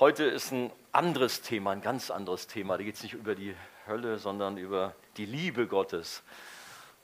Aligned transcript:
Heute 0.00 0.24
ist 0.24 0.50
ein 0.50 0.72
anderes 0.90 1.40
Thema, 1.40 1.70
ein 1.70 1.80
ganz 1.80 2.10
anderes 2.10 2.48
Thema. 2.48 2.76
Da 2.76 2.82
geht 2.82 2.96
es 2.96 3.04
nicht 3.04 3.12
über 3.12 3.36
die 3.36 3.54
Hölle, 3.86 4.18
sondern 4.18 4.56
über 4.56 4.92
die 5.16 5.24
Liebe 5.24 5.68
Gottes. 5.68 6.24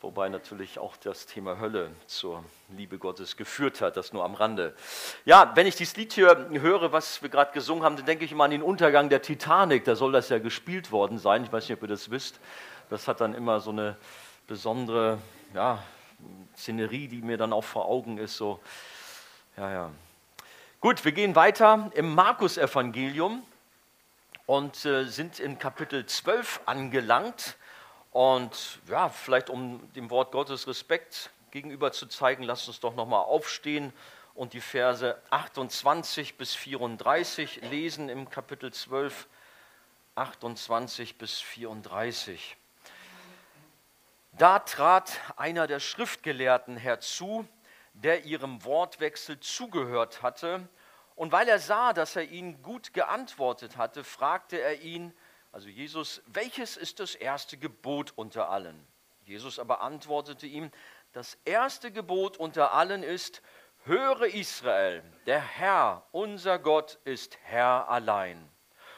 Wobei 0.01 0.29
natürlich 0.29 0.81
auch 0.81 0.97
das 0.97 1.27
Thema 1.27 1.61
Hölle 1.61 1.93
zur 2.07 2.43
Liebe 2.69 2.99
Gottes 2.99 3.37
geführt 3.37 3.81
hat, 3.81 3.97
das 3.97 4.13
nur 4.13 4.25
am 4.25 4.35
Rande. 4.35 4.75
Ja, 5.25 5.53
wenn 5.55 5.69
ich 5.69 5.77
dieses 5.77 5.95
Lied 5.95 6.13
hier 6.15 6.49
höre, 6.51 6.91
was 6.91 7.23
wir 7.23 7.29
gerade 7.29 7.53
gesungen 7.53 7.85
haben, 7.85 7.95
dann 7.95 8.07
denke 8.07 8.25
ich 8.25 8.33
immer 8.33 8.43
an 8.43 8.51
den 8.51 8.63
Untergang 8.63 9.09
der 9.09 9.23
Titanic. 9.23 9.85
Da 9.85 9.95
soll 9.95 10.11
das 10.11 10.29
ja 10.29 10.41
gespielt 10.41 10.91
worden 10.91 11.19
sein. 11.19 11.45
Ich 11.45 11.53
weiß 11.53 11.69
nicht, 11.69 11.79
ob 11.79 11.83
ihr 11.83 11.89
das 11.89 12.11
wisst. 12.11 12.41
Das 12.89 13.07
hat 13.07 13.21
dann 13.21 13.35
immer 13.35 13.61
so 13.61 13.71
eine 13.71 13.97
besondere 14.49 15.19
ja, 15.55 15.81
Szenerie, 16.57 17.07
die 17.07 17.23
mir 17.23 17.37
dann 17.37 17.53
auch 17.53 17.63
vor 17.63 17.85
Augen 17.87 18.19
ist. 18.19 18.37
So, 18.37 18.59
ja, 19.57 19.71
ja. 19.71 19.91
Gut, 20.83 21.05
wir 21.05 21.13
gehen 21.13 21.35
weiter 21.35 21.91
im 21.93 22.15
Markus-Evangelium 22.15 23.45
und 24.47 24.83
äh, 24.87 25.05
sind 25.05 25.39
in 25.39 25.59
Kapitel 25.59 26.07
12 26.07 26.63
angelangt. 26.65 27.59
Und 28.13 28.79
ja, 28.89 29.11
vielleicht 29.11 29.51
um 29.51 29.93
dem 29.93 30.09
Wort 30.09 30.33
Gottes 30.33 30.67
Respekt 30.67 31.33
gegenüber 31.51 31.93
zu 31.93 32.07
zeigen, 32.07 32.45
lasst 32.45 32.67
uns 32.67 32.81
doch 32.81 32.95
nochmal 32.95 33.25
aufstehen 33.25 33.93
und 34.35 34.55
die 34.55 34.63
Verse 34.63 35.21
28 35.29 36.39
bis 36.39 36.55
34 36.55 37.61
lesen 37.69 38.09
im 38.09 38.31
Kapitel 38.31 38.73
12, 38.73 39.27
28 40.15 41.19
bis 41.19 41.41
34. 41.41 42.57
Da 44.33 44.61
trat 44.61 45.13
einer 45.37 45.67
der 45.67 45.79
Schriftgelehrten 45.79 46.79
herzu, 46.79 47.47
der 47.93 48.25
ihrem 48.25 48.65
Wortwechsel 48.65 49.41
zugehört 49.41 50.23
hatte. 50.23 50.69
Und 51.15 51.33
weil 51.33 51.49
er 51.49 51.59
sah, 51.59 51.93
dass 51.93 52.17
er 52.17 52.25
ihnen 52.25 52.63
gut 52.63 52.95
geantwortet 52.95 53.77
hatte, 53.77 54.05
fragte 54.05 54.61
er 54.61 54.81
ihn, 54.81 55.13
also 55.53 55.69
Jesus, 55.69 56.23
welches 56.27 56.77
ist 56.77 57.01
das 57.01 57.15
erste 57.15 57.57
Gebot 57.57 58.13
unter 58.17 58.51
allen? 58.51 58.87
Jesus 59.25 59.59
aber 59.59 59.81
antwortete 59.83 60.47
ihm, 60.47 60.71
das 61.13 61.37
erste 61.45 61.91
Gebot 61.91 62.37
unter 62.37 62.73
allen 62.73 63.03
ist, 63.03 63.43
höre 63.85 64.23
Israel, 64.23 65.03
der 65.27 65.41
Herr, 65.41 66.07
unser 66.13 66.59
Gott, 66.59 66.99
ist 67.05 67.37
Herr 67.43 67.89
allein. 67.89 68.49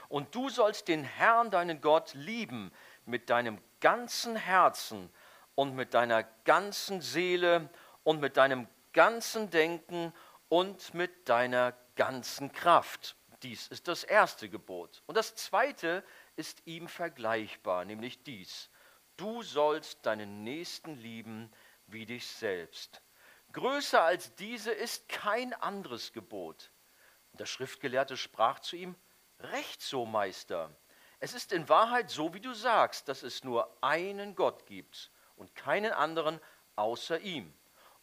Und 0.09 0.35
du 0.35 0.51
sollst 0.51 0.89
den 0.89 1.05
Herrn, 1.05 1.51
deinen 1.51 1.81
Gott, 1.81 2.13
lieben 2.13 2.71
mit 3.07 3.31
deinem 3.31 3.59
ganzen 3.81 4.37
Herzen 4.37 5.11
und 5.55 5.75
mit 5.75 5.95
deiner 5.95 6.23
ganzen 6.45 7.01
Seele 7.01 7.71
und 8.05 8.21
mit 8.21 8.37
deinem 8.37 8.69
ganzen 8.93 9.51
Denken 9.51 10.13
und 10.49 10.95
mit 10.95 11.29
deiner 11.29 11.73
ganzen 11.97 12.53
Kraft. 12.53 13.17
Dies 13.43 13.69
ist 13.69 13.89
das 13.89 14.05
erste 14.05 14.49
Gebot. 14.49 15.03
Und 15.07 15.17
das 15.17 15.35
zweite 15.35 16.05
ist 16.37 16.63
ihm 16.67 16.89
vergleichbar, 16.89 17.85
nämlich 17.85 18.23
dies. 18.23 18.71
Du 19.17 19.43
sollst 19.43 20.07
deinen 20.07 20.45
Nächsten 20.45 20.97
lieben 20.97 21.51
wie 21.87 22.07
dich 22.07 22.27
selbst. 22.27 23.03
Größer 23.53 24.03
als 24.03 24.35
diese 24.37 24.71
ist 24.71 25.09
kein 25.09 25.53
anderes 25.55 26.13
Gebot. 26.13 26.73
Und 27.33 27.41
der 27.41 27.47
Schriftgelehrte 27.47 28.17
sprach 28.17 28.61
zu 28.61 28.77
ihm, 28.77 28.95
Recht 29.39 29.83
so, 29.83 30.07
Meister. 30.07 30.75
Es 31.19 31.35
ist 31.35 31.53
in 31.53 31.69
Wahrheit 31.69 32.11
so, 32.11 32.33
wie 32.33 32.41
du 32.41 32.55
sagst, 32.55 33.09
dass 33.09 33.23
es 33.23 33.43
nur 33.43 33.77
einen 33.83 34.35
Gott 34.37 34.67
gibt 34.67 35.11
und 35.35 35.55
keinen 35.55 35.93
anderen 35.93 36.41
außer 36.77 37.19
ihm 37.21 37.53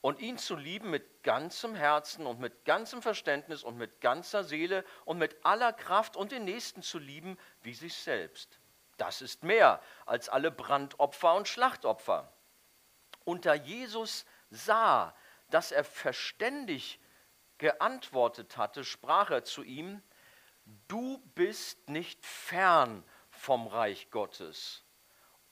und 0.01 0.19
ihn 0.19 0.37
zu 0.37 0.55
lieben 0.55 0.89
mit 0.89 1.23
ganzem 1.23 1.75
Herzen 1.75 2.25
und 2.25 2.39
mit 2.39 2.63
ganzem 2.65 3.01
Verständnis 3.01 3.63
und 3.63 3.77
mit 3.77 3.99
ganzer 3.99 4.43
Seele 4.43 4.85
und 5.05 5.17
mit 5.17 5.35
aller 5.45 5.73
Kraft 5.73 6.15
und 6.15 6.31
den 6.31 6.45
Nächsten 6.45 6.81
zu 6.81 6.99
lieben 6.99 7.37
wie 7.61 7.73
sich 7.73 7.95
selbst. 7.95 8.59
Das 8.97 9.21
ist 9.21 9.43
mehr 9.43 9.81
als 10.05 10.29
alle 10.29 10.51
Brandopfer 10.51 11.35
und 11.35 11.47
Schlachtopfer. 11.47 12.31
Und 13.25 13.45
da 13.45 13.53
Jesus 13.53 14.25
sah, 14.49 15.15
dass 15.49 15.71
er 15.71 15.83
verständig 15.83 16.99
geantwortet 17.57 18.55
hatte, 18.57 18.85
sprach 18.85 19.31
er 19.31 19.43
zu 19.43 19.63
ihm, 19.63 20.01
du 20.87 21.17
bist 21.35 21.89
nicht 21.89 22.25
fern 22.25 23.03
vom 23.29 23.67
Reich 23.67 24.09
Gottes. 24.11 24.83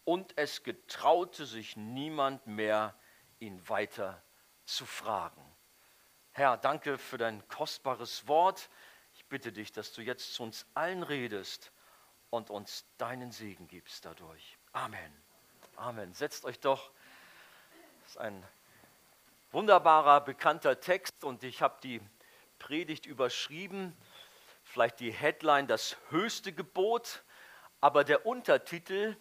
Und 0.05 0.37
es 0.37 0.63
getraute 0.63 1.45
sich 1.45 1.75
niemand 1.75 2.47
mehr, 2.47 2.97
ihn 3.39 3.67
weiter 3.67 4.23
zu 4.67 4.85
fragen. 4.85 5.43
Herr, 6.33 6.57
danke 6.57 6.97
für 6.97 7.17
dein 7.17 7.47
kostbares 7.47 8.27
Wort. 8.27 8.69
Ich 9.15 9.25
bitte 9.25 9.51
dich, 9.51 9.71
dass 9.71 9.93
du 9.93 10.01
jetzt 10.01 10.33
zu 10.33 10.43
uns 10.43 10.67
allen 10.75 11.01
redest 11.03 11.71
und 12.29 12.49
uns 12.49 12.85
deinen 12.97 13.31
Segen 13.31 13.67
gibst 13.67 14.05
dadurch. 14.05 14.57
Amen. 14.73 15.11
Amen. 15.77 16.13
Setzt 16.13 16.45
euch 16.45 16.59
doch. 16.59 16.91
Das 18.03 18.11
ist 18.11 18.17
ein 18.17 18.45
wunderbarer, 19.51 20.21
bekannter 20.21 20.79
Text 20.79 21.23
und 21.23 21.43
ich 21.43 21.61
habe 21.61 21.79
die 21.81 22.01
Predigt 22.59 23.05
überschrieben. 23.05 23.95
Vielleicht 24.63 24.99
die 24.99 25.11
Headline 25.11 25.67
Das 25.67 25.95
höchste 26.09 26.51
Gebot, 26.51 27.23
aber 27.79 28.03
der 28.03 28.25
Untertitel 28.25 29.15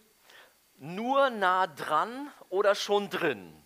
Nur 0.76 1.30
nah 1.30 1.66
dran 1.68 2.30
oder 2.50 2.74
schon 2.74 3.08
drin 3.08 3.65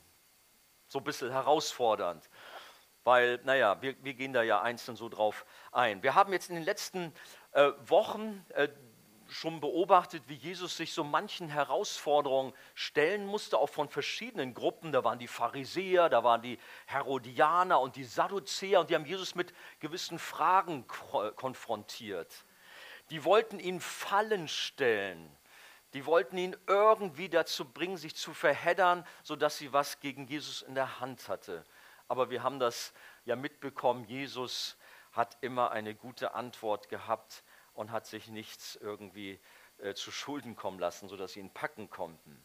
so 0.90 0.98
ein 0.98 1.04
bisschen 1.04 1.30
herausfordernd, 1.30 2.28
weil, 3.04 3.40
naja, 3.44 3.80
wir, 3.80 3.94
wir 4.02 4.14
gehen 4.14 4.32
da 4.32 4.42
ja 4.42 4.60
einzeln 4.60 4.96
so 4.96 5.08
drauf 5.08 5.46
ein. 5.70 6.02
Wir 6.02 6.16
haben 6.16 6.32
jetzt 6.32 6.50
in 6.50 6.56
den 6.56 6.64
letzten 6.64 7.14
äh, 7.52 7.70
Wochen 7.86 8.44
äh, 8.54 8.68
schon 9.28 9.60
beobachtet, 9.60 10.24
wie 10.26 10.34
Jesus 10.34 10.76
sich 10.76 10.92
so 10.92 11.04
manchen 11.04 11.48
Herausforderungen 11.48 12.52
stellen 12.74 13.24
musste, 13.24 13.56
auch 13.56 13.68
von 13.68 13.88
verschiedenen 13.88 14.52
Gruppen. 14.52 14.90
Da 14.90 15.04
waren 15.04 15.20
die 15.20 15.28
Pharisäer, 15.28 16.08
da 16.08 16.24
waren 16.24 16.42
die 16.42 16.58
Herodianer 16.86 17.80
und 17.80 17.94
die 17.94 18.02
Sadduzäer 18.02 18.80
und 18.80 18.90
die 18.90 18.96
haben 18.96 19.06
Jesus 19.06 19.36
mit 19.36 19.54
gewissen 19.78 20.18
Fragen 20.18 20.88
konfrontiert. 20.88 22.44
Die 23.10 23.24
wollten 23.24 23.60
ihn 23.60 23.80
Fallen 23.80 24.48
stellen. 24.48 25.30
Die 25.92 26.06
wollten 26.06 26.38
ihn 26.38 26.56
irgendwie 26.66 27.28
dazu 27.28 27.64
bringen, 27.64 27.96
sich 27.96 28.14
zu 28.14 28.32
verheddern, 28.32 29.04
sodass 29.22 29.58
sie 29.58 29.72
was 29.72 30.00
gegen 30.00 30.26
Jesus 30.26 30.62
in 30.62 30.74
der 30.74 31.00
Hand 31.00 31.28
hatte. 31.28 31.64
Aber 32.08 32.30
wir 32.30 32.42
haben 32.42 32.60
das 32.60 32.92
ja 33.24 33.36
mitbekommen, 33.36 34.04
Jesus 34.04 34.76
hat 35.12 35.36
immer 35.40 35.72
eine 35.72 35.94
gute 35.94 36.34
Antwort 36.34 36.88
gehabt 36.88 37.42
und 37.74 37.90
hat 37.90 38.06
sich 38.06 38.28
nichts 38.28 38.76
irgendwie 38.76 39.40
äh, 39.78 39.94
zu 39.94 40.12
Schulden 40.12 40.54
kommen 40.54 40.78
lassen, 40.78 41.08
sodass 41.08 41.32
sie 41.32 41.40
ihn 41.40 41.52
packen 41.52 41.90
konnten. 41.90 42.40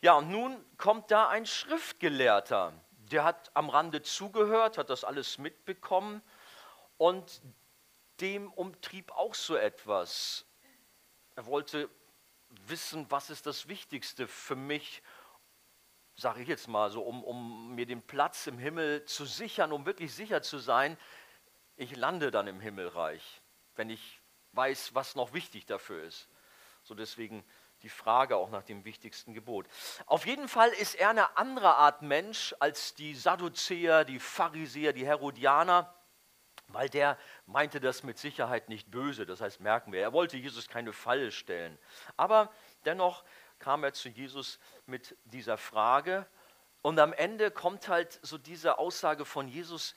Ja, 0.00 0.14
und 0.14 0.30
nun 0.30 0.64
kommt 0.76 1.10
da 1.10 1.28
ein 1.28 1.46
Schriftgelehrter, 1.46 2.72
der 3.12 3.24
hat 3.24 3.50
am 3.54 3.70
Rande 3.70 4.02
zugehört, 4.02 4.78
hat 4.78 4.90
das 4.90 5.04
alles 5.04 5.38
mitbekommen 5.38 6.22
und 6.98 7.42
dem 8.20 8.52
umtrieb 8.52 9.12
auch 9.12 9.34
so 9.34 9.56
etwas. 9.56 10.44
Er 11.36 11.46
wollte 11.46 11.88
wissen, 12.66 13.06
was 13.10 13.30
ist 13.30 13.46
das 13.46 13.68
Wichtigste 13.68 14.26
für 14.26 14.56
mich, 14.56 15.02
sage 16.16 16.42
ich 16.42 16.48
jetzt 16.48 16.68
mal 16.68 16.90
so, 16.90 17.02
um, 17.02 17.24
um 17.24 17.74
mir 17.74 17.86
den 17.86 18.02
Platz 18.02 18.46
im 18.46 18.58
Himmel 18.58 19.04
zu 19.04 19.24
sichern, 19.24 19.72
um 19.72 19.86
wirklich 19.86 20.14
sicher 20.14 20.42
zu 20.42 20.58
sein, 20.58 20.96
ich 21.76 21.96
lande 21.96 22.30
dann 22.30 22.46
im 22.46 22.60
Himmelreich, 22.60 23.42
wenn 23.74 23.90
ich 23.90 24.20
weiß, 24.52 24.94
was 24.94 25.16
noch 25.16 25.32
wichtig 25.32 25.66
dafür 25.66 26.04
ist. 26.04 26.28
So 26.84 26.94
deswegen 26.94 27.44
die 27.82 27.88
Frage 27.88 28.36
auch 28.36 28.50
nach 28.50 28.62
dem 28.62 28.84
wichtigsten 28.84 29.34
Gebot. 29.34 29.66
Auf 30.06 30.26
jeden 30.26 30.48
Fall 30.48 30.70
ist 30.70 30.94
er 30.94 31.10
eine 31.10 31.36
andere 31.36 31.76
Art 31.76 32.02
Mensch 32.02 32.54
als 32.58 32.94
die 32.94 33.14
Sadduzäer, 33.14 34.04
die 34.04 34.20
Pharisäer, 34.20 34.92
die 34.92 35.06
Herodianer 35.06 35.94
weil 36.68 36.88
der 36.88 37.18
meinte 37.46 37.80
das 37.80 38.02
mit 38.02 38.18
Sicherheit 38.18 38.68
nicht 38.68 38.90
böse, 38.90 39.26
das 39.26 39.40
heißt 39.40 39.60
merken 39.60 39.92
wir, 39.92 40.00
er 40.00 40.12
wollte 40.12 40.36
Jesus 40.36 40.68
keine 40.68 40.92
Falle 40.92 41.30
stellen. 41.30 41.78
Aber 42.16 42.52
dennoch 42.84 43.24
kam 43.58 43.84
er 43.84 43.92
zu 43.92 44.08
Jesus 44.08 44.58
mit 44.86 45.16
dieser 45.24 45.56
Frage 45.56 46.26
und 46.82 46.98
am 46.98 47.12
Ende 47.12 47.50
kommt 47.50 47.88
halt 47.88 48.18
so 48.22 48.36
diese 48.36 48.78
Aussage 48.78 49.24
von 49.24 49.48
Jesus, 49.48 49.94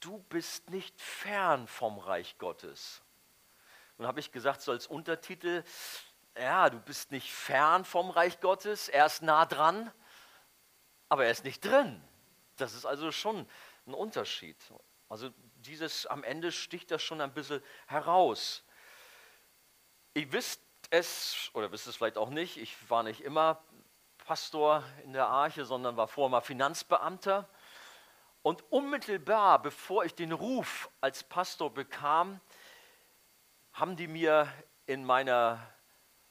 du 0.00 0.18
bist 0.28 0.70
nicht 0.70 1.00
fern 1.00 1.66
vom 1.66 1.98
Reich 1.98 2.36
Gottes. 2.38 3.02
Und 3.96 4.06
habe 4.06 4.18
ich 4.20 4.32
gesagt, 4.32 4.62
so 4.62 4.72
als 4.72 4.86
Untertitel, 4.86 5.62
ja, 6.36 6.70
du 6.70 6.80
bist 6.80 7.12
nicht 7.12 7.30
fern 7.30 7.84
vom 7.84 8.10
Reich 8.10 8.40
Gottes, 8.40 8.88
er 8.88 9.06
ist 9.06 9.22
nah 9.22 9.44
dran, 9.46 9.92
aber 11.08 11.26
er 11.26 11.30
ist 11.30 11.44
nicht 11.44 11.64
drin. 11.64 12.02
Das 12.56 12.74
ist 12.74 12.86
also 12.86 13.12
schon 13.12 13.46
ein 13.86 13.94
Unterschied. 13.94 14.56
Also 15.08 15.30
dieses 15.62 16.06
am 16.06 16.24
Ende 16.24 16.52
sticht 16.52 16.90
das 16.90 17.02
schon 17.02 17.20
ein 17.20 17.32
bisschen 17.32 17.62
heraus. 17.86 18.64
Ihr 20.14 20.32
wisst 20.32 20.60
es, 20.90 21.50
oder 21.54 21.70
wisst 21.72 21.86
es 21.86 21.96
vielleicht 21.96 22.18
auch 22.18 22.30
nicht, 22.30 22.56
ich 22.56 22.76
war 22.90 23.02
nicht 23.02 23.20
immer 23.20 23.62
Pastor 24.18 24.84
in 25.04 25.12
der 25.12 25.28
Arche, 25.28 25.64
sondern 25.64 25.96
war 25.96 26.08
vorher 26.08 26.30
mal 26.30 26.40
Finanzbeamter. 26.40 27.48
Und 28.42 28.62
unmittelbar, 28.72 29.60
bevor 29.60 30.04
ich 30.04 30.14
den 30.14 30.32
Ruf 30.32 30.88
als 31.00 31.22
Pastor 31.24 31.72
bekam, 31.72 32.40
haben 33.72 33.96
die 33.96 34.08
mir 34.08 34.50
in 34.86 35.04
meiner 35.04 35.60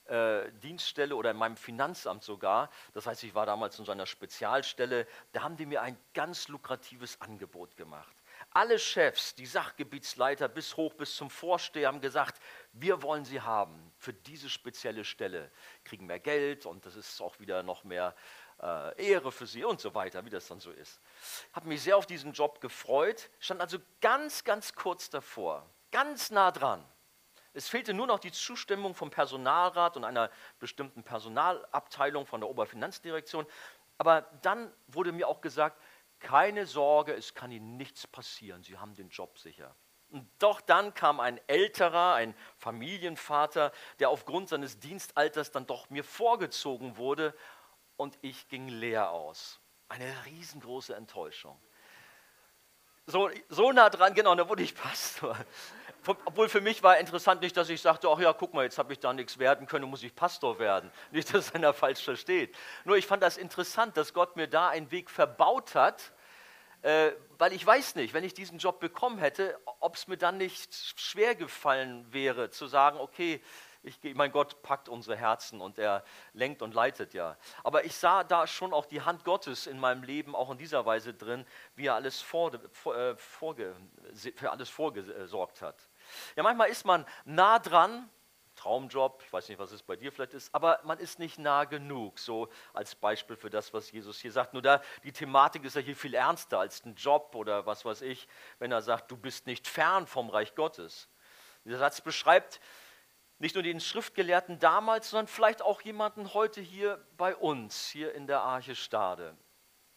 äh, 0.06 0.52
Dienststelle 0.54 1.16
oder 1.16 1.32
in 1.32 1.38
meinem 1.38 1.56
Finanzamt 1.56 2.24
sogar, 2.24 2.70
das 2.94 3.06
heißt, 3.06 3.24
ich 3.24 3.36
war 3.36 3.46
damals 3.46 3.78
in 3.80 3.86
so 3.86 3.92
einer 3.92 4.06
Spezialstelle, 4.06 5.08
da 5.32 5.44
haben 5.44 5.56
die 5.56 5.66
mir 5.66 5.82
ein 5.82 5.98
ganz 6.14 6.48
lukratives 6.48 7.22
Angebot 7.22 7.78
gemacht. 7.78 8.19
Alle 8.52 8.80
Chefs, 8.80 9.36
die 9.36 9.46
Sachgebietsleiter 9.46 10.48
bis 10.48 10.76
hoch 10.76 10.94
bis 10.96 11.16
zum 11.16 11.30
Vorsteher 11.30 11.88
haben 11.88 12.02
gesagt, 12.02 12.42
wir 12.74 13.04
wollen 13.04 13.24
sie 13.24 13.42
haben 13.42 13.92
für 13.98 14.12
diese 14.14 14.50
spezielle 14.50 15.06
Stelle, 15.06 15.52
kriegen 15.84 16.08
mehr 16.08 16.20
Geld 16.20 16.66
und 16.66 16.86
das 16.86 16.96
ist 16.96 17.22
auch 17.22 17.40
wieder 17.40 17.62
noch 17.62 17.84
mehr 17.84 18.16
äh, 18.62 19.10
Ehre 19.12 19.32
für 19.32 19.46
sie 19.46 19.64
und 19.64 19.80
so 19.80 19.94
weiter, 19.94 20.26
wie 20.26 20.32
das 20.32 20.48
dann 20.48 20.60
so 20.60 20.72
ist. 20.72 21.00
Habe 21.54 21.68
mich 21.68 21.84
sehr 21.84 21.96
auf 21.96 22.08
diesen 22.08 22.34
Job 22.34 22.60
gefreut, 22.60 23.30
stand 23.40 23.62
also 23.62 23.78
ganz, 24.02 24.44
ganz 24.44 24.74
kurz 24.74 25.12
davor, 25.12 25.70
ganz 25.92 26.32
nah 26.32 26.52
dran. 26.52 26.84
Es 27.54 27.68
fehlte 27.68 27.94
nur 27.94 28.08
noch 28.08 28.20
die 28.20 28.32
Zustimmung 28.32 28.96
vom 28.96 29.12
Personalrat 29.12 29.98
und 29.98 30.06
einer 30.06 30.32
bestimmten 30.60 31.04
Personalabteilung 31.04 32.26
von 32.26 32.42
der 32.42 32.50
Oberfinanzdirektion. 32.50 33.46
Aber 33.98 34.22
dann 34.42 34.72
wurde 34.88 35.12
mir 35.12 35.28
auch 35.28 35.42
gesagt, 35.42 35.82
keine 36.20 36.66
Sorge, 36.66 37.14
es 37.14 37.34
kann 37.34 37.52
Ihnen 37.52 37.78
nichts 37.78 38.08
passieren, 38.08 38.64
Sie 38.64 38.78
haben 38.78 38.96
den 38.96 39.10
Job 39.10 39.38
sicher. 39.38 39.76
Und 40.12 40.28
doch 40.40 40.60
dann 40.62 40.94
kam 40.94 41.20
ein 41.20 41.40
älterer, 41.48 42.16
ein 42.16 42.36
Familienvater, 42.58 43.72
der 44.00 44.10
aufgrund 44.10 44.50
seines 44.50 44.80
Dienstalters 44.80 45.52
dann 45.52 45.68
doch 45.68 45.90
mir 45.90 46.04
vorgezogen 46.04 46.98
wurde 46.98 47.36
und 47.96 48.18
ich 48.22 48.48
ging 48.48 48.68
leer 48.68 49.12
aus. 49.12 49.60
Eine 49.88 50.12
riesengroße 50.26 50.96
Enttäuschung. 50.96 51.60
So, 53.06 53.30
so 53.50 53.72
nah 53.72 53.90
dran, 53.90 54.14
genau, 54.14 54.34
da 54.36 54.48
wurde 54.50 54.64
ich 54.64 54.76
Pastor. 54.76 55.38
Obwohl 56.26 56.50
für 56.50 56.62
mich 56.62 56.82
war 56.82 56.98
interessant 56.98 57.42
nicht, 57.42 57.56
dass 57.56 57.70
ich 57.70 57.82
sagte, 57.82 58.10
ach 58.10 58.20
ja, 58.20 58.34
guck 58.34 58.54
mal, 58.56 58.64
jetzt 58.64 58.80
habe 58.80 58.94
ich 58.94 59.00
da 59.00 59.14
nichts 59.14 59.38
werden 59.38 59.68
können, 59.68 59.88
muss 59.88 60.02
ich 60.02 60.16
Pastor 60.16 60.58
werden. 60.58 60.90
Nicht, 61.12 61.32
dass 61.34 61.54
einer 61.54 61.72
falsch 61.72 62.04
versteht. 62.04 62.56
Nur 62.84 62.98
ich 62.98 63.06
fand 63.06 63.22
das 63.22 63.38
interessant, 63.38 63.96
dass 63.96 64.14
Gott 64.14 64.36
mir 64.36 64.48
da 64.48 64.70
einen 64.70 64.90
Weg 64.90 65.12
verbaut 65.12 65.76
hat, 65.76 66.12
äh, 66.82 67.12
weil 67.38 67.54
ich 67.54 67.66
weiß 67.66 67.96
nicht, 67.96 68.14
wenn 68.14 68.24
ich 68.24 68.34
diesen 68.34 68.58
Job 68.58 68.80
bekommen 68.80 69.20
hätte, 69.20 69.60
ob 69.82 69.96
es 69.96 70.08
mir 70.08 70.18
dann 70.18 70.38
nicht 70.38 70.74
schwer 71.00 71.36
gefallen 71.36 72.06
wäre, 72.12 72.50
zu 72.50 72.68
sagen, 72.68 73.00
okay, 73.00 73.42
ich, 73.84 74.00
mein 74.16 74.32
Gott 74.32 74.62
packt 74.64 74.90
unsere 74.90 75.16
Herzen 75.16 75.62
und 75.62 75.78
er 75.78 76.04
lenkt 76.34 76.62
und 76.62 76.74
leitet 76.74 77.14
ja. 77.14 77.38
Aber 77.64 77.86
ich 77.86 77.96
sah 77.96 78.24
da 78.24 78.48
schon 78.48 78.74
auch 78.74 78.86
die 78.86 79.02
Hand 79.02 79.24
Gottes 79.24 79.68
in 79.68 79.80
meinem 79.80 80.04
Leben, 80.04 80.36
auch 80.36 80.50
in 80.50 80.58
dieser 80.58 80.86
Weise 80.86 81.14
drin, 81.14 81.46
wie 81.76 81.88
er 81.88 81.96
alles 81.96 82.22
vor, 82.22 82.52
vor, 82.72 82.96
äh, 82.96 83.16
vorge, 83.16 83.76
für 84.36 84.52
alles 84.52 84.70
vorgesorgt 84.70 85.62
hat. 85.62 85.89
Ja, 86.36 86.44
manchmal 86.44 86.70
ist 86.70 86.86
man 86.86 87.06
nah 87.26 87.60
dran, 87.60 88.10
Traumjob, 88.60 89.24
ich 89.26 89.32
weiß 89.32 89.48
nicht, 89.48 89.58
was 89.58 89.72
es 89.72 89.84
bei 89.84 89.96
dir 89.96 90.12
vielleicht 90.12 90.34
ist, 90.34 90.54
aber 90.54 90.82
man 90.84 91.00
ist 91.00 91.18
nicht 91.18 91.40
nah 91.40 91.64
genug, 91.64 92.20
so 92.20 92.50
als 92.74 92.94
Beispiel 92.94 93.38
für 93.38 93.50
das, 93.50 93.74
was 93.74 93.90
Jesus 93.90 94.20
hier 94.20 94.34
sagt. 94.34 94.52
Nur 94.52 94.62
da, 94.62 94.82
die 95.06 95.14
Thematik 95.14 95.64
ist 95.64 95.78
ja 95.78 95.82
hier 95.82 95.96
viel 95.96 96.14
ernster 96.14 96.60
als 96.60 96.84
ein 96.84 96.96
Job 96.96 97.36
oder 97.36 97.66
was 97.66 97.86
weiß 97.86 98.02
ich, 98.02 98.28
wenn 98.60 98.74
er 98.74 98.82
sagt, 98.82 99.12
du 99.12 99.16
bist 99.16 99.48
nicht 99.48 99.66
fern 99.66 100.08
vom 100.08 100.30
Reich 100.30 100.56
Gottes. 100.56 101.08
Dieser 101.64 101.78
Satz 101.78 102.02
beschreibt 102.02 102.60
nicht 103.38 103.56
nur 103.56 103.64
den 103.64 103.80
Schriftgelehrten 103.80 104.60
damals, 104.60 105.10
sondern 105.10 105.28
vielleicht 105.28 105.62
auch 105.62 105.82
jemanden 105.82 106.34
heute 106.34 106.60
hier 106.60 107.02
bei 107.16 107.34
uns, 107.38 107.88
hier 107.88 108.14
in 108.14 108.28
der 108.28 108.42
Arche 108.42 108.76
Stade. 108.76 109.38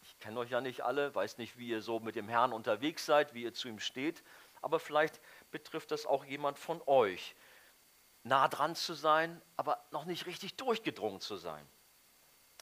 Ich 0.02 0.20
kenne 0.20 0.38
euch 0.38 0.50
ja 0.50 0.60
nicht 0.60 0.82
alle, 0.82 1.12
weiß 1.12 1.38
nicht, 1.38 1.58
wie 1.58 1.66
ihr 1.66 1.82
so 1.82 1.98
mit 1.98 2.14
dem 2.14 2.28
Herrn 2.28 2.52
unterwegs 2.52 3.06
seid, 3.06 3.34
wie 3.34 3.42
ihr 3.42 3.54
zu 3.54 3.66
ihm 3.66 3.80
steht, 3.80 4.22
aber 4.60 4.78
vielleicht 4.78 5.20
betrifft 5.52 5.92
das 5.92 6.06
auch 6.06 6.24
jemand 6.24 6.58
von 6.58 6.82
euch. 6.86 7.36
Nah 8.24 8.48
dran 8.48 8.74
zu 8.74 8.94
sein, 8.94 9.40
aber 9.56 9.84
noch 9.90 10.04
nicht 10.04 10.26
richtig 10.26 10.56
durchgedrungen 10.56 11.20
zu 11.20 11.36
sein. 11.36 11.66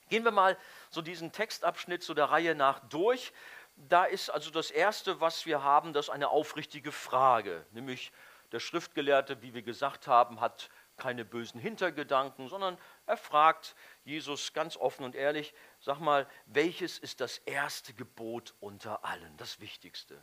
Gehen 0.09 0.25
wir 0.25 0.33
mal 0.33 0.59
so 0.91 1.01
diesen 1.01 1.33
Textabschnitt 1.33 2.03
so 2.03 2.15
der 2.15 2.27
Reihe 2.27 2.55
nach 2.55 2.81
durch. 2.89 3.33
Da 3.77 4.05
ist 4.05 4.29
also 4.29 4.51
das 4.51 4.71
Erste, 4.71 5.21
was 5.21 5.47
wir 5.47 5.63
haben, 5.63 5.93
das 5.93 6.07
ist 6.07 6.11
eine 6.11 6.29
aufrichtige 6.29 6.93
Frage, 6.93 7.65
nämlich 7.71 8.13
der 8.53 8.61
Schriftgelehrte, 8.61 9.41
wie 9.43 9.55
wir 9.55 9.63
gesagt 9.63 10.07
haben, 10.07 10.41
hat 10.41 10.69
keine 10.97 11.25
bösen 11.25 11.61
Hintergedanken, 11.61 12.49
sondern 12.49 12.77
er 13.07 13.17
fragt 13.17 13.75
Jesus 14.05 14.53
ganz 14.53 14.77
offen 14.77 15.05
und 15.05 15.15
ehrlich, 15.15 15.55
sag 15.81 15.99
mal, 15.99 16.29
welches 16.47 16.99
ist 16.99 17.21
das 17.21 17.39
erste 17.39 17.95
Gebot 17.95 18.55
unter 18.61 19.05
allen, 19.05 19.37
das 19.37 19.61
Wichtigste? 19.61 20.23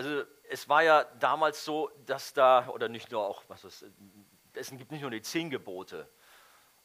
Also 0.00 0.24
es 0.48 0.66
war 0.66 0.82
ja 0.82 1.04
damals 1.18 1.62
so, 1.62 1.90
dass 2.06 2.32
da, 2.32 2.70
oder 2.70 2.88
nicht 2.88 3.10
nur 3.10 3.20
auch, 3.20 3.42
was 3.48 3.64
es, 3.64 3.84
es 4.54 4.70
gibt 4.70 4.90
nicht 4.90 5.02
nur 5.02 5.10
die 5.10 5.20
zehn 5.20 5.50
Gebote, 5.50 6.08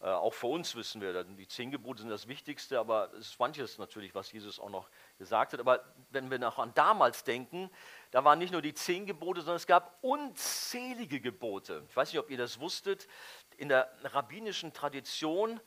äh, 0.02 0.08
auch 0.08 0.34
für 0.34 0.48
uns 0.48 0.76
wissen 0.76 1.00
wir, 1.00 1.24
die 1.24 1.48
zehn 1.48 1.72
Gebote 1.72 2.02
sind 2.02 2.10
das 2.10 2.28
Wichtigste, 2.28 2.78
aber 2.78 3.14
es 3.14 3.28
ist 3.30 3.40
manches 3.40 3.78
natürlich, 3.78 4.14
was 4.14 4.34
Jesus 4.34 4.60
auch 4.60 4.70
noch 4.70 4.90
gesagt 5.18 5.54
hat. 5.54 5.62
Aber 5.62 5.82
wenn 6.10 6.30
wir 6.30 6.40
noch 6.40 6.60
an 6.60 6.74
damals 6.74 7.24
denken, 7.24 7.72
da 8.12 8.26
waren 8.26 8.38
nicht 8.38 8.52
nur 8.52 8.62
die 8.62 8.74
zehn 8.74 9.06
Gebote, 9.06 9.40
sondern 9.40 9.56
es 9.56 9.66
gab 9.66 9.98
unzählige 10.02 11.22
Gebote. 11.22 11.86
Ich 11.88 11.96
weiß 11.96 12.12
nicht, 12.12 12.20
ob 12.20 12.30
ihr 12.30 12.38
das 12.38 12.60
wusstet. 12.60 13.08
In 13.56 13.70
der 13.70 13.90
rabbinischen 14.04 14.74
Tradition 14.74 15.62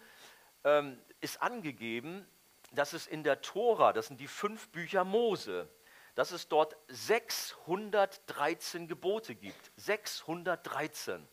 ähm, 0.64 1.00
ist 1.22 1.40
angegeben, 1.40 2.28
dass 2.72 2.92
es 2.92 3.06
in 3.06 3.24
der 3.24 3.40
Tora, 3.40 3.94
das 3.94 4.08
sind 4.08 4.20
die 4.20 4.28
fünf 4.28 4.68
Bücher 4.68 5.04
Mose, 5.04 5.70
dass 6.18 6.32
es 6.32 6.48
dort 6.48 6.76
613 6.88 8.88
Gebote 8.88 9.36
gibt. 9.36 9.70
613. 9.76 11.28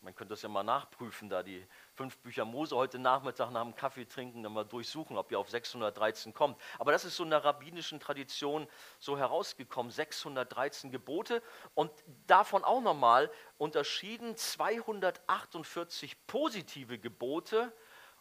Man 0.00 0.14
könnte 0.14 0.32
das 0.32 0.40
ja 0.40 0.48
mal 0.48 0.62
nachprüfen, 0.62 1.28
da 1.28 1.42
die 1.42 1.62
fünf 1.92 2.16
Bücher 2.20 2.46
Mose 2.46 2.74
heute 2.74 2.98
Nachmittag 2.98 3.50
nach 3.50 3.64
dem 3.64 3.74
Kaffee 3.74 4.06
trinken, 4.06 4.42
dann 4.42 4.54
mal 4.54 4.64
durchsuchen, 4.64 5.18
ob 5.18 5.30
ihr 5.30 5.38
auf 5.38 5.50
613 5.50 6.32
kommt. 6.32 6.58
Aber 6.78 6.90
das 6.90 7.04
ist 7.04 7.16
so 7.16 7.24
in 7.24 7.28
der 7.28 7.44
rabbinischen 7.44 8.00
Tradition 8.00 8.66
so 8.98 9.18
herausgekommen, 9.18 9.92
613 9.92 10.90
Gebote 10.90 11.42
und 11.74 11.92
davon 12.26 12.64
auch 12.64 12.80
nochmal 12.80 13.30
unterschieden 13.58 14.38
248 14.38 16.26
positive 16.26 16.98
Gebote 16.98 17.74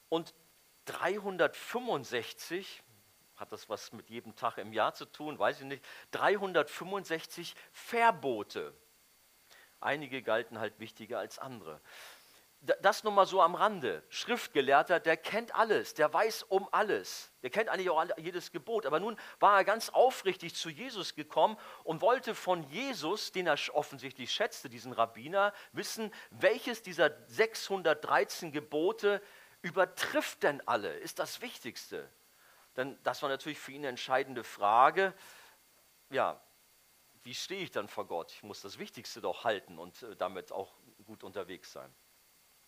und 0.10 0.34
365, 0.84 2.84
hat 3.38 3.52
das 3.52 3.70
was 3.70 3.94
mit 3.94 4.10
jedem 4.10 4.36
Tag 4.36 4.58
im 4.58 4.74
Jahr 4.74 4.94
zu 4.94 5.06
tun, 5.06 5.40
weiß 5.40 5.62
ich 5.62 5.66
nicht, 5.66 5.86
365 6.12 7.56
Verbote. 7.72 8.74
Einige 9.80 10.24
galten 10.24 10.60
halt 10.60 10.80
wichtiger 10.80 11.20
als 11.20 11.38
andere. 11.38 11.80
Das 12.82 13.04
nur 13.04 13.14
mal 13.14 13.28
so 13.28 13.40
am 13.40 13.54
Rande. 13.54 14.04
Schriftgelehrter, 14.10 15.00
der 15.00 15.16
kennt 15.16 15.54
alles, 15.56 15.94
der 15.94 16.12
weiß 16.12 16.42
um 16.44 16.68
alles. 16.72 17.32
Der 17.44 17.52
kennt 17.52 17.70
eigentlich 17.70 17.92
auch 17.92 18.04
jedes 18.18 18.52
Gebot. 18.52 18.88
Aber 18.88 19.00
nun 19.00 19.16
war 19.40 19.58
er 19.58 19.64
ganz 19.64 19.90
aufrichtig 19.90 20.56
zu 20.56 20.70
Jesus 20.70 21.14
gekommen 21.14 21.56
und 21.84 22.02
wollte 22.02 22.34
von 22.34 22.64
Jesus, 22.64 23.32
den 23.32 23.46
er 23.46 23.58
offensichtlich 23.74 24.32
schätzte, 24.32 24.70
diesen 24.70 24.92
Rabbiner, 24.92 25.54
wissen, 25.72 26.12
welches 26.32 26.82
dieser 26.82 27.12
613 27.28 28.52
Gebote 28.52 29.22
übertrifft 29.62 30.42
denn 30.42 30.68
alle, 30.68 30.94
ist 30.98 31.20
das 31.20 31.42
Wichtigste. 31.42 32.10
Denn 32.78 32.98
das 33.04 33.22
war 33.24 33.30
natürlich 33.30 33.60
für 33.60 33.72
ihn 33.72 33.82
eine 33.82 33.90
entscheidende 33.90 34.44
Frage. 34.44 35.14
Ja, 36.12 36.40
wie 37.24 37.34
stehe 37.34 37.62
ich 37.62 37.72
dann 37.72 37.90
vor 37.90 38.08
Gott? 38.08 38.32
Ich 38.32 38.44
muss 38.44 38.62
das 38.62 38.78
Wichtigste 38.78 39.20
doch 39.20 39.44
halten 39.44 39.78
und 39.78 40.02
äh, 40.04 40.16
damit 40.16 40.52
auch 40.52 40.72
gut 41.06 41.24
unterwegs 41.24 41.74
sein. 41.74 41.94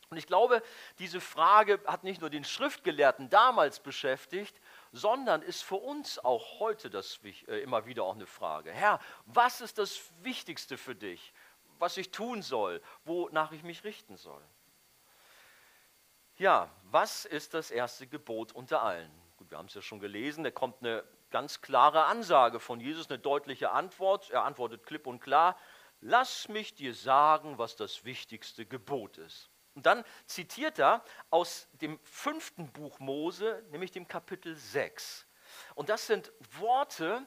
Und 0.10 0.18
ich 0.18 0.26
glaube, 0.26 0.64
diese 0.98 1.22
Frage 1.22 1.80
hat 1.86 2.04
nicht 2.04 2.20
nur 2.20 2.32
den 2.32 2.44
Schriftgelehrten 2.44 3.30
damals 3.30 3.80
beschäftigt, 3.80 4.60
sondern 4.92 5.44
ist 5.44 5.62
für 5.62 5.76
uns 5.76 6.18
auch 6.18 6.60
heute 6.60 6.90
das, 6.90 7.20
äh, 7.24 7.62
immer 7.62 7.86
wieder 7.86 8.04
auch 8.04 8.16
eine 8.16 8.26
Frage. 8.26 8.72
Herr, 8.72 9.00
was 9.26 9.62
ist 9.62 9.78
das 9.78 10.02
Wichtigste 10.24 10.78
für 10.78 10.96
dich, 10.96 11.32
was 11.78 11.96
ich 11.98 12.10
tun 12.10 12.42
soll, 12.42 12.82
wonach 13.06 13.52
ich 13.52 13.62
mich 13.62 13.84
richten 13.84 14.18
soll? 14.18 14.44
Ja, 16.38 16.70
was 16.84 17.26
ist 17.26 17.54
das 17.54 17.70
erste 17.70 18.08
Gebot 18.08 18.52
unter 18.54 18.82
allen? 18.82 19.29
Wir 19.50 19.58
haben 19.58 19.68
es 19.68 19.74
ja 19.74 19.82
schon 19.82 20.00
gelesen, 20.00 20.44
da 20.44 20.52
kommt 20.52 20.82
eine 20.82 21.04
ganz 21.30 21.62
klare 21.62 22.06
Ansage 22.06 22.60
von 22.60 22.80
Jesus, 22.80 23.10
eine 23.10 23.20
deutliche 23.20 23.72
Antwort. 23.72 24.30
Er 24.30 24.44
antwortet 24.44 24.86
klipp 24.86 25.08
und 25.08 25.20
klar, 25.20 25.58
lass 26.02 26.48
mich 26.50 26.76
dir 26.76 26.94
sagen, 26.94 27.58
was 27.58 27.76
das 27.76 28.06
wichtigste 28.06 28.66
Gebot 28.66 29.18
ist. 29.18 29.50
Und 29.76 29.86
dann 29.86 30.04
zitiert 30.26 30.80
er 30.80 31.04
aus 31.30 31.68
dem 31.74 32.00
fünften 32.04 32.72
Buch 32.72 33.00
Mose, 33.00 33.64
nämlich 33.72 33.92
dem 33.92 34.08
Kapitel 34.08 34.56
6. 34.56 35.26
Und 35.76 35.90
das 35.90 36.08
sind 36.08 36.32
Worte, 36.60 37.26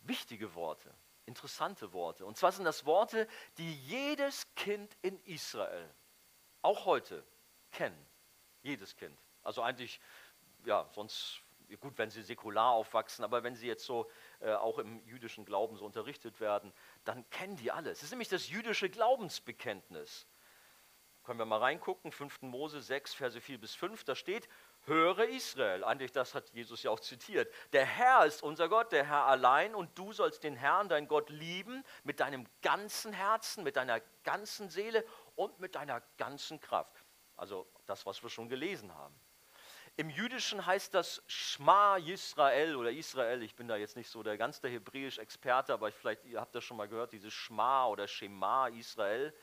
wichtige 0.00 0.54
Worte, 0.54 0.92
interessante 1.26 1.92
Worte. 1.92 2.26
Und 2.26 2.36
zwar 2.36 2.52
sind 2.52 2.64
das 2.64 2.84
Worte, 2.84 3.26
die 3.58 3.74
jedes 3.86 4.54
Kind 4.54 4.96
in 5.02 5.18
Israel, 5.24 5.88
auch 6.60 6.84
heute, 6.84 7.24
kennen. 7.70 8.06
Jedes 8.62 8.94
Kind. 8.96 9.18
Also 9.42 9.62
eigentlich, 9.62 10.00
ja, 10.64 10.88
sonst 10.92 11.42
gut, 11.80 11.96
wenn 11.96 12.10
sie 12.10 12.22
säkular 12.22 12.72
aufwachsen, 12.72 13.24
aber 13.24 13.42
wenn 13.42 13.54
sie 13.54 13.66
jetzt 13.66 13.84
so 13.84 14.10
äh, 14.40 14.52
auch 14.52 14.78
im 14.78 15.04
jüdischen 15.06 15.44
Glauben 15.44 15.76
so 15.76 15.84
unterrichtet 15.84 16.40
werden, 16.40 16.72
dann 17.04 17.28
kennen 17.30 17.56
die 17.56 17.72
alles. 17.72 17.98
Es 17.98 18.04
ist 18.04 18.10
nämlich 18.10 18.28
das 18.28 18.48
jüdische 18.48 18.90
Glaubensbekenntnis. 18.90 20.26
Können 21.24 21.38
wir 21.38 21.46
mal 21.46 21.58
reingucken, 21.58 22.10
5. 22.10 22.42
Mose 22.42 22.82
6, 22.82 23.14
Verse 23.14 23.40
4 23.40 23.58
bis 23.58 23.74
5, 23.76 24.02
da 24.02 24.16
steht, 24.16 24.48
höre 24.86 25.28
Israel. 25.28 25.84
Eigentlich, 25.84 26.10
das 26.10 26.34
hat 26.34 26.50
Jesus 26.50 26.82
ja 26.82 26.90
auch 26.90 26.98
zitiert. 26.98 27.52
Der 27.72 27.86
Herr 27.86 28.26
ist 28.26 28.42
unser 28.42 28.68
Gott, 28.68 28.90
der 28.90 29.06
Herr 29.06 29.26
allein, 29.26 29.76
und 29.76 29.96
du 29.96 30.12
sollst 30.12 30.42
den 30.42 30.56
Herrn, 30.56 30.88
dein 30.88 31.06
Gott, 31.06 31.30
lieben 31.30 31.84
mit 32.02 32.18
deinem 32.18 32.48
ganzen 32.60 33.12
Herzen, 33.12 33.62
mit 33.62 33.76
deiner 33.76 34.00
ganzen 34.24 34.68
Seele 34.68 35.04
und 35.36 35.60
mit 35.60 35.76
deiner 35.76 36.02
ganzen 36.18 36.60
Kraft. 36.60 37.04
Also 37.36 37.68
das, 37.86 38.04
was 38.04 38.20
wir 38.24 38.30
schon 38.30 38.48
gelesen 38.48 38.92
haben. 38.92 39.14
Im 39.96 40.08
Jüdischen 40.08 40.64
heißt 40.64 40.94
das 40.94 41.22
Schma 41.26 41.98
Yisrael 41.98 42.76
oder 42.76 42.90
Israel. 42.90 43.42
Ich 43.42 43.54
bin 43.54 43.68
da 43.68 43.76
jetzt 43.76 43.94
nicht 43.94 44.08
so 44.08 44.22
der 44.22 44.38
ganz 44.38 44.58
der 44.60 44.70
Hebräisch-Experte, 44.70 45.74
aber 45.74 45.92
vielleicht 45.92 46.24
ihr 46.24 46.40
habt 46.40 46.54
das 46.54 46.64
schon 46.64 46.78
mal 46.78 46.88
gehört, 46.88 47.12
dieses 47.12 47.34
Schma 47.34 47.86
oder 47.86 48.08
Shema 48.08 48.68
Israel. 48.68 49.34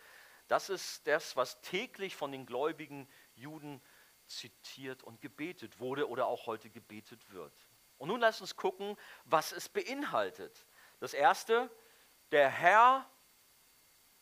Das 0.47 0.69
ist 0.69 1.05
das, 1.05 1.35
was 1.35 1.61
täglich 1.61 2.15
von 2.15 2.31
den 2.31 2.47
gläubigen 2.47 3.07
Juden 3.35 3.79
zitiert 4.25 5.03
und 5.03 5.21
gebetet 5.21 5.79
wurde 5.79 6.09
oder 6.09 6.25
auch 6.25 6.47
heute 6.47 6.71
gebetet 6.71 7.29
wird. 7.29 7.53
Und 7.99 8.07
nun 8.07 8.19
lasst 8.19 8.41
uns 8.41 8.55
gucken, 8.55 8.97
was 9.25 9.51
es 9.51 9.69
beinhaltet. 9.69 10.65
Das 10.99 11.13
erste, 11.13 11.69
der 12.31 12.49
Herr, 12.49 13.07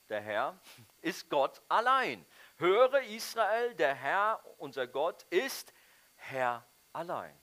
der 0.10 0.20
Herr 0.20 0.60
ist 1.02 1.30
Gott 1.30 1.62
allein. 1.70 2.26
Höre 2.58 3.02
Israel, 3.04 3.74
der 3.76 3.96
Herr, 3.96 4.44
unser 4.58 4.88
Gott, 4.88 5.24
ist 5.30 5.74
Herr 6.30 6.68
allein. 6.94 7.38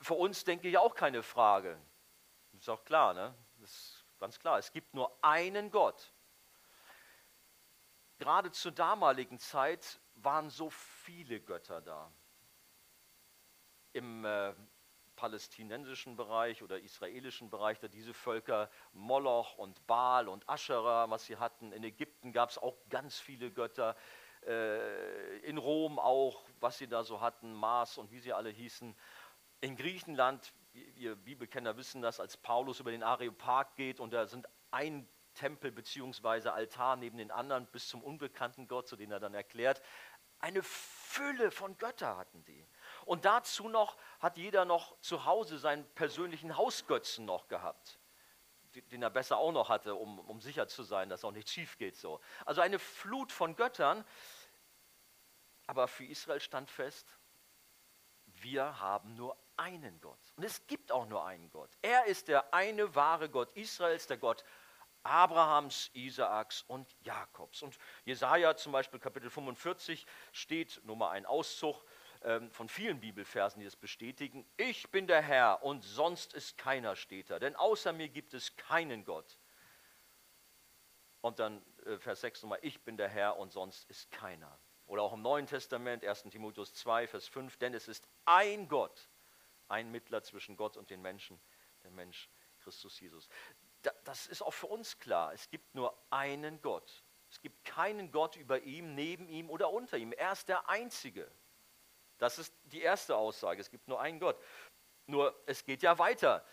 Für 0.00 0.14
uns 0.14 0.44
denke 0.44 0.68
ich 0.68 0.78
auch 0.78 0.94
keine 0.94 1.22
Frage. 1.22 1.80
Ist 2.52 2.68
auch 2.68 2.84
klar, 2.84 3.14
ne? 3.14 3.34
Ist 3.62 4.04
ganz 4.18 4.38
klar. 4.38 4.58
Es 4.58 4.72
gibt 4.72 4.94
nur 4.94 5.16
einen 5.22 5.70
Gott. 5.70 6.12
Gerade 8.18 8.50
zur 8.50 8.72
damaligen 8.72 9.38
Zeit 9.38 10.00
waren 10.14 10.48
so 10.50 10.70
viele 10.70 11.40
Götter 11.40 11.80
da. 11.82 12.10
Im 13.92 14.24
äh, 14.24 14.54
palästinensischen 15.16 16.16
Bereich 16.16 16.62
oder 16.62 16.78
israelischen 16.78 17.50
Bereich, 17.50 17.80
da 17.80 17.88
diese 17.88 18.14
Völker 18.14 18.70
Moloch 18.92 19.58
und 19.58 19.86
Baal 19.86 20.28
und 20.28 20.48
Aschera, 20.48 21.10
was 21.10 21.24
sie 21.24 21.36
hatten. 21.36 21.72
In 21.72 21.82
Ägypten 21.82 22.32
gab 22.32 22.50
es 22.50 22.58
auch 22.58 22.76
ganz 22.88 23.18
viele 23.18 23.50
Götter. 23.50 23.96
Äh, 24.46 25.38
in 25.38 25.58
Rom 25.58 25.98
auch, 25.98 26.44
was 26.60 26.78
sie 26.78 26.86
da 26.86 27.04
so 27.04 27.20
hatten, 27.20 27.52
Mars 27.52 27.98
und 27.98 28.10
wie 28.10 28.20
sie 28.20 28.32
alle 28.32 28.50
hießen. 28.50 28.96
In 29.60 29.76
Griechenland, 29.76 30.52
wir 30.72 31.16
Bibelkenner 31.16 31.76
wissen 31.76 32.02
das, 32.02 32.20
als 32.20 32.36
Paulus 32.36 32.80
über 32.80 32.90
den 32.90 33.02
Areopag 33.02 33.74
geht 33.76 33.98
und 33.98 34.12
da 34.12 34.26
sind 34.26 34.46
ein 34.70 35.08
Tempel 35.34 35.72
bzw. 35.72 36.48
Altar 36.48 36.96
neben 36.96 37.18
den 37.18 37.30
anderen 37.30 37.66
bis 37.66 37.88
zum 37.88 38.02
unbekannten 38.02 38.68
Gott, 38.68 38.88
zu 38.88 38.96
dem 38.96 39.10
er 39.10 39.20
dann 39.20 39.34
erklärt, 39.34 39.82
eine 40.38 40.62
Fülle 40.62 41.50
von 41.50 41.76
Götter 41.78 42.16
hatten 42.16 42.44
die. 42.44 42.66
Und 43.04 43.24
dazu 43.24 43.68
noch 43.68 43.96
hat 44.20 44.36
jeder 44.36 44.64
noch 44.64 44.98
zu 45.00 45.24
Hause 45.24 45.58
seinen 45.58 45.84
persönlichen 45.94 46.56
Hausgötzen 46.56 47.24
noch 47.24 47.48
gehabt, 47.48 47.98
den 48.82 49.02
er 49.02 49.10
besser 49.10 49.38
auch 49.38 49.52
noch 49.52 49.68
hatte, 49.68 49.94
um, 49.94 50.18
um 50.20 50.40
sicher 50.40 50.68
zu 50.68 50.82
sein, 50.82 51.08
dass 51.08 51.24
auch 51.24 51.32
nichts 51.32 51.52
schief 51.52 51.78
geht. 51.78 51.96
So. 51.96 52.20
Also 52.44 52.60
eine 52.60 52.78
Flut 52.78 53.32
von 53.32 53.56
Göttern. 53.56 54.04
Aber 55.66 55.88
für 55.88 56.04
Israel 56.04 56.40
stand 56.40 56.70
fest, 56.70 57.18
wir 58.26 58.78
haben 58.80 59.14
nur 59.14 59.36
einen 59.56 60.00
Gott. 60.00 60.20
Und 60.36 60.44
es 60.44 60.66
gibt 60.66 60.92
auch 60.92 61.06
nur 61.06 61.24
einen 61.24 61.50
Gott. 61.50 61.70
Er 61.82 62.06
ist 62.06 62.28
der 62.28 62.52
eine 62.54 62.94
wahre 62.94 63.28
Gott 63.28 63.50
Israels, 63.56 64.06
der 64.06 64.18
Gott 64.18 64.44
Abrahams, 65.02 65.90
Isaaks 65.94 66.62
und 66.62 66.94
Jakobs. 67.00 67.62
Und 67.62 67.78
Jesaja 68.04 68.56
zum 68.56 68.72
Beispiel 68.72 68.98
Kapitel 68.98 69.30
45 69.30 70.06
steht, 70.32 70.80
nur 70.84 70.96
mal 70.96 71.10
ein 71.10 71.26
Auszug 71.26 71.84
von 72.50 72.68
vielen 72.68 73.00
Bibelversen, 73.00 73.60
die 73.60 73.64
das 73.64 73.76
bestätigen. 73.76 74.46
Ich 74.56 74.90
bin 74.90 75.06
der 75.06 75.22
Herr 75.22 75.62
und 75.62 75.84
sonst 75.84 76.34
ist 76.34 76.58
keiner, 76.58 76.96
steht 76.96 77.30
da, 77.30 77.38
denn 77.38 77.54
außer 77.56 77.92
mir 77.92 78.08
gibt 78.08 78.34
es 78.34 78.56
keinen 78.56 79.04
Gott. 79.04 79.38
Und 81.20 81.38
dann 81.38 81.64
äh, 81.84 81.98
Vers 81.98 82.20
6 82.20 82.42
nochmal, 82.42 82.58
ich 82.62 82.82
bin 82.84 82.96
der 82.96 83.08
Herr 83.08 83.36
und 83.36 83.52
sonst 83.52 83.88
ist 83.90 84.10
keiner. 84.10 84.58
Oder 84.86 85.02
auch 85.02 85.12
im 85.12 85.22
Neuen 85.22 85.46
Testament, 85.46 86.04
1 86.04 86.24
Timotheus 86.24 86.72
2, 86.74 87.08
Vers 87.08 87.26
5, 87.28 87.56
denn 87.56 87.74
es 87.74 87.88
ist 87.88 88.06
ein 88.24 88.68
Gott, 88.68 89.08
ein 89.68 89.90
Mittler 89.90 90.22
zwischen 90.22 90.56
Gott 90.56 90.76
und 90.76 90.90
den 90.90 91.02
Menschen, 91.02 91.40
der 91.82 91.90
Mensch 91.90 92.28
Christus 92.60 92.98
Jesus 93.00 93.28
das 94.04 94.26
ist 94.26 94.42
auch 94.42 94.52
für 94.52 94.66
uns 94.66 94.98
klar. 94.98 95.32
Es 95.32 95.48
gibt 95.50 95.74
nur 95.74 95.96
einen 96.10 96.60
Gott. 96.60 97.04
Es 97.30 97.40
gibt 97.40 97.64
keinen 97.64 98.10
Gott 98.10 98.36
über 98.36 98.62
ihm, 98.62 98.94
neben 98.94 99.28
ihm 99.28 99.50
oder 99.50 99.70
unter 99.70 99.96
ihm. 99.96 100.12
Er 100.12 100.32
ist 100.32 100.48
der 100.48 100.68
Einzige. 100.68 101.30
Das 102.18 102.38
ist 102.38 102.54
die 102.64 102.82
erste 102.82 103.16
Aussage. 103.16 103.60
Es 103.60 103.70
gibt 103.70 103.88
nur 103.88 104.00
einen 104.00 104.20
Gott. 104.20 104.40
Nur 105.06 105.34
es 105.46 105.64
geht 105.64 105.82
ja 105.82 105.98
weiter. 105.98 106.44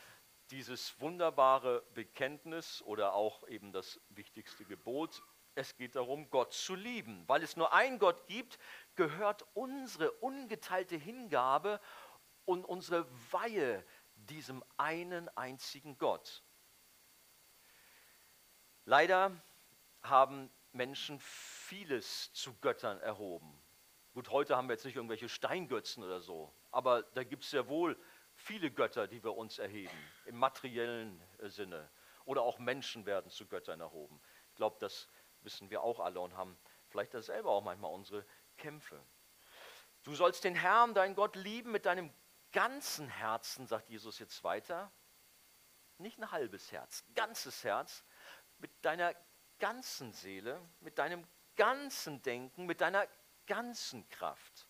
Dieses 0.52 1.00
wunderbare 1.00 1.84
Bekenntnis 1.94 2.82
oder 2.84 3.14
auch 3.14 3.48
eben 3.48 3.72
das 3.72 4.00
wichtigste 4.10 4.66
Gebot, 4.66 5.24
es 5.56 5.76
geht 5.76 5.96
darum, 5.96 6.30
Gott 6.30 6.54
zu 6.54 6.76
lieben. 6.76 7.28
Weil 7.28 7.44
es 7.44 7.56
nur 7.56 7.74
einen 7.74 8.00
Gott 8.00 8.28
gibt, 8.28 8.58
gehört 8.96 9.46
unsere 9.54 10.12
ungeteilte 10.12 10.96
Hingabe 10.96 11.80
und 12.46 12.66
unsere 12.66 13.08
Weihe 13.32 13.86
diesem 14.16 14.64
einen 14.78 15.30
einzigen 15.38 15.98
Gott. 15.98 16.44
Leider 18.86 19.32
haben 20.02 20.52
Menschen 20.74 21.20
vieles 21.20 22.34
zu 22.34 22.54
Göttern 22.60 23.00
erhoben. 23.00 23.63
Gut, 24.14 24.30
heute 24.30 24.56
haben 24.56 24.68
wir 24.68 24.74
jetzt 24.74 24.86
nicht 24.86 24.96
irgendwelche 24.96 25.28
Steingötzen 25.28 26.04
oder 26.04 26.22
so, 26.22 26.54
aber 26.70 27.02
da 27.02 27.24
gibt 27.24 27.46
es 27.46 27.52
ja 27.52 27.68
wohl 27.68 28.00
viele 28.36 28.70
Götter, 28.70 29.08
die 29.08 29.24
wir 29.24 29.36
uns 29.36 29.58
erheben, 29.58 29.98
im 30.26 30.38
materiellen 30.38 31.20
äh, 31.40 31.50
Sinne. 31.50 31.90
Oder 32.26 32.44
auch 32.44 32.60
Menschen 32.60 33.08
werden 33.08 33.32
zu 33.32 33.48
Göttern 33.48 33.80
erhoben. 33.80 34.22
Ich 34.50 34.56
glaube, 34.56 34.78
das 34.80 35.10
wissen 35.42 35.72
wir 35.72 35.82
auch 35.82 36.00
alle 36.00 36.20
und 36.20 36.38
haben 36.38 36.56
vielleicht 36.90 37.14
selber 37.14 37.50
auch 37.50 37.64
manchmal 37.64 37.92
unsere 37.92 38.24
Kämpfe. 38.56 39.04
Du 40.04 40.14
sollst 40.14 40.44
den 40.44 40.54
Herrn, 40.54 40.94
deinen 40.94 41.16
Gott, 41.16 41.36
lieben 41.36 41.72
mit 41.72 41.88
deinem 41.88 42.14
ganzen 42.52 43.08
Herzen, 43.08 43.66
sagt 43.66 43.90
Jesus 43.90 44.20
jetzt 44.20 44.44
weiter. 44.44 44.92
Nicht 45.98 46.20
ein 46.20 46.32
halbes 46.32 46.72
Herz, 46.72 47.04
ganzes 47.16 47.64
Herz 47.64 48.04
mit 48.60 48.72
deiner 48.86 49.16
ganzen 49.58 50.14
Seele, 50.14 50.62
mit 50.82 51.00
deinem 51.00 51.26
ganzen 51.56 52.22
Denken, 52.22 52.68
mit 52.68 52.80
deiner 52.80 53.08
ganzen 53.46 54.08
Kraft. 54.10 54.68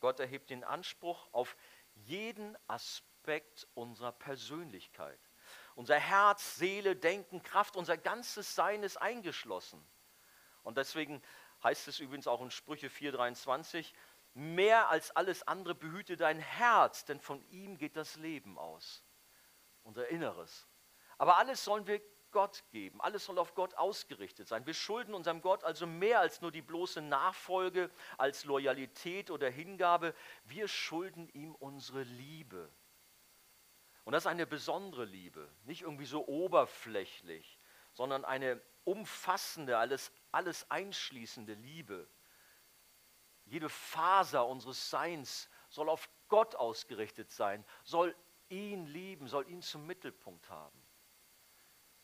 Gott 0.00 0.20
erhebt 0.20 0.50
den 0.50 0.64
Anspruch 0.64 1.28
auf 1.32 1.56
jeden 1.94 2.56
Aspekt 2.66 3.66
unserer 3.74 4.12
Persönlichkeit. 4.12 5.20
Unser 5.74 5.98
Herz, 5.98 6.56
Seele, 6.56 6.94
Denken, 6.94 7.42
Kraft, 7.42 7.76
unser 7.76 7.96
ganzes 7.96 8.54
Sein 8.54 8.82
ist 8.82 8.96
eingeschlossen. 8.96 9.84
Und 10.62 10.78
deswegen 10.78 11.22
heißt 11.62 11.88
es 11.88 12.00
übrigens 12.00 12.26
auch 12.26 12.42
in 12.42 12.50
Sprüche 12.50 12.88
4:23, 12.88 13.94
mehr 14.34 14.88
als 14.88 15.10
alles 15.12 15.46
andere 15.46 15.74
behüte 15.74 16.16
dein 16.16 16.38
Herz, 16.38 17.04
denn 17.04 17.20
von 17.20 17.44
ihm 17.50 17.78
geht 17.78 17.96
das 17.96 18.16
Leben 18.16 18.58
aus. 18.58 19.04
Unser 19.82 20.08
Inneres. 20.08 20.66
Aber 21.18 21.36
alles 21.36 21.62
sollen 21.64 21.86
wir 21.86 22.00
Gott 22.34 22.64
geben. 22.72 23.00
Alles 23.00 23.24
soll 23.24 23.38
auf 23.38 23.54
Gott 23.54 23.74
ausgerichtet 23.76 24.48
sein. 24.48 24.66
Wir 24.66 24.74
schulden 24.74 25.14
unserem 25.14 25.40
Gott 25.40 25.62
also 25.62 25.86
mehr 25.86 26.18
als 26.18 26.40
nur 26.40 26.50
die 26.50 26.62
bloße 26.62 27.00
Nachfolge, 27.00 27.90
als 28.18 28.44
Loyalität 28.44 29.30
oder 29.30 29.48
Hingabe. 29.48 30.14
Wir 30.44 30.66
schulden 30.66 31.28
ihm 31.28 31.54
unsere 31.54 32.02
Liebe. 32.02 32.68
Und 34.04 34.12
das 34.12 34.24
ist 34.24 34.26
eine 34.26 34.46
besondere 34.46 35.04
Liebe, 35.04 35.48
nicht 35.62 35.82
irgendwie 35.82 36.06
so 36.06 36.26
oberflächlich, 36.26 37.58
sondern 37.92 38.24
eine 38.24 38.60
umfassende, 38.82 39.78
alles, 39.78 40.12
alles 40.32 40.68
einschließende 40.70 41.54
Liebe. 41.54 42.06
Jede 43.44 43.68
Faser 43.68 44.46
unseres 44.46 44.90
Seins 44.90 45.48
soll 45.68 45.88
auf 45.88 46.10
Gott 46.26 46.56
ausgerichtet 46.56 47.30
sein, 47.30 47.64
soll 47.84 48.14
ihn 48.48 48.86
lieben, 48.86 49.28
soll 49.28 49.48
ihn 49.48 49.62
zum 49.62 49.86
Mittelpunkt 49.86 50.50
haben. 50.50 50.83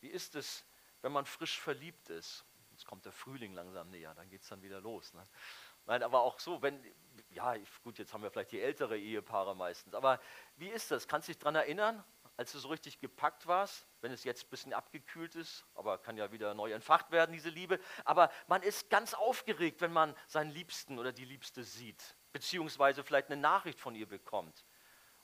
Wie 0.01 0.09
ist 0.09 0.35
es, 0.35 0.65
wenn 1.01 1.11
man 1.11 1.25
frisch 1.25 1.59
verliebt 1.59 2.09
ist? 2.09 2.43
Jetzt 2.71 2.85
kommt 2.85 3.05
der 3.05 3.11
Frühling 3.11 3.53
langsam 3.53 3.89
näher, 3.89 4.13
dann 4.15 4.29
geht 4.29 4.41
es 4.41 4.49
dann 4.49 4.61
wieder 4.61 4.81
los. 4.81 5.13
Ne? 5.13 5.25
Nein, 5.85 6.03
aber 6.03 6.21
auch 6.21 6.39
so, 6.39 6.61
wenn, 6.61 6.83
ja, 7.29 7.55
gut, 7.83 7.99
jetzt 7.99 8.13
haben 8.13 8.23
wir 8.23 8.31
vielleicht 8.31 8.51
die 8.51 8.61
ältere 8.61 8.97
Ehepaare 8.97 9.55
meistens, 9.55 9.93
aber 9.93 10.19
wie 10.57 10.69
ist 10.69 10.91
das? 10.91 11.07
Kannst 11.07 11.27
du 11.27 11.31
dich 11.31 11.39
daran 11.39 11.55
erinnern, 11.55 12.03
als 12.37 12.53
du 12.53 12.59
so 12.59 12.69
richtig 12.69 12.99
gepackt 12.99 13.45
warst, 13.45 13.85
wenn 14.01 14.11
es 14.11 14.23
jetzt 14.23 14.45
ein 14.45 14.49
bisschen 14.49 14.73
abgekühlt 14.73 15.35
ist, 15.35 15.65
aber 15.75 15.99
kann 15.99 16.17
ja 16.17 16.31
wieder 16.31 16.53
neu 16.55 16.71
entfacht 16.71 17.11
werden, 17.11 17.33
diese 17.33 17.49
Liebe. 17.49 17.79
Aber 18.03 18.31
man 18.47 18.63
ist 18.63 18.89
ganz 18.89 19.13
aufgeregt, 19.13 19.81
wenn 19.81 19.93
man 19.93 20.15
seinen 20.27 20.49
Liebsten 20.49 20.97
oder 20.97 21.11
die 21.11 21.25
Liebste 21.25 21.63
sieht, 21.63 22.15
beziehungsweise 22.31 23.03
vielleicht 23.03 23.27
eine 23.27 23.39
Nachricht 23.39 23.79
von 23.79 23.93
ihr 23.93 24.07
bekommt 24.07 24.65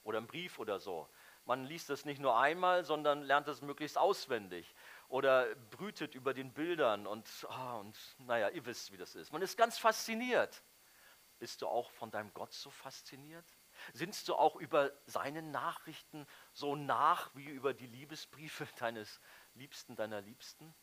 oder 0.03 0.19
einen 0.19 0.27
Brief 0.27 0.59
oder 0.59 0.79
so 0.79 1.09
man 1.47 1.63
liest 1.63 1.89
das 1.89 2.03
nicht 2.03 2.19
nur 2.19 2.37
einmal, 2.37 2.83
sondern 2.83 3.23
lernt 3.23 3.47
es 3.47 3.61
möglichst 3.61 3.97
auswendig 3.97 4.75
oder 5.07 5.55
brütet 5.71 6.13
über 6.13 6.33
den 6.33 6.53
Bildern 6.53 7.07
und, 7.07 7.47
oh, 7.49 7.79
und 7.79 7.97
naja, 8.19 8.49
ihr 8.49 8.65
wisst, 8.65 8.91
wie 8.91 8.97
das 8.97 9.15
ist. 9.15 9.31
Man 9.31 9.41
ist 9.41 9.57
ganz 9.57 9.77
fasziniert. 9.77 10.61
Bist 11.39 11.61
du 11.61 11.67
auch 11.67 11.89
von 11.91 12.11
deinem 12.11 12.33
Gott 12.33 12.51
so 12.51 12.69
fasziniert? 12.69 13.45
Sinnst 13.93 14.27
du 14.27 14.35
auch 14.35 14.57
über 14.57 14.91
seine 15.05 15.41
Nachrichten 15.41 16.27
so 16.51 16.75
nach 16.75 17.33
wie 17.33 17.45
über 17.45 17.73
die 17.73 17.87
Liebesbriefe 17.87 18.67
deines 18.79 19.21
Liebsten, 19.53 19.95
deiner 19.95 20.19
Liebsten? 20.19 20.75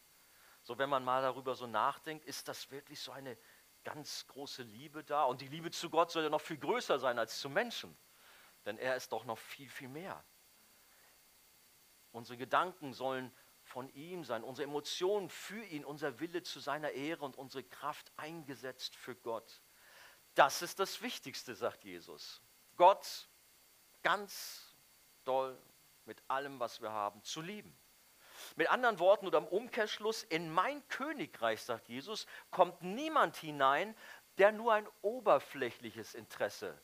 So, 0.63 0.79
wenn 0.79 0.89
man 0.89 1.05
mal 1.05 1.21
darüber 1.21 1.55
so 1.55 1.67
nachdenkt, 1.67 2.25
ist 2.25 2.49
das 2.49 2.71
wirklich 2.71 3.01
so 3.01 3.13
eine 3.13 3.37
ganz 3.83 4.27
große 4.29 4.63
Liebe 4.63 5.05
da? 5.05 5.25
Und 5.25 5.43
die 5.43 5.49
Liebe 5.49 5.71
zu 5.71 5.91
Gott 5.91 6.11
soll 6.11 6.23
ja 6.23 6.31
noch 6.31 6.41
viel 6.41 6.57
größer 6.57 6.99
sein 6.99 7.19
als 7.19 7.39
zu 7.39 7.51
Menschen, 7.51 7.95
denn 8.65 8.79
er 8.79 8.97
ist 8.97 9.13
doch 9.13 9.27
noch 9.27 9.37
viel, 9.37 9.69
viel 9.69 9.89
mehr. 9.89 10.25
Unsere 12.15 12.39
Gedanken 12.39 12.93
sollen 12.93 13.35
von 13.65 13.89
ihm 13.89 14.23
sein, 14.23 14.45
unsere 14.45 14.69
Emotionen 14.69 15.29
für 15.29 15.65
ihn, 15.65 15.85
unser 15.85 16.21
Wille 16.21 16.45
zu 16.45 16.61
seiner 16.61 16.93
Ehre 16.93 17.25
und 17.25 17.37
unsere 17.37 17.65
Kraft 17.65 18.13
eingesetzt 18.17 18.95
für 18.95 19.17
Gott. 19.17 19.63
Das 20.37 20.63
ist 20.63 20.79
das 20.79 21.03
Wichtigste, 21.03 21.57
sagt 21.57 21.83
Jesus. 21.83 22.41
Gott 22.77 23.29
ganz 24.03 24.77
doll 25.25 25.61
mit 26.05 26.23
allem, 26.29 26.61
was 26.61 26.81
wir 26.81 26.93
haben, 26.93 27.21
zu 27.25 27.41
lieben. 27.41 27.77
Mit 28.55 28.71
anderen 28.71 29.01
Worten 29.01 29.27
oder 29.27 29.39
im 29.39 29.49
Umkehrschluss, 29.49 30.23
in 30.23 30.53
mein 30.53 30.87
Königreich, 30.87 31.63
sagt 31.63 31.89
Jesus, 31.89 32.29
kommt 32.53 32.81
niemand 32.83 33.35
hinein, 33.39 33.97
der 34.39 34.53
nur 34.53 34.73
ein 34.73 34.87
oberflächliches 35.03 36.15
Interesse 36.15 36.81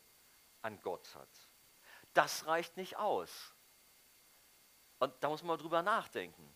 an 0.61 0.81
Gott 0.81 1.15
hat. 1.15 1.29
Das 2.13 2.47
reicht 2.47 2.75
nicht 2.75 2.97
aus. 2.97 3.53
Und 5.01 5.11
da 5.19 5.29
muss 5.29 5.41
man 5.41 5.57
drüber 5.57 5.81
nachdenken. 5.81 6.47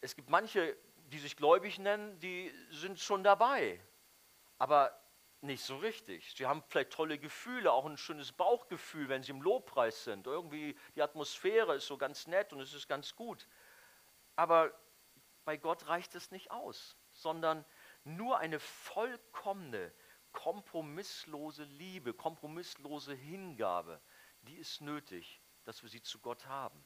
Es 0.00 0.14
gibt 0.14 0.30
manche, 0.30 0.78
die 1.10 1.18
sich 1.18 1.36
gläubig 1.36 1.80
nennen, 1.80 2.16
die 2.20 2.54
sind 2.70 3.00
schon 3.00 3.24
dabei. 3.24 3.84
Aber 4.56 4.96
nicht 5.40 5.64
so 5.64 5.78
richtig. 5.78 6.32
Sie 6.36 6.46
haben 6.46 6.62
vielleicht 6.68 6.92
tolle 6.92 7.18
Gefühle, 7.18 7.72
auch 7.72 7.86
ein 7.86 7.96
schönes 7.96 8.30
Bauchgefühl, 8.30 9.08
wenn 9.08 9.24
sie 9.24 9.32
im 9.32 9.42
Lobpreis 9.42 10.04
sind. 10.04 10.28
Irgendwie 10.28 10.78
die 10.94 11.02
Atmosphäre 11.02 11.74
ist 11.74 11.88
so 11.88 11.98
ganz 11.98 12.28
nett 12.28 12.52
und 12.52 12.60
es 12.60 12.72
ist 12.72 12.86
ganz 12.86 13.16
gut. 13.16 13.48
Aber 14.36 14.72
bei 15.44 15.56
Gott 15.56 15.88
reicht 15.88 16.14
es 16.14 16.30
nicht 16.30 16.52
aus, 16.52 16.96
sondern 17.10 17.64
nur 18.04 18.38
eine 18.38 18.60
vollkommene, 18.60 19.92
kompromisslose 20.30 21.64
Liebe, 21.64 22.14
kompromisslose 22.14 23.12
Hingabe, 23.12 24.00
die 24.42 24.56
ist 24.56 24.82
nötig, 24.82 25.42
dass 25.64 25.82
wir 25.82 25.88
sie 25.88 26.00
zu 26.00 26.20
Gott 26.20 26.46
haben. 26.46 26.84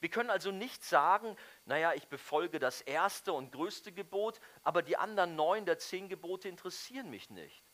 Wir 0.00 0.10
können 0.10 0.30
also 0.30 0.52
nicht 0.52 0.84
sagen, 0.84 1.36
naja, 1.64 1.92
ich 1.94 2.06
befolge 2.08 2.58
das 2.58 2.80
erste 2.82 3.32
und 3.32 3.50
größte 3.52 3.92
Gebot, 3.92 4.40
aber 4.62 4.82
die 4.82 4.96
anderen 4.96 5.34
neun 5.34 5.66
der 5.66 5.78
zehn 5.78 6.08
Gebote 6.08 6.48
interessieren 6.48 7.10
mich 7.10 7.30
nicht. 7.30 7.64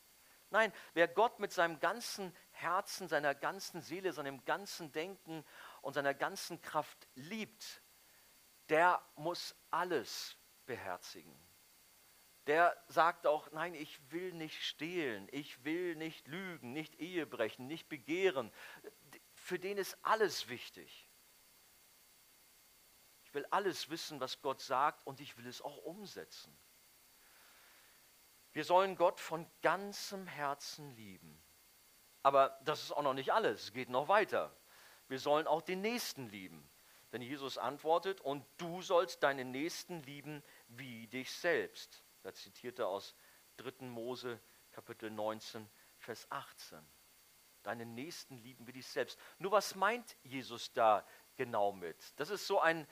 Nein, 0.49 0.71
wer 0.93 1.07
Gott 1.07 1.39
mit 1.39 1.51
seinem 1.51 1.79
ganzen 1.79 2.35
Herzen, 2.51 3.07
seiner 3.07 3.35
ganzen 3.35 3.81
Seele, 3.81 4.13
seinem 4.13 4.43
ganzen 4.45 4.91
Denken 4.91 5.43
und 5.81 5.93
seiner 5.93 6.13
ganzen 6.13 6.61
Kraft 6.61 7.07
liebt, 7.15 7.81
der 8.69 9.03
muss 9.15 9.55
alles 9.69 10.35
beherzigen. 10.65 11.37
Der 12.47 12.75
sagt 12.87 13.25
auch, 13.27 13.51
nein, 13.51 13.73
ich 13.73 14.11
will 14.11 14.33
nicht 14.33 14.63
stehlen, 14.63 15.27
ich 15.31 15.63
will 15.63 15.95
nicht 15.95 16.27
lügen, 16.27 16.73
nicht 16.73 16.99
Ehe 16.99 17.25
brechen, 17.25 17.67
nicht 17.67 17.89
begehren. 17.89 18.51
Für 19.33 19.59
den 19.59 19.77
ist 19.77 19.97
alles 20.03 20.47
wichtig 20.47 21.04
will 23.35 23.45
alles 23.51 23.89
wissen, 23.89 24.19
was 24.19 24.41
Gott 24.41 24.61
sagt 24.61 25.05
und 25.05 25.19
ich 25.19 25.37
will 25.37 25.47
es 25.47 25.61
auch 25.61 25.77
umsetzen. 25.77 26.57
Wir 28.53 28.63
sollen 28.63 28.95
Gott 28.95 29.19
von 29.19 29.45
ganzem 29.61 30.25
Herzen 30.27 30.95
lieben. 30.95 31.43
Aber 32.23 32.57
das 32.63 32.81
ist 32.81 32.91
auch 32.91 33.03
noch 33.03 33.13
nicht 33.13 33.33
alles, 33.33 33.63
es 33.63 33.73
geht 33.73 33.89
noch 33.89 34.07
weiter. 34.07 34.55
Wir 35.07 35.19
sollen 35.19 35.45
auch 35.45 35.61
den 35.61 35.81
Nächsten 35.81 36.29
lieben. 36.29 36.67
Denn 37.11 37.21
Jesus 37.21 37.57
antwortet, 37.57 38.19
und 38.21 38.45
du 38.57 38.81
sollst 38.81 39.23
deinen 39.23 39.51
Nächsten 39.51 40.01
lieben 40.03 40.43
wie 40.67 41.07
dich 41.07 41.31
selbst. 41.31 42.03
Da 42.23 42.33
zitiert 42.33 42.79
er 42.79 42.87
aus 42.87 43.15
3. 43.57 43.85
Mose 43.85 44.41
Kapitel 44.71 45.11
19, 45.11 45.69
Vers 45.97 46.25
18. 46.29 46.79
Deinen 47.63 47.93
Nächsten 47.93 48.37
lieben 48.37 48.67
wie 48.67 48.73
dich 48.73 48.87
selbst. 48.87 49.19
Nur 49.37 49.51
was 49.51 49.75
meint 49.75 50.17
Jesus 50.23 50.73
da 50.73 51.07
genau 51.35 51.71
mit? 51.71 52.19
Das 52.19 52.29
ist 52.29 52.47
so 52.47 52.59
ein, 52.59 52.87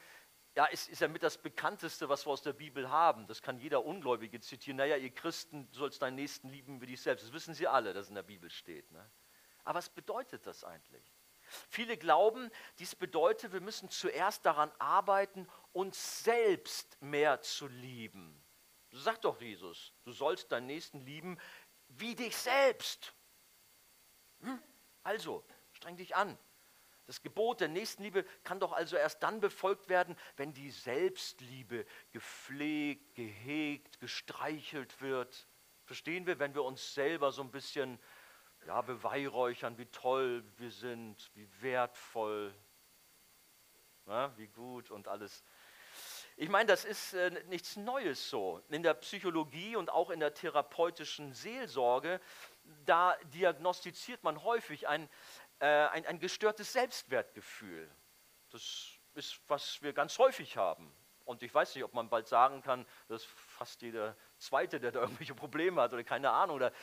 ja, 0.55 0.65
ist, 0.65 0.89
ist 0.89 1.01
ja 1.01 1.07
mit 1.07 1.23
das 1.23 1.37
bekannteste, 1.37 2.09
was 2.09 2.25
wir 2.27 2.31
aus 2.31 2.43
der 2.43 2.53
Bibel 2.53 2.89
haben. 2.89 3.25
Das 3.27 3.41
kann 3.41 3.57
jeder 3.57 3.83
Ungläubige 3.85 4.39
zitieren. 4.39 4.77
Naja, 4.77 4.97
ihr 4.97 5.09
Christen, 5.09 5.67
sollst 5.71 6.01
deinen 6.01 6.15
Nächsten 6.15 6.49
lieben 6.49 6.79
wie 6.81 6.85
dich 6.85 7.01
selbst. 7.01 7.25
Das 7.25 7.33
wissen 7.33 7.53
sie 7.53 7.67
alle, 7.67 7.93
dass 7.93 8.09
in 8.09 8.15
der 8.15 8.23
Bibel 8.23 8.49
steht. 8.49 8.91
Ne? 8.91 9.09
Aber 9.63 9.77
was 9.77 9.89
bedeutet 9.89 10.45
das 10.45 10.63
eigentlich? 10.63 11.11
Viele 11.69 11.97
glauben, 11.97 12.49
dies 12.79 12.95
bedeutet, 12.95 13.51
wir 13.51 13.61
müssen 13.61 13.89
zuerst 13.89 14.45
daran 14.45 14.71
arbeiten, 14.79 15.47
uns 15.71 16.23
selbst 16.23 17.01
mehr 17.01 17.41
zu 17.41 17.67
lieben. 17.67 18.43
So 18.91 18.99
sagt 18.99 19.25
doch 19.25 19.41
Jesus, 19.41 19.93
du 20.03 20.11
sollst 20.11 20.51
deinen 20.51 20.67
Nächsten 20.67 21.01
lieben 21.01 21.39
wie 21.87 22.15
dich 22.15 22.35
selbst. 22.35 23.13
Hm? 24.41 24.61
Also, 25.03 25.43
streng 25.73 25.97
dich 25.97 26.15
an, 26.15 26.37
das 27.05 27.21
Gebot 27.21 27.59
der 27.59 27.67
Nächstenliebe 27.67 28.23
kann 28.43 28.59
doch 28.59 28.71
also 28.71 28.95
erst 28.95 29.23
dann 29.23 29.41
befolgt 29.41 29.89
werden, 29.89 30.15
wenn 30.37 30.53
die 30.53 30.71
Selbstliebe 30.71 31.85
gepflegt, 32.11 33.15
gehegt, 33.15 33.99
gestreichelt 33.99 35.01
wird. 35.01 35.47
Verstehen 35.85 36.25
wir, 36.25 36.39
wenn 36.39 36.53
wir 36.53 36.63
uns 36.63 36.93
selber 36.93 37.31
so 37.31 37.41
ein 37.41 37.51
bisschen 37.51 37.99
ja, 38.65 38.81
beweihräuchern, 38.81 39.77
wie 39.77 39.87
toll 39.87 40.43
wir 40.57 40.71
sind, 40.71 41.29
wie 41.33 41.49
wertvoll, 41.61 42.55
na, 44.05 44.35
wie 44.37 44.47
gut 44.47 44.89
und 44.89 45.07
alles. 45.07 45.43
Ich 46.35 46.49
meine, 46.49 46.65
das 46.65 46.83
ist 46.83 47.13
äh, 47.13 47.29
nichts 47.47 47.75
Neues 47.75 48.29
so. 48.29 48.61
In 48.69 48.81
der 48.81 48.95
Psychologie 48.95 49.75
und 49.75 49.91
auch 49.91 50.09
in 50.09 50.19
der 50.19 50.33
therapeutischen 50.33 51.33
Seelsorge, 51.33 52.19
da 52.85 53.15
diagnostiziert 53.33 54.23
man 54.23 54.43
häufig 54.43 54.87
ein, 54.87 55.09
äh, 55.59 55.65
ein, 55.65 56.05
ein 56.05 56.19
gestörtes 56.19 56.73
Selbstwertgefühl. 56.73 57.89
Das 58.49 58.99
ist, 59.15 59.39
was 59.47 59.81
wir 59.81 59.93
ganz 59.93 60.17
häufig 60.19 60.57
haben. 60.57 60.93
Und 61.25 61.41
ich 61.41 61.53
weiß 61.53 61.75
nicht, 61.75 61.83
ob 61.83 61.93
man 61.93 62.09
bald 62.09 62.27
sagen 62.27 62.61
kann, 62.61 62.85
dass 63.07 63.23
fast 63.23 63.81
jeder 63.81 64.17
Zweite, 64.37 64.79
der 64.79 64.91
da 64.91 65.01
irgendwelche 65.01 65.35
Probleme 65.35 65.81
hat 65.81 65.93
oder 65.93 66.03
keine 66.03 66.31
Ahnung, 66.31 66.55
oder 66.55 66.73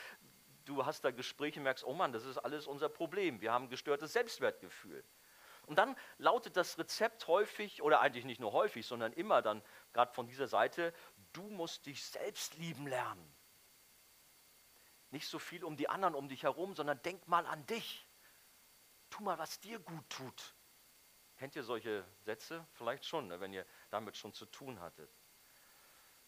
du 0.64 0.84
hast 0.86 1.04
da 1.04 1.10
Gespräche 1.10 1.60
und 1.60 1.64
merkst, 1.64 1.84
oh 1.84 1.92
Mann, 1.92 2.12
das 2.12 2.24
ist 2.24 2.38
alles 2.38 2.66
unser 2.66 2.88
Problem. 2.88 3.40
Wir 3.40 3.52
haben 3.52 3.68
gestörtes 3.68 4.12
Selbstwertgefühl. 4.12 5.04
Und 5.66 5.76
dann 5.76 5.94
lautet 6.18 6.56
das 6.56 6.78
Rezept 6.78 7.26
häufig, 7.28 7.82
oder 7.82 8.00
eigentlich 8.00 8.24
nicht 8.24 8.40
nur 8.40 8.52
häufig, 8.52 8.86
sondern 8.86 9.12
immer 9.12 9.42
dann, 9.42 9.62
gerade 9.92 10.12
von 10.12 10.26
dieser 10.26 10.48
Seite, 10.48 10.92
du 11.32 11.42
musst 11.42 11.86
dich 11.86 12.04
selbst 12.04 12.56
lieben 12.56 12.86
lernen. 12.86 13.34
Nicht 15.10 15.28
so 15.28 15.38
viel 15.38 15.64
um 15.64 15.76
die 15.76 15.88
anderen 15.88 16.14
um 16.14 16.28
dich 16.28 16.44
herum, 16.44 16.74
sondern 16.74 17.00
denk 17.02 17.26
mal 17.28 17.46
an 17.46 17.64
dich 17.66 18.06
tu 19.10 19.22
mal, 19.22 19.38
was 19.38 19.60
dir 19.60 19.78
gut 19.78 20.08
tut. 20.08 20.54
Kennt 21.36 21.56
ihr 21.56 21.62
solche 21.62 22.04
Sätze? 22.20 22.66
Vielleicht 22.72 23.04
schon, 23.04 23.28
ne, 23.28 23.40
wenn 23.40 23.52
ihr 23.52 23.66
damit 23.90 24.16
schon 24.16 24.32
zu 24.32 24.46
tun 24.46 24.80
hattet. 24.80 25.10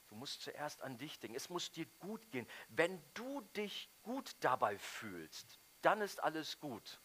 Du 0.08 0.14
musst 0.14 0.42
zuerst 0.42 0.82
an 0.82 0.98
dich 0.98 1.18
denken. 1.20 1.36
Es 1.36 1.48
muss 1.48 1.70
dir 1.70 1.86
gut 1.98 2.30
gehen. 2.30 2.46
Wenn 2.68 3.02
du 3.14 3.40
dich 3.56 3.90
gut 4.02 4.36
dabei 4.40 4.78
fühlst, 4.78 5.58
dann 5.80 6.00
ist 6.00 6.22
alles 6.22 6.60
gut. 6.60 7.00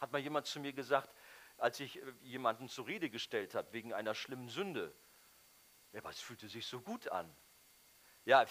Hat 0.00 0.12
mal 0.12 0.20
jemand 0.20 0.46
zu 0.46 0.60
mir 0.60 0.72
gesagt, 0.72 1.12
als 1.58 1.80
ich 1.80 2.00
äh, 2.00 2.12
jemanden 2.22 2.68
zur 2.68 2.86
Rede 2.86 3.10
gestellt 3.10 3.54
habe 3.54 3.72
wegen 3.72 3.92
einer 3.92 4.14
schlimmen 4.14 4.48
Sünde. 4.48 4.94
Ja, 5.92 6.00
aber 6.00 6.10
es 6.10 6.20
fühlte 6.20 6.48
sich 6.48 6.66
so 6.66 6.80
gut 6.80 7.08
an. 7.08 7.34
Ja, 8.24 8.46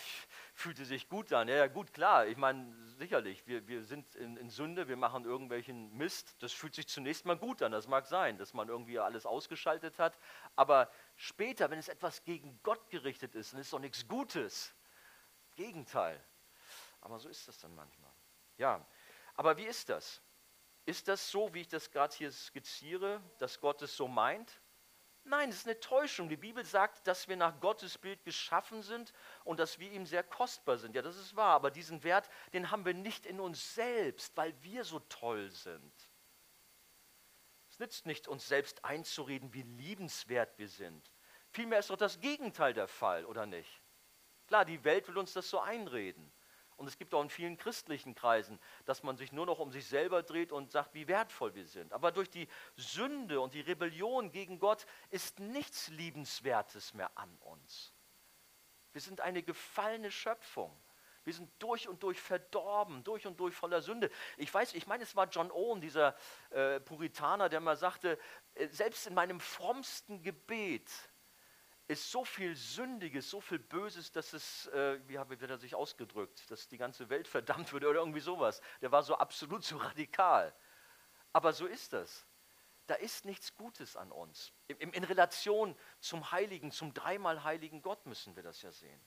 fühlte 0.53 0.83
sich 0.83 1.07
gut 1.07 1.31
an. 1.31 1.47
Ja, 1.47 1.55
ja 1.55 1.67
gut, 1.67 1.93
klar. 1.93 2.27
Ich 2.27 2.35
meine, 2.35 2.75
sicherlich, 2.97 3.47
wir, 3.47 3.67
wir 3.67 3.83
sind 3.83 4.15
in, 4.15 4.35
in, 4.35 4.49
Sünde, 4.49 4.89
wir 4.89 4.97
machen 4.97 5.23
irgendwelchen 5.23 5.95
Mist. 5.95 6.35
Das 6.43 6.51
fühlt 6.51 6.75
sich 6.75 6.89
zunächst 6.89 7.25
mal 7.25 7.37
gut 7.37 7.61
an. 7.61 7.71
Das 7.71 7.87
mag 7.87 8.05
sein, 8.05 8.37
dass 8.37 8.53
man 8.53 8.67
irgendwie 8.67 8.99
alles 8.99 9.25
ausgeschaltet 9.25 9.97
hat. 9.97 10.17
Aber 10.57 10.91
später, 11.15 11.69
wenn 11.69 11.79
es 11.79 11.87
etwas 11.87 12.23
gegen 12.25 12.59
Gott 12.63 12.89
gerichtet 12.89 13.33
ist, 13.33 13.53
dann 13.53 13.61
ist 13.61 13.71
doch 13.71 13.79
nichts 13.79 14.05
Gutes. 14.07 14.75
Gegenteil. 15.55 16.21
Aber 16.99 17.17
so 17.19 17.29
ist 17.29 17.47
das 17.47 17.57
dann 17.57 17.73
manchmal. 17.73 18.11
Ja, 18.57 18.85
aber 19.35 19.55
wie 19.55 19.65
ist 19.65 19.87
das? 19.87 20.21
Ist 20.85 21.07
das 21.07 21.31
so, 21.31 21.53
wie 21.53 21.61
ich 21.61 21.67
das 21.69 21.91
gerade 21.91 22.13
hier 22.13 22.31
skizziere, 22.31 23.21
dass 23.37 23.59
Gott 23.61 23.81
es 23.81 23.95
so 23.95 24.07
meint? 24.07 24.61
Nein, 25.23 25.49
es 25.49 25.57
ist 25.57 25.67
eine 25.67 25.79
Täuschung. 25.79 26.29
Die 26.29 26.37
Bibel 26.37 26.65
sagt, 26.65 27.05
dass 27.07 27.27
wir 27.27 27.37
nach 27.37 27.59
Gottes 27.59 27.97
Bild 27.97 28.23
geschaffen 28.23 28.81
sind 28.81 29.13
und 29.43 29.59
dass 29.59 29.79
wir 29.79 29.91
ihm 29.91 30.05
sehr 30.05 30.23
kostbar 30.23 30.77
sind. 30.77 30.95
Ja, 30.95 31.01
das 31.01 31.15
ist 31.15 31.35
wahr, 31.35 31.53
aber 31.55 31.71
diesen 31.71 32.03
Wert, 32.03 32.29
den 32.53 32.71
haben 32.71 32.85
wir 32.85 32.93
nicht 32.93 33.25
in 33.25 33.39
uns 33.39 33.75
selbst, 33.75 34.35
weil 34.35 34.53
wir 34.63 34.83
so 34.83 34.99
toll 34.99 35.51
sind. 35.51 35.93
Ist 37.69 37.79
nützt 37.79 38.05
nicht, 38.05 38.27
uns 38.27 38.47
selbst 38.47 38.83
einzureden, 38.83 39.53
wie 39.53 39.61
liebenswert 39.61 40.57
wir 40.57 40.67
sind. 40.67 41.11
Vielmehr 41.51 41.79
ist 41.79 41.89
doch 41.89 41.97
das 41.97 42.19
Gegenteil 42.19 42.73
der 42.73 42.87
Fall, 42.87 43.25
oder 43.25 43.45
nicht? 43.45 43.81
Klar, 44.47 44.65
die 44.65 44.83
Welt 44.83 45.07
will 45.07 45.17
uns 45.17 45.33
das 45.33 45.49
so 45.49 45.59
einreden. 45.59 46.31
Und 46.81 46.87
es 46.87 46.97
gibt 46.97 47.13
auch 47.13 47.21
in 47.21 47.29
vielen 47.29 47.57
christlichen 47.57 48.15
Kreisen, 48.15 48.59
dass 48.85 49.03
man 49.03 49.15
sich 49.15 49.31
nur 49.31 49.45
noch 49.45 49.59
um 49.59 49.71
sich 49.71 49.85
selber 49.85 50.23
dreht 50.23 50.51
und 50.51 50.71
sagt, 50.71 50.95
wie 50.95 51.07
wertvoll 51.07 51.53
wir 51.53 51.67
sind. 51.67 51.93
Aber 51.93 52.11
durch 52.11 52.27
die 52.27 52.47
Sünde 52.75 53.39
und 53.39 53.53
die 53.53 53.61
Rebellion 53.61 54.31
gegen 54.31 54.57
Gott 54.57 54.87
ist 55.11 55.39
nichts 55.39 55.89
Liebenswertes 55.89 56.95
mehr 56.95 57.15
an 57.19 57.37
uns. 57.41 57.93
Wir 58.93 59.01
sind 59.01 59.21
eine 59.21 59.43
gefallene 59.43 60.09
Schöpfung. 60.09 60.75
Wir 61.23 61.35
sind 61.35 61.51
durch 61.59 61.87
und 61.87 62.01
durch 62.01 62.19
verdorben, 62.19 63.03
durch 63.03 63.27
und 63.27 63.39
durch 63.39 63.53
voller 63.53 63.83
Sünde. 63.83 64.09
Ich 64.37 64.51
weiß, 64.51 64.73
ich 64.73 64.87
meine, 64.87 65.03
es 65.03 65.15
war 65.15 65.29
John 65.29 65.51
Owen, 65.51 65.81
dieser 65.81 66.15
äh, 66.49 66.79
Puritaner, 66.79 67.47
der 67.47 67.59
mal 67.59 67.77
sagte, 67.77 68.17
äh, 68.55 68.67
selbst 68.69 69.05
in 69.05 69.13
meinem 69.13 69.39
frommsten 69.39 70.23
Gebet 70.23 70.89
ist 71.91 72.09
so 72.09 72.23
viel 72.23 72.55
Sündiges, 72.55 73.29
so 73.29 73.41
viel 73.41 73.59
Böses, 73.59 74.11
dass 74.13 74.31
es, 74.31 74.67
äh, 74.67 74.99
wie 75.07 75.19
hat 75.19 75.29
er 75.29 75.57
sich 75.57 75.75
ausgedrückt, 75.75 76.49
dass 76.49 76.69
die 76.69 76.77
ganze 76.77 77.09
Welt 77.09 77.27
verdammt 77.27 77.73
würde 77.73 77.89
oder 77.89 77.99
irgendwie 77.99 78.21
sowas. 78.21 78.61
Der 78.81 78.91
war 78.91 79.03
so 79.03 79.15
absolut 79.15 79.63
so 79.63 79.77
radikal. 79.77 80.55
Aber 81.33 81.51
so 81.51 81.65
ist 81.65 81.91
das. 81.91 82.25
Da 82.87 82.95
ist 82.95 83.25
nichts 83.25 83.55
Gutes 83.55 83.95
an 83.95 84.11
uns. 84.11 84.53
In, 84.67 84.91
in 84.93 85.03
Relation 85.03 85.77
zum 85.99 86.31
Heiligen, 86.31 86.71
zum 86.71 86.93
dreimal 86.93 87.43
heiligen 87.43 87.81
Gott 87.81 88.05
müssen 88.05 88.35
wir 88.35 88.43
das 88.43 88.61
ja 88.61 88.71
sehen. 88.71 89.01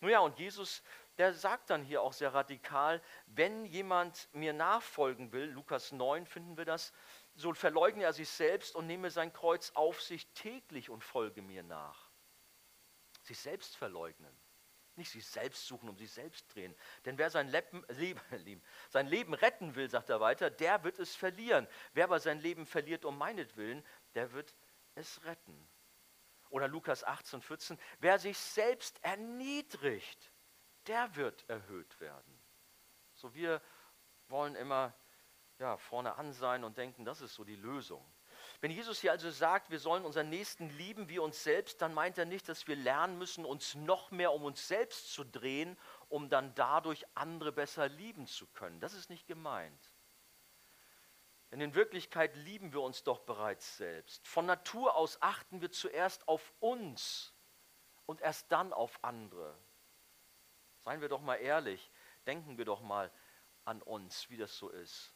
Nun 0.00 0.10
ja, 0.10 0.20
und 0.20 0.38
Jesus, 0.38 0.82
der 1.16 1.32
sagt 1.32 1.70
dann 1.70 1.82
hier 1.82 2.02
auch 2.02 2.12
sehr 2.12 2.32
radikal, 2.32 3.02
wenn 3.26 3.64
jemand 3.64 4.28
mir 4.32 4.52
nachfolgen 4.52 5.32
will, 5.32 5.46
Lukas 5.50 5.92
9 5.92 6.26
finden 6.26 6.56
wir 6.56 6.64
das, 6.64 6.92
so 7.34 7.52
verleugne 7.54 8.04
er 8.04 8.12
sich 8.12 8.28
selbst 8.28 8.76
und 8.76 8.86
nehme 8.86 9.10
sein 9.10 9.32
Kreuz 9.32 9.72
auf 9.74 10.00
sich 10.02 10.26
täglich 10.34 10.90
und 10.90 11.02
folge 11.02 11.42
mir 11.42 11.62
nach. 11.62 12.07
Sich 13.28 13.38
selbst 13.38 13.76
verleugnen. 13.76 14.34
Nicht 14.96 15.10
sich 15.10 15.26
selbst 15.26 15.66
suchen, 15.66 15.90
um 15.90 15.98
sich 15.98 16.10
selbst 16.10 16.52
drehen. 16.54 16.74
Denn 17.04 17.18
wer 17.18 17.28
sein 17.28 17.48
Leben, 17.88 18.20
Leben, 18.30 18.62
sein 18.88 19.06
Leben 19.06 19.34
retten 19.34 19.74
will, 19.74 19.90
sagt 19.90 20.08
er 20.08 20.20
weiter, 20.20 20.48
der 20.48 20.82
wird 20.82 20.98
es 20.98 21.14
verlieren. 21.14 21.68
Wer 21.92 22.04
aber 22.04 22.20
sein 22.20 22.40
Leben 22.40 22.64
verliert 22.64 23.04
um 23.04 23.18
meinetwillen, 23.18 23.84
der 24.14 24.32
wird 24.32 24.56
es 24.94 25.22
retten. 25.24 25.68
Oder 26.48 26.68
Lukas 26.68 27.04
18, 27.04 27.42
14, 27.42 27.78
wer 27.98 28.18
sich 28.18 28.38
selbst 28.38 28.98
erniedrigt, 29.04 30.32
der 30.86 31.14
wird 31.14 31.46
erhöht 31.50 32.00
werden. 32.00 32.42
So 33.14 33.34
wir 33.34 33.60
wollen 34.28 34.54
immer 34.54 34.94
ja, 35.58 35.76
vorne 35.76 36.16
an 36.16 36.32
sein 36.32 36.64
und 36.64 36.78
denken, 36.78 37.04
das 37.04 37.20
ist 37.20 37.34
so 37.34 37.44
die 37.44 37.56
Lösung. 37.56 38.02
Wenn 38.60 38.72
Jesus 38.72 39.00
hier 39.00 39.12
also 39.12 39.30
sagt, 39.30 39.70
wir 39.70 39.78
sollen 39.78 40.04
unseren 40.04 40.30
Nächsten 40.30 40.68
lieben 40.70 41.08
wie 41.08 41.20
uns 41.20 41.44
selbst, 41.44 41.80
dann 41.80 41.94
meint 41.94 42.18
er 42.18 42.24
nicht, 42.24 42.48
dass 42.48 42.66
wir 42.66 42.74
lernen 42.74 43.16
müssen, 43.16 43.44
uns 43.44 43.76
noch 43.76 44.10
mehr 44.10 44.32
um 44.32 44.44
uns 44.44 44.66
selbst 44.66 45.12
zu 45.12 45.22
drehen, 45.22 45.78
um 46.08 46.28
dann 46.28 46.54
dadurch 46.56 47.06
andere 47.14 47.52
besser 47.52 47.88
lieben 47.88 48.26
zu 48.26 48.48
können. 48.48 48.80
Das 48.80 48.94
ist 48.94 49.10
nicht 49.10 49.28
gemeint. 49.28 49.92
Denn 51.52 51.60
in 51.60 51.74
Wirklichkeit 51.74 52.34
lieben 52.34 52.72
wir 52.72 52.82
uns 52.82 53.04
doch 53.04 53.20
bereits 53.20 53.76
selbst. 53.76 54.26
Von 54.26 54.46
Natur 54.46 54.96
aus 54.96 55.22
achten 55.22 55.60
wir 55.60 55.70
zuerst 55.70 56.26
auf 56.26 56.52
uns 56.58 57.32
und 58.06 58.20
erst 58.20 58.50
dann 58.50 58.72
auf 58.72 58.98
andere. 59.02 59.56
Seien 60.80 61.00
wir 61.00 61.08
doch 61.08 61.20
mal 61.20 61.36
ehrlich, 61.36 61.90
denken 62.26 62.58
wir 62.58 62.64
doch 62.64 62.80
mal 62.80 63.10
an 63.64 63.82
uns, 63.82 64.28
wie 64.30 64.36
das 64.36 64.56
so 64.58 64.68
ist. 64.68 65.14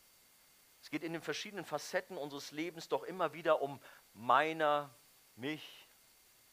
Es 0.82 0.90
geht 0.90 1.04
in 1.04 1.12
den 1.12 1.22
verschiedenen 1.22 1.64
Facetten 1.64 2.18
unseres 2.18 2.50
Lebens 2.50 2.88
doch 2.88 3.04
immer 3.04 3.32
wieder 3.32 3.62
um 3.62 3.80
meiner, 4.14 4.92
mich, 5.36 5.88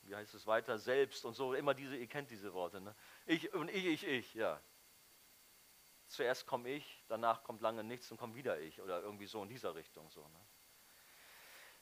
wie 0.04 0.16
heißt 0.16 0.36
es 0.36 0.46
weiter, 0.46 0.78
selbst 0.78 1.26
und 1.26 1.34
so. 1.34 1.56
Immer 1.56 1.74
diese, 1.74 1.98
ihr 1.98 2.08
kennt 2.08 2.30
diese 2.30 2.54
Worte, 2.54 2.80
ne? 2.80 2.96
Ich 3.26 3.52
und 3.54 3.70
ich, 3.70 3.86
ich, 3.86 4.08
ich, 4.08 4.34
ja. 4.36 4.62
Zuerst 6.06 6.46
komme 6.46 6.70
ich, 6.70 7.04
danach 7.08 7.44
kommt 7.44 7.62
lange 7.62 7.84
nichts 7.84 8.12
und 8.12 8.18
kommt 8.18 8.36
wieder 8.36 8.60
ich 8.60 8.80
oder 8.82 9.02
irgendwie 9.02 9.26
so 9.26 9.42
in 9.42 9.50
dieser 9.50 9.74
Richtung 9.74 10.10
so. 10.12 10.22
Ne? 10.22 10.40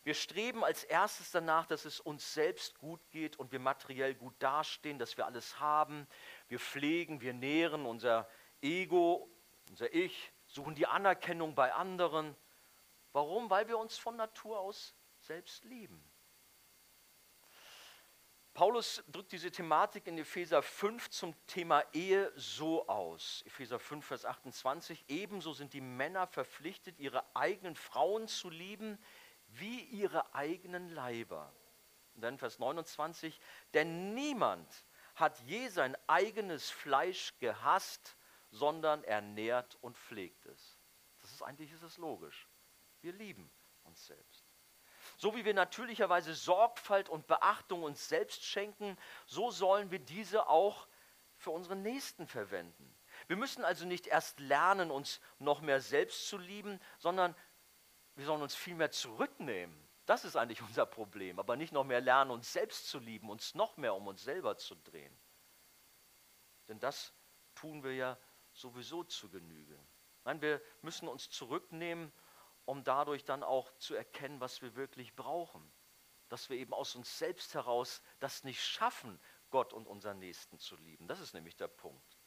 Wir 0.03 0.13
streben 0.13 0.63
als 0.63 0.85
erstes 0.85 1.31
danach, 1.31 1.65
dass 1.65 1.83
es 1.83 1.99
uns 1.99 2.33
selbst 2.33 2.77
gut 2.77 3.01
geht 3.09 3.37
und 3.37 3.51
wir 3.51 3.59
materiell 3.59 4.15
gut 4.15 4.35
dastehen, 4.39 4.99
dass 4.99 5.17
wir 5.17 5.25
alles 5.25 5.59
haben. 5.59 6.07
Wir 6.47 6.59
pflegen, 6.59 7.19
wir 7.19 7.33
nähren 7.33 7.85
unser 7.85 8.29
Ego, 8.61 9.29
unser 9.69 9.93
Ich, 9.93 10.31
suchen 10.47 10.75
die 10.75 10.87
Anerkennung 10.87 11.55
bei 11.55 11.73
anderen. 11.73 12.35
Warum? 13.13 13.49
Weil 13.49 13.67
wir 13.67 13.77
uns 13.77 13.97
von 13.97 14.15
Natur 14.15 14.59
aus 14.59 14.95
selbst 15.19 15.63
lieben. 15.65 16.03
Paulus 18.57 19.03
drückt 19.07 19.33
diese 19.33 19.51
Thematik 19.51 20.07
in 20.07 20.17
Epheser 20.17 20.63
5 20.63 21.11
zum 21.11 21.35
Thema 21.45 21.83
Ehe 21.93 22.31
so 22.35 22.87
aus. 22.87 23.43
Epheser 23.45 23.77
5, 23.77 24.03
Vers 24.03 24.25
28. 24.25 25.05
Ebenso 25.09 25.53
sind 25.53 25.73
die 25.73 25.81
Männer 25.81 26.25
verpflichtet, 26.25 26.99
ihre 26.99 27.23
eigenen 27.35 27.75
Frauen 27.75 28.27
zu 28.27 28.49
lieben, 28.49 28.97
wie 29.45 29.81
ihre 29.81 30.33
eigenen 30.33 30.89
Leiber. 30.89 31.53
Und 32.15 32.21
dann 32.21 32.39
Vers 32.39 32.57
29. 32.57 33.39
Denn 33.75 34.15
niemand 34.15 34.67
hat 35.13 35.39
je 35.41 35.67
sein 35.67 35.95
eigenes 36.07 36.71
Fleisch 36.71 37.37
gehasst, 37.37 38.17
sondern 38.51 39.03
ernährt 39.03 39.77
und 39.81 39.97
pflegt 39.97 40.45
es. 40.45 40.77
Das 41.21 41.31
ist 41.31 41.41
eigentlich 41.41 41.71
ist 41.71 41.83
es 41.83 41.97
logisch. 41.97 42.47
Wir 43.01 43.13
lieben 43.13 43.51
uns 43.83 44.05
selbst. 44.05 44.45
So 45.17 45.35
wie 45.35 45.45
wir 45.45 45.53
natürlicherweise 45.53 46.35
Sorgfalt 46.35 47.09
und 47.09 47.27
Beachtung 47.27 47.83
uns 47.83 48.07
selbst 48.07 48.43
schenken, 48.43 48.97
so 49.25 49.51
sollen 49.51 49.89
wir 49.89 49.99
diese 49.99 50.47
auch 50.47 50.87
für 51.37 51.51
unsere 51.51 51.75
Nächsten 51.75 52.27
verwenden. 52.27 52.93
Wir 53.27 53.37
müssen 53.37 53.63
also 53.63 53.85
nicht 53.85 54.07
erst 54.07 54.39
lernen, 54.39 54.91
uns 54.91 55.21
noch 55.39 55.61
mehr 55.61 55.81
selbst 55.81 56.27
zu 56.27 56.37
lieben, 56.37 56.79
sondern 56.99 57.35
wir 58.15 58.25
sollen 58.25 58.41
uns 58.41 58.55
vielmehr 58.55 58.91
zurücknehmen. 58.91 59.75
Das 60.05 60.23
ist 60.25 60.35
eigentlich 60.35 60.61
unser 60.67 60.85
Problem, 60.85 61.39
aber 61.39 61.55
nicht 61.55 61.73
noch 61.73 61.83
mehr 61.83 62.01
lernen, 62.01 62.31
uns 62.31 62.51
selbst 62.51 62.87
zu 62.87 62.99
lieben, 62.99 63.29
uns 63.29 63.55
noch 63.55 63.77
mehr 63.77 63.95
um 63.95 64.07
uns 64.07 64.23
selber 64.23 64.57
zu 64.57 64.75
drehen. 64.75 65.15
Denn 66.67 66.79
das 66.79 67.13
tun 67.55 67.83
wir 67.83 67.95
ja 67.95 68.17
sowieso 68.59 69.03
zu 69.03 69.29
Genüge. 69.29 69.79
Nein, 70.23 70.41
wir 70.41 70.61
müssen 70.81 71.07
uns 71.07 71.29
zurücknehmen, 71.29 72.11
um 72.65 72.83
dadurch 72.83 73.23
dann 73.23 73.43
auch 73.43 73.71
zu 73.77 73.95
erkennen, 73.95 74.41
was 74.41 74.61
wir 74.61 74.75
wirklich 74.75 75.15
brauchen. 75.15 75.71
Dass 76.27 76.49
wir 76.49 76.57
eben 76.57 76.73
aus 76.73 76.95
uns 76.95 77.17
selbst 77.17 77.53
heraus 77.53 78.01
das 78.19 78.43
nicht 78.43 78.61
schaffen, 78.61 79.19
Gott 79.49 79.73
und 79.73 79.87
unseren 79.87 80.19
Nächsten 80.19 80.59
zu 80.59 80.75
lieben. 80.75 81.07
Das 81.07 81.21
ist 81.21 81.33
nämlich 81.33 81.55
der 81.55 81.69
Punkt. 81.69 82.17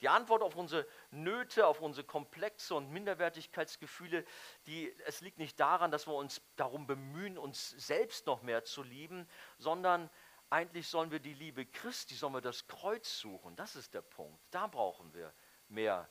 Die 0.00 0.08
Antwort 0.08 0.42
auf 0.42 0.56
unsere 0.56 0.86
Nöte, 1.10 1.66
auf 1.66 1.80
unsere 1.80 2.06
Komplexe 2.06 2.74
und 2.74 2.90
Minderwertigkeitsgefühle, 2.90 4.24
die, 4.66 4.94
es 5.04 5.20
liegt 5.20 5.38
nicht 5.38 5.60
daran, 5.60 5.90
dass 5.90 6.06
wir 6.06 6.14
uns 6.14 6.40
darum 6.56 6.86
bemühen, 6.86 7.38
uns 7.38 7.70
selbst 7.70 8.26
noch 8.26 8.42
mehr 8.42 8.64
zu 8.64 8.82
lieben, 8.82 9.28
sondern 9.58 10.10
eigentlich 10.50 10.88
sollen 10.88 11.10
wir 11.10 11.20
die 11.20 11.34
Liebe 11.34 11.66
Christi, 11.66 12.14
sollen 12.14 12.34
wir 12.34 12.40
das 12.40 12.66
Kreuz 12.66 13.18
suchen. 13.18 13.56
Das 13.56 13.76
ist 13.76 13.94
der 13.94 14.02
Punkt. 14.02 14.42
Da 14.50 14.66
brauchen 14.66 15.12
wir 15.14 15.32
mehr, 15.70 16.08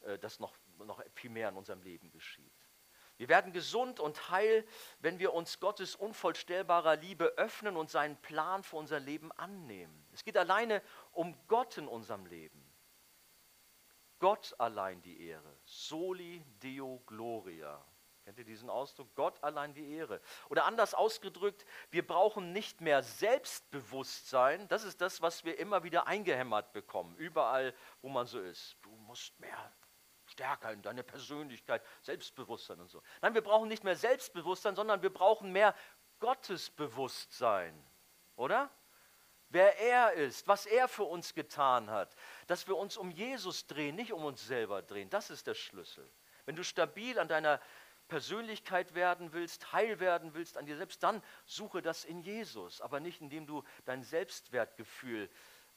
äh, 0.00 0.18
dass 0.18 0.40
noch, 0.40 0.56
noch 0.78 1.02
viel 1.14 1.30
mehr 1.30 1.48
in 1.48 1.56
unserem 1.56 1.82
Leben 1.82 2.10
geschieht. 2.10 2.52
Wir 3.16 3.28
werden 3.28 3.52
gesund 3.52 4.00
und 4.00 4.30
heil, 4.30 4.66
wenn 4.98 5.18
wir 5.18 5.32
uns 5.32 5.60
Gottes 5.60 5.94
unvollstellbarer 5.94 6.96
Liebe 6.96 7.26
öffnen 7.36 7.76
und 7.76 7.90
seinen 7.90 8.16
Plan 8.16 8.62
für 8.62 8.76
unser 8.76 8.98
Leben 8.98 9.30
annehmen. 9.32 10.06
Es 10.12 10.24
geht 10.24 10.36
alleine 10.36 10.82
um 11.12 11.36
Gott 11.46 11.78
in 11.78 11.86
unserem 11.86 12.26
Leben. 12.26 12.66
Gott 14.18 14.54
allein 14.58 15.02
die 15.02 15.26
Ehre. 15.26 15.56
Soli 15.64 16.44
Deo 16.62 17.02
Gloria. 17.06 17.84
Kennt 18.24 18.38
ihr 18.38 18.44
diesen 18.44 18.70
Ausdruck? 18.70 19.12
Gott 19.14 19.42
allein 19.42 19.74
die 19.74 19.94
Ehre. 19.94 20.20
Oder 20.48 20.64
anders 20.64 20.94
ausgedrückt, 20.94 21.64
wir 21.90 22.06
brauchen 22.06 22.52
nicht 22.52 22.80
mehr 22.80 23.02
Selbstbewusstsein. 23.02 24.68
Das 24.68 24.84
ist 24.84 25.00
das, 25.00 25.22
was 25.22 25.44
wir 25.44 25.58
immer 25.58 25.82
wieder 25.82 26.06
eingehämmert 26.06 26.72
bekommen, 26.72 27.16
überall, 27.16 27.74
wo 28.00 28.08
man 28.08 28.26
so 28.26 28.40
ist. 28.40 28.76
Du 28.82 28.90
musst 28.90 29.38
mehr 29.40 29.72
stärker 30.26 30.72
in 30.72 30.82
deine 30.82 31.02
Persönlichkeit, 31.02 31.84
Selbstbewusstsein 32.02 32.80
und 32.80 32.88
so. 32.88 33.02
Nein, 33.20 33.34
wir 33.34 33.42
brauchen 33.42 33.68
nicht 33.68 33.84
mehr 33.84 33.96
Selbstbewusstsein, 33.96 34.76
sondern 34.76 35.02
wir 35.02 35.12
brauchen 35.12 35.52
mehr 35.52 35.74
Gottesbewusstsein. 36.20 37.74
Oder? 38.36 38.70
Wer 39.48 39.78
er 39.80 40.12
ist, 40.14 40.48
was 40.48 40.64
er 40.64 40.88
für 40.88 41.04
uns 41.04 41.34
getan 41.34 41.90
hat, 41.90 42.14
dass 42.46 42.66
wir 42.68 42.76
uns 42.76 42.96
um 42.96 43.10
Jesus 43.10 43.66
drehen, 43.66 43.96
nicht 43.96 44.12
um 44.12 44.24
uns 44.24 44.46
selber 44.46 44.80
drehen. 44.80 45.10
Das 45.10 45.28
ist 45.28 45.46
der 45.46 45.54
Schlüssel. 45.54 46.10
Wenn 46.46 46.56
du 46.56 46.64
stabil 46.64 47.18
an 47.18 47.28
deiner 47.28 47.60
Persönlichkeit 48.12 48.94
werden 48.94 49.32
willst, 49.32 49.72
heil 49.72 49.98
werden 49.98 50.34
willst 50.34 50.58
an 50.58 50.66
dir 50.66 50.76
selbst, 50.76 51.02
dann 51.02 51.22
suche 51.46 51.80
das 51.80 52.04
in 52.04 52.20
Jesus, 52.20 52.82
aber 52.82 53.00
nicht 53.00 53.22
indem 53.22 53.46
du 53.46 53.64
dein 53.86 54.02
Selbstwertgefühl 54.02 55.30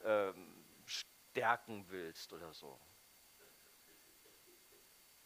ähm, 0.04 0.62
stärken 0.84 1.86
willst 1.88 2.34
oder 2.34 2.52
so. 2.52 2.78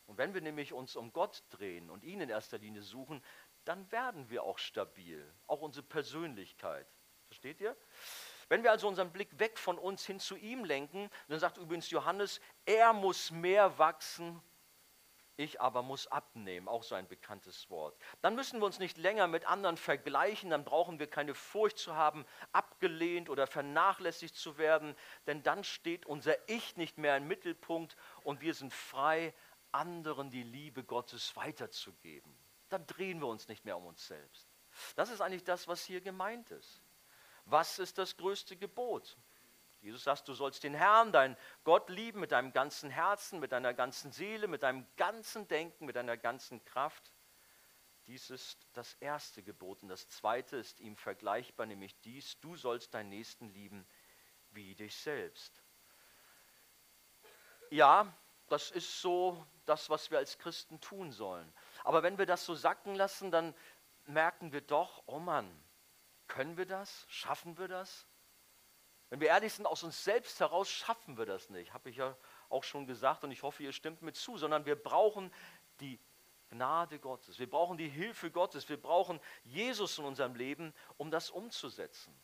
Und 0.06 0.18
wenn 0.18 0.34
wir 0.34 0.40
nämlich 0.40 0.72
uns 0.72 0.94
um 0.94 1.12
Gott 1.12 1.42
drehen 1.50 1.90
und 1.90 2.04
ihn 2.04 2.20
in 2.20 2.28
erster 2.28 2.58
Linie 2.58 2.82
suchen, 2.82 3.20
dann 3.64 3.90
werden 3.90 4.30
wir 4.30 4.44
auch 4.44 4.58
stabil, 4.58 5.28
auch 5.48 5.62
unsere 5.62 5.84
Persönlichkeit. 5.84 6.86
Versteht 7.26 7.60
ihr? 7.60 7.76
Wenn 8.48 8.62
wir 8.62 8.70
also 8.70 8.86
unseren 8.86 9.10
Blick 9.10 9.36
weg 9.40 9.58
von 9.58 9.80
uns 9.80 10.06
hin 10.06 10.20
zu 10.20 10.36
ihm 10.36 10.64
lenken, 10.64 11.10
dann 11.26 11.40
sagt 11.40 11.58
übrigens 11.58 11.90
Johannes, 11.90 12.40
er 12.66 12.92
muss 12.92 13.32
mehr 13.32 13.78
wachsen, 13.78 14.40
ich 15.40 15.60
aber 15.60 15.82
muss 15.82 16.06
abnehmen, 16.06 16.68
auch 16.68 16.82
so 16.82 16.94
ein 16.94 17.08
bekanntes 17.08 17.70
Wort. 17.70 17.96
Dann 18.20 18.34
müssen 18.34 18.60
wir 18.60 18.66
uns 18.66 18.78
nicht 18.78 18.98
länger 18.98 19.26
mit 19.26 19.46
anderen 19.46 19.76
vergleichen, 19.76 20.50
dann 20.50 20.64
brauchen 20.64 20.98
wir 20.98 21.08
keine 21.08 21.34
Furcht 21.34 21.78
zu 21.78 21.96
haben, 21.96 22.24
abgelehnt 22.52 23.30
oder 23.30 23.46
vernachlässigt 23.46 24.36
zu 24.36 24.58
werden, 24.58 24.94
denn 25.26 25.42
dann 25.42 25.64
steht 25.64 26.06
unser 26.06 26.36
Ich 26.48 26.76
nicht 26.76 26.98
mehr 26.98 27.16
im 27.16 27.26
Mittelpunkt 27.26 27.96
und 28.22 28.40
wir 28.40 28.54
sind 28.54 28.72
frei, 28.72 29.34
anderen 29.72 30.30
die 30.30 30.42
Liebe 30.42 30.84
Gottes 30.84 31.34
weiterzugeben. 31.36 32.36
Dann 32.68 32.86
drehen 32.86 33.20
wir 33.20 33.26
uns 33.26 33.48
nicht 33.48 33.64
mehr 33.64 33.76
um 33.76 33.86
uns 33.86 34.06
selbst. 34.06 34.48
Das 34.96 35.10
ist 35.10 35.20
eigentlich 35.20 35.44
das, 35.44 35.68
was 35.68 35.84
hier 35.84 36.00
gemeint 36.00 36.50
ist. 36.50 36.82
Was 37.44 37.78
ist 37.78 37.98
das 37.98 38.16
größte 38.16 38.56
Gebot? 38.56 39.16
Jesus 39.80 40.04
sagt, 40.04 40.28
du 40.28 40.34
sollst 40.34 40.62
den 40.62 40.74
Herrn, 40.74 41.10
deinen 41.10 41.36
Gott 41.64 41.88
lieben 41.88 42.20
mit 42.20 42.32
deinem 42.32 42.52
ganzen 42.52 42.90
Herzen, 42.90 43.40
mit 43.40 43.52
deiner 43.52 43.72
ganzen 43.72 44.12
Seele, 44.12 44.46
mit 44.46 44.62
deinem 44.62 44.86
ganzen 44.96 45.48
Denken, 45.48 45.86
mit 45.86 45.96
deiner 45.96 46.16
ganzen 46.16 46.62
Kraft. 46.64 47.12
Dies 48.06 48.28
ist 48.28 48.66
das 48.74 48.94
erste 48.94 49.42
Gebot. 49.42 49.82
Und 49.82 49.88
das 49.88 50.08
zweite 50.08 50.56
ist 50.56 50.80
ihm 50.80 50.96
vergleichbar, 50.96 51.66
nämlich 51.66 51.98
dies, 52.00 52.38
du 52.40 52.56
sollst 52.56 52.92
deinen 52.92 53.08
Nächsten 53.08 53.48
lieben 53.48 53.86
wie 54.50 54.74
dich 54.74 54.96
selbst. 54.96 55.62
Ja, 57.70 58.12
das 58.48 58.70
ist 58.70 59.00
so 59.00 59.46
das, 59.64 59.88
was 59.88 60.10
wir 60.10 60.18
als 60.18 60.38
Christen 60.38 60.80
tun 60.80 61.12
sollen. 61.12 61.50
Aber 61.84 62.02
wenn 62.02 62.18
wir 62.18 62.26
das 62.26 62.44
so 62.44 62.54
sacken 62.54 62.96
lassen, 62.96 63.30
dann 63.30 63.54
merken 64.06 64.52
wir 64.52 64.60
doch, 64.60 65.04
oh 65.06 65.20
Mann, 65.20 65.48
können 66.26 66.56
wir 66.56 66.66
das? 66.66 67.06
Schaffen 67.08 67.56
wir 67.58 67.68
das? 67.68 68.06
Wenn 69.10 69.20
wir 69.20 69.28
ehrlich 69.28 69.52
sind, 69.52 69.66
aus 69.66 69.82
uns 69.82 70.02
selbst 70.02 70.38
heraus 70.38 70.70
schaffen 70.70 71.18
wir 71.18 71.26
das 71.26 71.50
nicht. 71.50 71.74
Habe 71.74 71.90
ich 71.90 71.96
ja 71.96 72.16
auch 72.48 72.62
schon 72.64 72.86
gesagt 72.86 73.24
und 73.24 73.32
ich 73.32 73.42
hoffe, 73.42 73.62
ihr 73.64 73.72
stimmt 73.72 74.02
mir 74.02 74.12
zu, 74.12 74.38
sondern 74.38 74.64
wir 74.66 74.76
brauchen 74.76 75.32
die 75.80 76.00
Gnade 76.48 76.98
Gottes. 76.98 77.38
Wir 77.38 77.50
brauchen 77.50 77.76
die 77.76 77.88
Hilfe 77.88 78.30
Gottes. 78.30 78.68
Wir 78.68 78.80
brauchen 78.80 79.20
Jesus 79.42 79.98
in 79.98 80.04
unserem 80.04 80.34
Leben, 80.34 80.72
um 80.96 81.10
das 81.10 81.30
umzusetzen. 81.30 82.14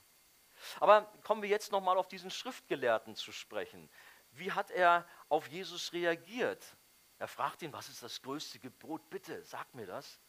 Aber 0.81 1.03
kommen 1.23 1.43
wir 1.43 1.49
jetzt 1.49 1.73
nochmal 1.73 1.99
auf 1.99 2.09
diesen 2.09 2.31
Schriftgelehrten 2.31 3.15
zu 3.15 3.33
sprechen. 3.33 3.91
Wie 4.31 4.53
hat 4.53 4.71
er 4.71 5.07
auf 5.29 5.49
Jesus 5.49 5.93
reagiert? 5.93 6.77
Er 7.19 7.29
fragt 7.29 7.63
ihn, 7.63 7.73
was 7.73 7.89
ist 7.89 8.03
das 8.03 8.23
größte 8.23 8.59
Gebot? 8.59 9.09
Bitte, 9.11 9.43
sag 9.45 9.75
mir 9.75 9.87
das. 9.87 10.21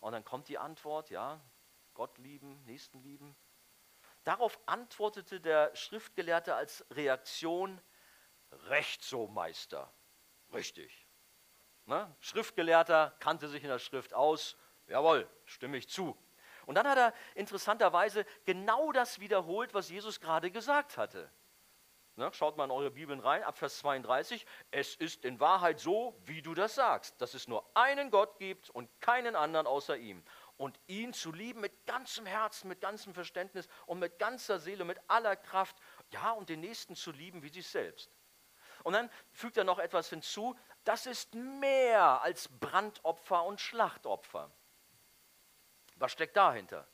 Und 0.00 0.12
dann 0.12 0.24
kommt 0.24 0.48
die 0.48 0.58
Antwort, 0.58 1.10
ja, 1.10 1.40
Gott 1.94 2.16
lieben, 2.18 2.62
Nächsten 2.64 3.00
lieben. 3.02 3.36
Darauf 4.24 4.58
antwortete 4.66 5.40
der 5.40 5.74
Schriftgelehrte 5.74 6.54
als 6.54 6.84
Reaktion, 6.90 7.80
Recht 8.68 9.04
so, 9.04 9.28
Meister. 9.28 9.92
Richtig. 10.52 11.06
Ne? 11.86 12.14
Schriftgelehrter 12.20 13.14
kannte 13.20 13.48
sich 13.48 13.62
in 13.62 13.68
der 13.68 13.78
Schrift 13.78 14.12
aus. 14.12 14.56
Jawohl, 14.86 15.28
stimme 15.44 15.76
ich 15.76 15.88
zu. 15.88 16.16
Und 16.66 16.74
dann 16.74 16.86
hat 16.86 16.98
er 16.98 17.14
interessanterweise 17.34 18.24
genau 18.44 18.92
das 18.92 19.20
wiederholt, 19.20 19.72
was 19.74 19.88
Jesus 19.88 20.20
gerade 20.20 20.50
gesagt 20.50 20.96
hatte. 20.96 21.30
Ne? 22.16 22.30
Schaut 22.32 22.56
mal 22.56 22.64
in 22.64 22.70
eure 22.70 22.90
Bibeln 22.90 23.20
rein, 23.20 23.42
ab 23.42 23.56
Vers 23.56 23.78
32. 23.78 24.44
Es 24.70 24.94
ist 24.94 25.24
in 25.24 25.40
Wahrheit 25.40 25.80
so, 25.80 26.20
wie 26.26 26.42
du 26.42 26.54
das 26.54 26.74
sagst, 26.74 27.20
dass 27.20 27.34
es 27.34 27.48
nur 27.48 27.64
einen 27.74 28.10
Gott 28.10 28.38
gibt 28.38 28.70
und 28.70 28.88
keinen 29.00 29.36
anderen 29.36 29.66
außer 29.66 29.96
ihm 29.96 30.22
und 30.60 30.78
ihn 30.88 31.14
zu 31.14 31.32
lieben 31.32 31.62
mit 31.62 31.86
ganzem 31.86 32.26
Herzen, 32.26 32.68
mit 32.68 32.82
ganzem 32.82 33.14
Verständnis 33.14 33.66
und 33.86 33.98
mit 33.98 34.18
ganzer 34.18 34.58
Seele, 34.58 34.84
mit 34.84 35.00
aller 35.08 35.34
Kraft. 35.34 35.74
Ja, 36.10 36.32
und 36.32 36.50
den 36.50 36.60
Nächsten 36.60 36.94
zu 36.94 37.12
lieben 37.12 37.42
wie 37.42 37.48
sich 37.48 37.66
selbst. 37.66 38.10
Und 38.84 38.92
dann 38.92 39.10
fügt 39.32 39.56
er 39.56 39.64
noch 39.64 39.78
etwas 39.78 40.10
hinzu, 40.10 40.54
das 40.84 41.06
ist 41.06 41.34
mehr 41.34 42.20
als 42.20 42.48
Brandopfer 42.48 43.42
und 43.44 43.58
Schlachtopfer. 43.58 44.50
Was 45.96 46.12
steckt 46.12 46.36
dahinter? 46.36 46.86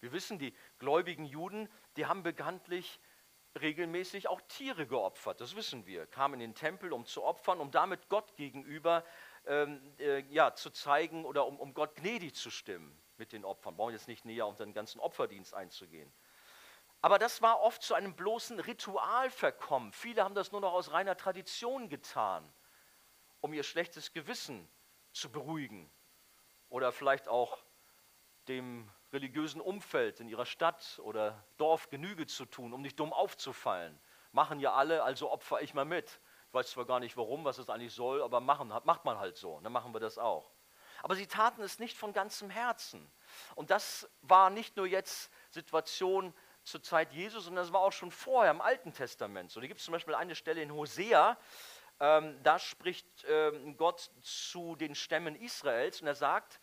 Wir 0.00 0.10
wissen, 0.10 0.40
die 0.40 0.52
gläubigen 0.80 1.24
Juden, 1.24 1.68
die 1.96 2.06
haben 2.06 2.24
bekanntlich 2.24 2.98
regelmäßig 3.60 4.26
auch 4.26 4.40
Tiere 4.42 4.88
geopfert, 4.88 5.40
das 5.40 5.54
wissen 5.54 5.86
wir, 5.86 6.06
kamen 6.06 6.34
in 6.34 6.50
den 6.50 6.54
Tempel, 6.56 6.92
um 6.92 7.06
zu 7.06 7.22
opfern, 7.22 7.60
um 7.60 7.70
damit 7.70 8.08
Gott 8.08 8.34
gegenüber 8.34 9.04
ähm, 9.48 9.80
äh, 9.98 10.20
ja, 10.30 10.54
zu 10.54 10.70
zeigen 10.70 11.24
oder 11.24 11.46
um, 11.46 11.58
um 11.58 11.74
Gott 11.74 11.96
gnädig 11.96 12.34
zu 12.34 12.50
stimmen 12.50 12.96
mit 13.16 13.32
den 13.32 13.44
Opfern. 13.44 13.74
Wir 13.74 13.78
brauchen 13.78 13.92
jetzt 13.94 14.06
nicht 14.06 14.24
näher 14.24 14.46
auf 14.46 14.56
den 14.56 14.72
ganzen 14.72 15.00
Opferdienst 15.00 15.54
einzugehen. 15.54 16.12
Aber 17.00 17.18
das 17.18 17.42
war 17.42 17.60
oft 17.60 17.82
zu 17.82 17.94
einem 17.94 18.14
bloßen 18.14 18.60
Ritual 18.60 19.30
verkommen. 19.30 19.92
Viele 19.92 20.24
haben 20.24 20.34
das 20.34 20.52
nur 20.52 20.60
noch 20.60 20.72
aus 20.72 20.92
reiner 20.92 21.16
Tradition 21.16 21.88
getan, 21.88 22.52
um 23.40 23.52
ihr 23.52 23.62
schlechtes 23.62 24.12
Gewissen 24.12 24.68
zu 25.12 25.30
beruhigen 25.30 25.90
oder 26.68 26.92
vielleicht 26.92 27.28
auch 27.28 27.64
dem 28.48 28.90
religiösen 29.12 29.60
Umfeld 29.60 30.20
in 30.20 30.28
ihrer 30.28 30.46
Stadt 30.46 31.00
oder 31.02 31.44
Dorf 31.56 31.88
Genüge 31.88 32.26
zu 32.26 32.44
tun, 32.44 32.72
um 32.72 32.82
nicht 32.82 32.98
dumm 32.98 33.12
aufzufallen. 33.12 33.98
Machen 34.32 34.60
ja 34.60 34.74
alle, 34.74 35.02
also 35.02 35.30
opfer 35.30 35.62
ich 35.62 35.72
mal 35.72 35.84
mit. 35.84 36.20
Ich 36.48 36.54
weiß 36.54 36.70
zwar 36.70 36.86
gar 36.86 36.98
nicht 36.98 37.16
warum, 37.16 37.44
was 37.44 37.58
es 37.58 37.68
eigentlich 37.68 37.92
soll, 37.92 38.22
aber 38.22 38.40
machen, 38.40 38.72
macht 38.84 39.04
man 39.04 39.18
halt 39.18 39.36
so. 39.36 39.60
Dann 39.60 39.72
machen 39.72 39.92
wir 39.92 40.00
das 40.00 40.16
auch. 40.16 40.50
Aber 41.02 41.14
sie 41.14 41.26
taten 41.26 41.62
es 41.62 41.78
nicht 41.78 41.96
von 41.96 42.12
ganzem 42.12 42.48
Herzen. 42.48 43.10
Und 43.54 43.70
das 43.70 44.08
war 44.22 44.48
nicht 44.48 44.76
nur 44.76 44.86
jetzt 44.86 45.30
Situation 45.50 46.32
zur 46.64 46.82
Zeit 46.82 47.12
Jesus, 47.12 47.44
sondern 47.44 47.64
das 47.64 47.72
war 47.72 47.80
auch 47.80 47.92
schon 47.92 48.10
vorher 48.10 48.50
im 48.50 48.62
Alten 48.62 48.92
Testament. 48.92 49.50
So, 49.50 49.60
da 49.60 49.66
gibt 49.66 49.80
es 49.80 49.84
zum 49.84 49.92
Beispiel 49.92 50.14
eine 50.14 50.34
Stelle 50.34 50.62
in 50.62 50.72
Hosea, 50.72 51.38
ähm, 52.00 52.42
da 52.42 52.58
spricht 52.58 53.06
ähm, 53.28 53.76
Gott 53.76 54.10
zu 54.22 54.76
den 54.76 54.94
Stämmen 54.94 55.34
Israels 55.34 56.00
und 56.00 56.06
er 56.06 56.14
sagt, 56.14 56.60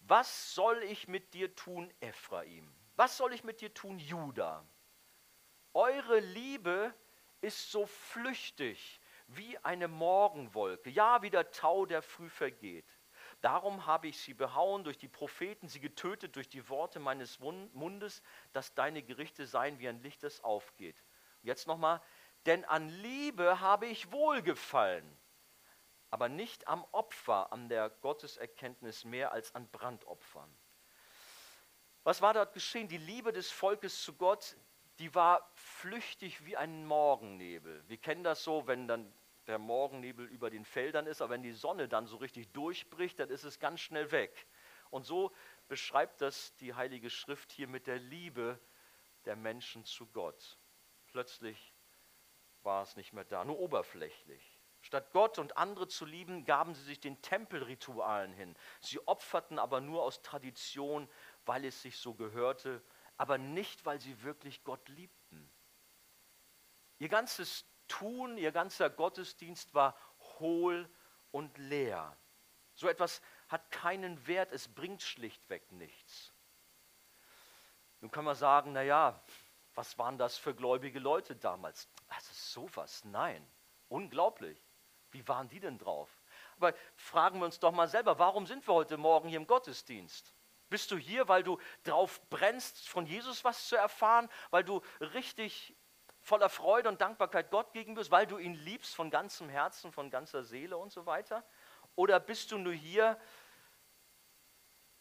was 0.00 0.54
soll 0.54 0.82
ich 0.82 1.06
mit 1.08 1.34
dir 1.34 1.54
tun, 1.54 1.92
Ephraim? 2.00 2.72
Was 2.96 3.16
soll 3.16 3.32
ich 3.32 3.44
mit 3.44 3.60
dir 3.60 3.72
tun, 3.72 3.98
Juda? 3.98 4.66
Eure 5.72 6.18
Liebe 6.18 6.92
ist 7.40 7.70
so 7.70 7.86
flüchtig 7.86 9.00
wie 9.36 9.58
eine 9.58 9.88
Morgenwolke, 9.88 10.90
ja 10.90 11.22
wie 11.22 11.30
der 11.30 11.50
Tau, 11.50 11.86
der 11.86 12.02
früh 12.02 12.28
vergeht. 12.28 12.86
Darum 13.40 13.86
habe 13.86 14.06
ich 14.08 14.20
sie 14.20 14.34
behauen 14.34 14.84
durch 14.84 14.98
die 14.98 15.08
Propheten, 15.08 15.68
sie 15.68 15.80
getötet 15.80 16.36
durch 16.36 16.48
die 16.48 16.68
Worte 16.68 17.00
meines 17.00 17.40
Mundes, 17.40 18.22
dass 18.52 18.74
deine 18.74 19.02
Gerichte 19.02 19.46
seien 19.46 19.78
wie 19.80 19.88
ein 19.88 20.00
Licht, 20.00 20.22
das 20.22 20.44
aufgeht. 20.44 21.02
Jetzt 21.42 21.66
nochmal, 21.66 22.00
denn 22.46 22.64
an 22.64 22.88
Liebe 22.88 23.60
habe 23.60 23.86
ich 23.86 24.12
wohlgefallen, 24.12 25.18
aber 26.10 26.28
nicht 26.28 26.68
am 26.68 26.84
Opfer, 26.92 27.52
an 27.52 27.68
der 27.68 27.90
Gotteserkenntnis 27.90 29.04
mehr 29.04 29.32
als 29.32 29.54
an 29.54 29.68
Brandopfern. 29.70 30.54
Was 32.04 32.20
war 32.20 32.34
dort 32.34 32.52
geschehen? 32.52 32.88
Die 32.88 32.98
Liebe 32.98 33.32
des 33.32 33.50
Volkes 33.50 34.02
zu 34.02 34.14
Gott, 34.14 34.56
die 34.98 35.14
war 35.14 35.50
flüchtig 35.54 36.44
wie 36.44 36.56
ein 36.56 36.84
Morgennebel. 36.86 37.82
Wir 37.88 37.96
kennen 37.96 38.22
das 38.24 38.44
so, 38.44 38.66
wenn 38.66 38.86
dann 38.86 39.12
der 39.46 39.58
Morgennebel 39.58 40.26
über 40.26 40.50
den 40.50 40.64
Feldern 40.64 41.06
ist, 41.06 41.20
aber 41.20 41.34
wenn 41.34 41.42
die 41.42 41.52
Sonne 41.52 41.88
dann 41.88 42.06
so 42.06 42.16
richtig 42.16 42.52
durchbricht, 42.52 43.18
dann 43.18 43.30
ist 43.30 43.44
es 43.44 43.58
ganz 43.58 43.80
schnell 43.80 44.10
weg. 44.12 44.46
Und 44.90 45.04
so 45.04 45.32
beschreibt 45.68 46.20
das 46.20 46.54
die 46.56 46.74
Heilige 46.74 47.10
Schrift 47.10 47.50
hier 47.52 47.66
mit 47.66 47.86
der 47.86 47.98
Liebe 47.98 48.60
der 49.24 49.36
Menschen 49.36 49.84
zu 49.84 50.06
Gott. 50.06 50.58
Plötzlich 51.06 51.74
war 52.62 52.82
es 52.82 52.96
nicht 52.96 53.12
mehr 53.12 53.24
da, 53.24 53.44
nur 53.44 53.58
oberflächlich. 53.58 54.58
Statt 54.82 55.12
Gott 55.12 55.38
und 55.38 55.56
andere 55.56 55.86
zu 55.86 56.04
lieben, 56.04 56.44
gaben 56.44 56.74
sie 56.74 56.82
sich 56.82 56.98
den 56.98 57.22
Tempelritualen 57.22 58.32
hin. 58.32 58.56
Sie 58.80 59.06
opferten 59.06 59.58
aber 59.58 59.80
nur 59.80 60.02
aus 60.02 60.22
Tradition, 60.22 61.08
weil 61.46 61.64
es 61.64 61.82
sich 61.82 61.96
so 61.98 62.14
gehörte, 62.14 62.82
aber 63.16 63.38
nicht, 63.38 63.86
weil 63.86 64.00
sie 64.00 64.22
wirklich 64.22 64.64
Gott 64.64 64.88
liebten. 64.88 65.50
Ihr 66.98 67.08
ganzes 67.08 67.64
Tun, 67.92 68.38
ihr 68.38 68.52
ganzer 68.52 68.88
Gottesdienst 68.88 69.74
war 69.74 69.94
hohl 70.38 70.88
und 71.30 71.58
leer. 71.58 72.16
So 72.74 72.88
etwas 72.88 73.20
hat 73.48 73.70
keinen 73.70 74.26
Wert, 74.26 74.50
es 74.50 74.66
bringt 74.66 75.02
schlichtweg 75.02 75.70
nichts. 75.72 76.32
Nun 78.00 78.10
kann 78.10 78.24
man 78.24 78.34
sagen, 78.34 78.72
naja, 78.72 79.22
was 79.74 79.98
waren 79.98 80.16
das 80.16 80.38
für 80.38 80.54
gläubige 80.54 81.00
Leute 81.00 81.36
damals? 81.36 81.86
Das 82.08 82.30
ist 82.30 82.52
sowas, 82.52 83.04
nein, 83.04 83.46
unglaublich. 83.90 84.58
Wie 85.10 85.28
waren 85.28 85.50
die 85.50 85.60
denn 85.60 85.76
drauf? 85.76 86.08
Aber 86.56 86.72
fragen 86.96 87.40
wir 87.40 87.44
uns 87.44 87.60
doch 87.60 87.72
mal 87.72 87.88
selber, 87.88 88.18
warum 88.18 88.46
sind 88.46 88.66
wir 88.66 88.72
heute 88.72 88.96
Morgen 88.96 89.28
hier 89.28 89.38
im 89.38 89.46
Gottesdienst? 89.46 90.34
Bist 90.70 90.90
du 90.90 90.96
hier, 90.96 91.28
weil 91.28 91.42
du 91.42 91.58
drauf 91.84 92.22
brennst, 92.30 92.88
von 92.88 93.04
Jesus 93.04 93.44
was 93.44 93.68
zu 93.68 93.76
erfahren, 93.76 94.30
weil 94.50 94.64
du 94.64 94.80
richtig 95.00 95.76
voller 96.22 96.48
Freude 96.48 96.88
und 96.88 97.00
Dankbarkeit 97.00 97.50
Gott 97.50 97.72
gegenüber, 97.72 98.08
weil 98.10 98.26
du 98.26 98.38
ihn 98.38 98.54
liebst 98.54 98.94
von 98.94 99.10
ganzem 99.10 99.48
Herzen, 99.48 99.92
von 99.92 100.10
ganzer 100.10 100.44
Seele 100.44 100.76
und 100.76 100.92
so 100.92 101.04
weiter? 101.04 101.44
Oder 101.94 102.20
bist 102.20 102.52
du 102.52 102.58
nur 102.58 102.72
hier, 102.72 103.20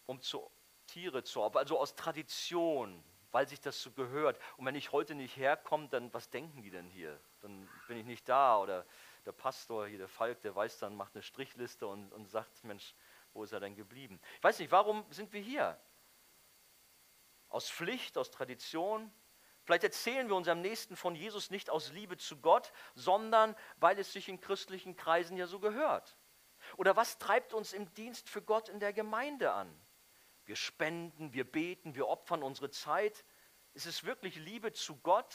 um 0.08 0.20
zu 0.20 0.52
Tiere 0.88 1.24
zu 1.24 1.42
opfern, 1.42 1.60
also 1.60 1.80
aus 1.80 1.96
Tradition, 1.96 3.02
weil 3.32 3.48
sich 3.48 3.62
das 3.62 3.82
so 3.82 3.92
gehört. 3.92 4.38
Und 4.58 4.66
wenn 4.66 4.76
ich 4.76 4.92
heute 4.92 5.16
nicht 5.16 5.38
herkomme, 5.38 5.88
dann 5.88 6.14
was 6.14 6.30
denken 6.30 6.62
die 6.62 6.70
denn 6.70 6.90
hier? 6.90 7.18
Dann 7.40 7.70
bin 7.88 7.98
ich 7.98 8.06
nicht 8.06 8.28
da 8.28 8.58
oder 8.58 8.86
der 9.26 9.32
Pastor 9.32 9.88
hier, 9.88 10.00
der 10.00 10.10
Falk, 10.10 10.42
der 10.42 10.56
weiß 10.56 10.80
dann, 10.80 10.96
macht 10.96 11.16
eine 11.16 11.24
Strichliste 11.24 11.88
und, 11.88 12.12
und 12.12 12.28
sagt, 12.30 12.64
Mensch, 12.64 12.94
wo 13.34 13.44
ist 13.44 13.54
er 13.54 13.62
denn 13.62 13.76
geblieben? 13.76 14.20
Ich 14.38 14.44
weiß 14.44 14.60
nicht, 14.60 14.72
warum 14.72 15.06
sind 15.12 15.32
wir 15.32 15.42
hier? 15.42 15.80
Aus 17.48 17.70
Pflicht, 17.70 18.18
aus 18.18 18.32
Tradition? 18.32 19.12
Vielleicht 19.72 19.86
erzählen 19.86 20.28
wir 20.28 20.36
unserem 20.36 20.60
Nächsten 20.60 20.98
von 20.98 21.16
Jesus 21.16 21.50
nicht 21.50 21.70
aus 21.70 21.94
Liebe 21.94 22.18
zu 22.18 22.36
Gott, 22.42 22.74
sondern 22.94 23.56
weil 23.78 23.98
es 24.00 24.12
sich 24.12 24.28
in 24.28 24.42
christlichen 24.42 24.98
Kreisen 24.98 25.38
ja 25.38 25.48
so 25.48 25.62
gehört. 25.62 26.18
Oder 26.76 26.98
was 26.98 27.20
treibt 27.20 27.54
uns 27.54 27.72
im 27.72 27.94
Dienst 27.94 28.28
für 28.28 28.42
Gott 28.42 28.68
in 28.68 28.82
der 28.82 28.92
Gemeinde 28.92 29.54
an? 29.54 29.74
Wir 30.44 30.58
spenden, 30.58 31.32
wir 31.32 31.50
beten, 31.50 31.96
wir 31.96 32.10
opfern 32.10 32.44
unsere 32.44 32.70
Zeit. 32.70 33.24
Ist 33.74 33.86
es 33.86 34.04
wirklich 34.04 34.36
Liebe 34.36 34.74
zu 34.74 34.98
Gott 34.98 35.34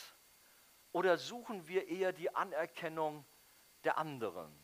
oder 0.93 1.17
suchen 1.17 1.67
wir 1.67 1.89
eher 1.89 2.13
die 2.13 2.35
Anerkennung 2.35 3.25
der 3.85 3.97
anderen? 3.97 4.55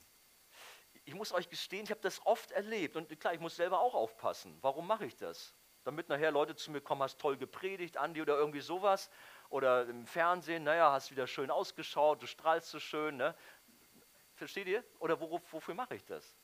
Ich 1.07 1.15
muss 1.15 1.33
euch 1.33 1.49
gestehen, 1.49 1.85
ich 1.85 1.91
habe 1.91 2.03
das 2.03 2.21
oft 2.27 2.51
erlebt 2.51 2.95
und 2.95 3.19
klar, 3.19 3.33
ich 3.33 3.41
muss 3.41 3.57
selber 3.57 3.81
auch 3.81 3.95
aufpassen. 3.95 4.59
Warum 4.61 4.87
mache 4.87 5.07
ich 5.07 5.17
das? 5.17 5.55
Damit 5.85 6.09
nachher 6.09 6.31
Leute 6.31 6.55
zu 6.55 6.71
mir 6.71 6.81
kommen, 6.81 7.03
hast 7.03 7.19
toll 7.19 7.37
gepredigt, 7.37 7.97
Andi 7.97 8.23
oder 8.23 8.37
irgendwie 8.37 8.61
sowas. 8.61 9.11
Oder 9.53 9.87
im 9.87 10.07
Fernsehen, 10.07 10.65
naja, 10.65 10.93
hast 10.93 11.11
wieder 11.11 11.27
schön 11.27 11.51
ausgeschaut, 11.51 12.23
du 12.23 12.27
strahlst 12.27 12.71
so 12.71 12.81
schön. 12.81 13.19
Ne? 13.19 13.35
Versteht 14.35 14.67
ihr? 14.67 14.83
Oder 14.99 15.21
wofür 15.21 15.75
mache 15.75 15.95
ich 15.95 16.05
das? 16.05 16.37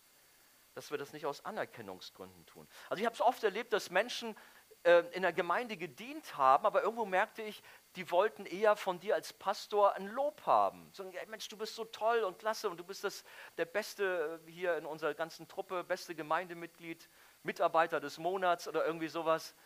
dass 0.75 0.93
wir 0.93 0.99
das 0.99 1.13
nicht 1.13 1.27
aus 1.27 1.45
Anerkennungsgründen 1.45 2.47
tun. 2.47 2.69
Also 2.89 3.01
ich 3.01 3.05
habe 3.05 3.15
es 3.15 3.21
oft 3.21 3.43
erlebt, 3.43 3.73
dass 3.73 3.91
Menschen 3.91 4.37
äh, 4.85 5.01
in 5.11 5.23
der 5.23 5.33
Gemeinde 5.33 5.77
gedient 5.77 6.37
haben, 6.37 6.67
aber 6.67 6.85
irgendwo 6.85 7.05
merkte 7.05 7.43
ich, 7.43 7.65
die 7.97 8.09
wollten 8.13 8.47
eher 8.47 8.77
von 8.77 9.01
dir 9.01 9.17
als 9.17 9.33
Pastor 9.33 9.97
ein 9.97 10.07
Lob 10.07 10.47
haben. 10.47 10.89
So, 10.93 11.11
hey 11.11 11.27
Mensch, 11.27 11.49
du 11.49 11.57
bist 11.57 11.75
so 11.75 11.85
toll 11.85 12.21
und 12.21 12.39
klasse 12.39 12.71
und 12.71 12.77
du 12.77 12.85
bist 12.85 13.03
das, 13.03 13.25
der 13.57 13.65
Beste 13.65 14.41
äh, 14.47 14.51
hier 14.53 14.77
in 14.77 14.87
unserer 14.87 15.15
ganzen 15.15 15.49
Truppe, 15.49 15.83
beste 15.83 16.15
Gemeindemitglied, 16.15 17.09
Mitarbeiter 17.43 17.99
des 17.99 18.19
Monats 18.19 18.69
oder 18.69 18.87
irgendwie 18.87 19.09
sowas. 19.09 19.57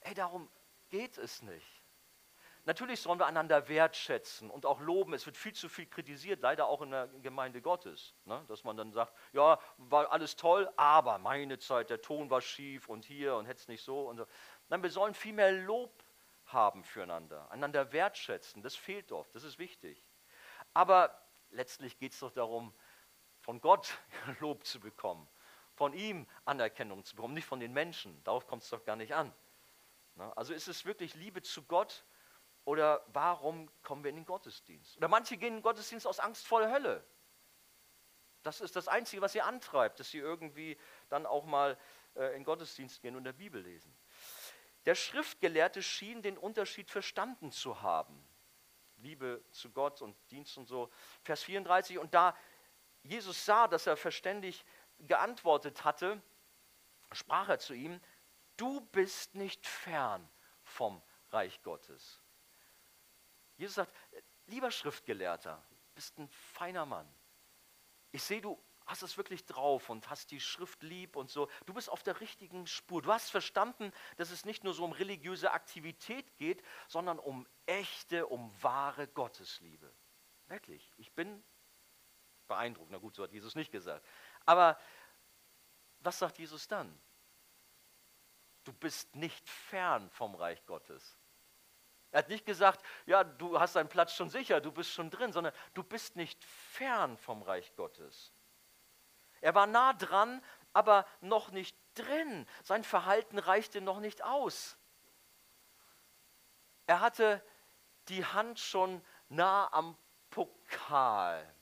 Hey, 0.00 0.14
darum 0.14 0.50
geht 0.88 1.16
es 1.16 1.42
nicht. 1.42 1.73
Natürlich 2.66 3.00
sollen 3.00 3.18
wir 3.18 3.26
einander 3.26 3.68
wertschätzen 3.68 4.50
und 4.50 4.64
auch 4.64 4.80
loben. 4.80 5.12
Es 5.12 5.26
wird 5.26 5.36
viel 5.36 5.52
zu 5.52 5.68
viel 5.68 5.86
kritisiert, 5.86 6.40
leider 6.40 6.66
auch 6.66 6.80
in 6.80 6.90
der 6.90 7.08
Gemeinde 7.22 7.60
Gottes. 7.60 8.14
Ne? 8.24 8.42
Dass 8.48 8.64
man 8.64 8.76
dann 8.76 8.90
sagt, 8.92 9.12
ja, 9.32 9.58
war 9.76 10.10
alles 10.10 10.36
toll, 10.36 10.70
aber 10.76 11.18
meine 11.18 11.58
Zeit, 11.58 11.90
der 11.90 12.00
Ton 12.00 12.30
war 12.30 12.40
schief 12.40 12.88
und 12.88 13.04
hier 13.04 13.36
und 13.36 13.44
hätte 13.44 13.60
es 13.60 13.68
nicht 13.68 13.82
so 13.82 14.08
und 14.08 14.16
so. 14.16 14.26
Nein, 14.70 14.82
wir 14.82 14.90
sollen 14.90 15.12
viel 15.12 15.34
mehr 15.34 15.52
Lob 15.52 16.02
haben 16.46 16.84
füreinander, 16.84 17.50
einander 17.50 17.92
wertschätzen. 17.92 18.62
Das 18.62 18.74
fehlt 18.74 19.12
oft, 19.12 19.34
das 19.34 19.44
ist 19.44 19.58
wichtig. 19.58 20.10
Aber 20.72 21.18
letztlich 21.50 21.98
geht 21.98 22.12
es 22.12 22.20
doch 22.20 22.30
darum, 22.30 22.74
von 23.40 23.60
Gott 23.60 23.98
Lob 24.40 24.64
zu 24.64 24.80
bekommen, 24.80 25.28
von 25.74 25.92
ihm 25.92 26.26
Anerkennung 26.46 27.04
zu 27.04 27.14
bekommen, 27.14 27.34
nicht 27.34 27.46
von 27.46 27.60
den 27.60 27.74
Menschen. 27.74 28.22
Darauf 28.24 28.46
kommt 28.46 28.62
es 28.62 28.70
doch 28.70 28.84
gar 28.84 28.96
nicht 28.96 29.14
an. 29.14 29.34
Ne? 30.14 30.34
Also 30.34 30.54
ist 30.54 30.68
es 30.68 30.86
wirklich 30.86 31.14
Liebe 31.14 31.42
zu 31.42 31.62
Gott 31.64 32.04
oder 32.64 33.04
warum 33.08 33.70
kommen 33.82 34.04
wir 34.04 34.10
in 34.10 34.16
den 34.16 34.24
Gottesdienst? 34.24 34.96
Oder 34.96 35.08
manche 35.08 35.36
gehen 35.36 35.48
in 35.48 35.54
den 35.56 35.62
Gottesdienst 35.62 36.06
aus 36.06 36.18
Angst 36.18 36.46
vor 36.46 36.60
der 36.60 36.70
Hölle. 36.70 37.04
Das 38.42 38.60
ist 38.60 38.76
das 38.76 38.88
Einzige, 38.88 39.22
was 39.22 39.32
sie 39.32 39.42
antreibt, 39.42 40.00
dass 40.00 40.10
sie 40.10 40.18
irgendwie 40.18 40.78
dann 41.08 41.26
auch 41.26 41.44
mal 41.44 41.78
äh, 42.14 42.26
in 42.28 42.40
den 42.40 42.44
Gottesdienst 42.44 43.00
gehen 43.00 43.16
und 43.16 43.24
der 43.24 43.32
Bibel 43.32 43.62
lesen. 43.62 43.94
Der 44.86 44.94
Schriftgelehrte 44.94 45.82
schien 45.82 46.22
den 46.22 46.36
Unterschied 46.36 46.90
verstanden 46.90 47.52
zu 47.52 47.80
haben. 47.80 48.26
Liebe 48.98 49.42
zu 49.50 49.70
Gott 49.70 50.02
und 50.02 50.16
Dienst 50.30 50.56
und 50.58 50.66
so. 50.66 50.90
Vers 51.22 51.42
34, 51.42 51.98
und 51.98 52.14
da 52.14 52.36
Jesus 53.02 53.44
sah, 53.44 53.68
dass 53.68 53.86
er 53.86 53.96
verständig 53.96 54.64
geantwortet 54.98 55.84
hatte, 55.84 56.22
sprach 57.12 57.48
er 57.48 57.58
zu 57.58 57.74
ihm, 57.74 58.00
du 58.56 58.80
bist 58.80 59.34
nicht 59.34 59.66
fern 59.66 60.28
vom 60.62 61.02
Reich 61.30 61.62
Gottes. 61.62 62.23
Jesus 63.56 63.76
sagt, 63.76 63.94
lieber 64.46 64.70
Schriftgelehrter, 64.70 65.62
bist 65.94 66.18
ein 66.18 66.28
feiner 66.28 66.86
Mann. 66.86 67.08
Ich 68.10 68.22
sehe, 68.22 68.40
du 68.40 68.62
hast 68.86 69.02
es 69.02 69.16
wirklich 69.16 69.44
drauf 69.46 69.88
und 69.88 70.10
hast 70.10 70.30
die 70.30 70.40
Schrift 70.40 70.82
lieb 70.82 71.16
und 71.16 71.30
so. 71.30 71.48
Du 71.66 71.72
bist 71.72 71.88
auf 71.88 72.02
der 72.02 72.20
richtigen 72.20 72.66
Spur. 72.66 73.02
Du 73.02 73.12
hast 73.12 73.30
verstanden, 73.30 73.92
dass 74.16 74.30
es 74.30 74.44
nicht 74.44 74.64
nur 74.64 74.74
so 74.74 74.84
um 74.84 74.92
religiöse 74.92 75.52
Aktivität 75.52 76.36
geht, 76.36 76.62
sondern 76.88 77.18
um 77.18 77.46
echte, 77.66 78.26
um 78.26 78.52
wahre 78.62 79.08
Gottesliebe. 79.08 79.92
Wirklich. 80.46 80.92
Ich 80.96 81.12
bin 81.12 81.42
beeindruckt. 82.46 82.90
Na 82.90 82.98
gut, 82.98 83.14
so 83.14 83.22
hat 83.22 83.32
Jesus 83.32 83.54
nicht 83.54 83.72
gesagt. 83.72 84.06
Aber 84.44 84.78
was 86.00 86.18
sagt 86.18 86.38
Jesus 86.38 86.68
dann? 86.68 87.00
Du 88.64 88.72
bist 88.72 89.14
nicht 89.14 89.48
fern 89.48 90.10
vom 90.10 90.34
Reich 90.34 90.64
Gottes. 90.66 91.16
Er 92.14 92.18
hat 92.18 92.28
nicht 92.28 92.46
gesagt, 92.46 92.80
ja, 93.06 93.24
du 93.24 93.58
hast 93.58 93.74
deinen 93.74 93.88
Platz 93.88 94.14
schon 94.14 94.30
sicher, 94.30 94.60
du 94.60 94.70
bist 94.70 94.92
schon 94.92 95.10
drin, 95.10 95.32
sondern 95.32 95.52
du 95.74 95.82
bist 95.82 96.14
nicht 96.14 96.44
fern 96.44 97.16
vom 97.16 97.42
Reich 97.42 97.74
Gottes. 97.74 98.32
Er 99.40 99.56
war 99.56 99.66
nah 99.66 99.94
dran, 99.94 100.40
aber 100.72 101.08
noch 101.20 101.50
nicht 101.50 101.76
drin. 101.94 102.46
Sein 102.62 102.84
Verhalten 102.84 103.40
reichte 103.40 103.80
noch 103.80 103.98
nicht 103.98 104.22
aus. 104.22 104.76
Er 106.86 107.00
hatte 107.00 107.44
die 108.06 108.24
Hand 108.24 108.60
schon 108.60 109.04
nah 109.28 109.72
am 109.72 109.98
Pokal. 110.30 111.52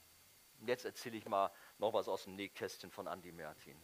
Jetzt 0.67 0.85
erzähle 0.85 1.17
ich 1.17 1.25
mal 1.25 1.51
noch 1.79 1.95
was 1.95 2.09
aus 2.09 2.25
dem 2.25 2.35
Nähkästchen 2.37 2.91
von 2.91 3.07
Andy 3.07 3.33
Mertin. 3.33 3.83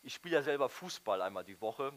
Ich 0.00 0.14
spiele 0.14 0.36
ja 0.36 0.42
selber 0.42 0.70
Fußball 0.70 1.20
einmal 1.20 1.44
die 1.44 1.60
Woche 1.60 1.92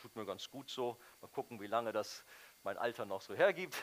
tut 0.00 0.16
mir 0.16 0.24
ganz 0.24 0.50
gut 0.50 0.70
so. 0.70 0.98
Mal 1.20 1.28
gucken, 1.28 1.60
wie 1.60 1.66
lange 1.66 1.92
das 1.92 2.24
mein 2.62 2.78
Alter 2.78 3.04
noch 3.04 3.20
so 3.20 3.34
hergibt. 3.34 3.76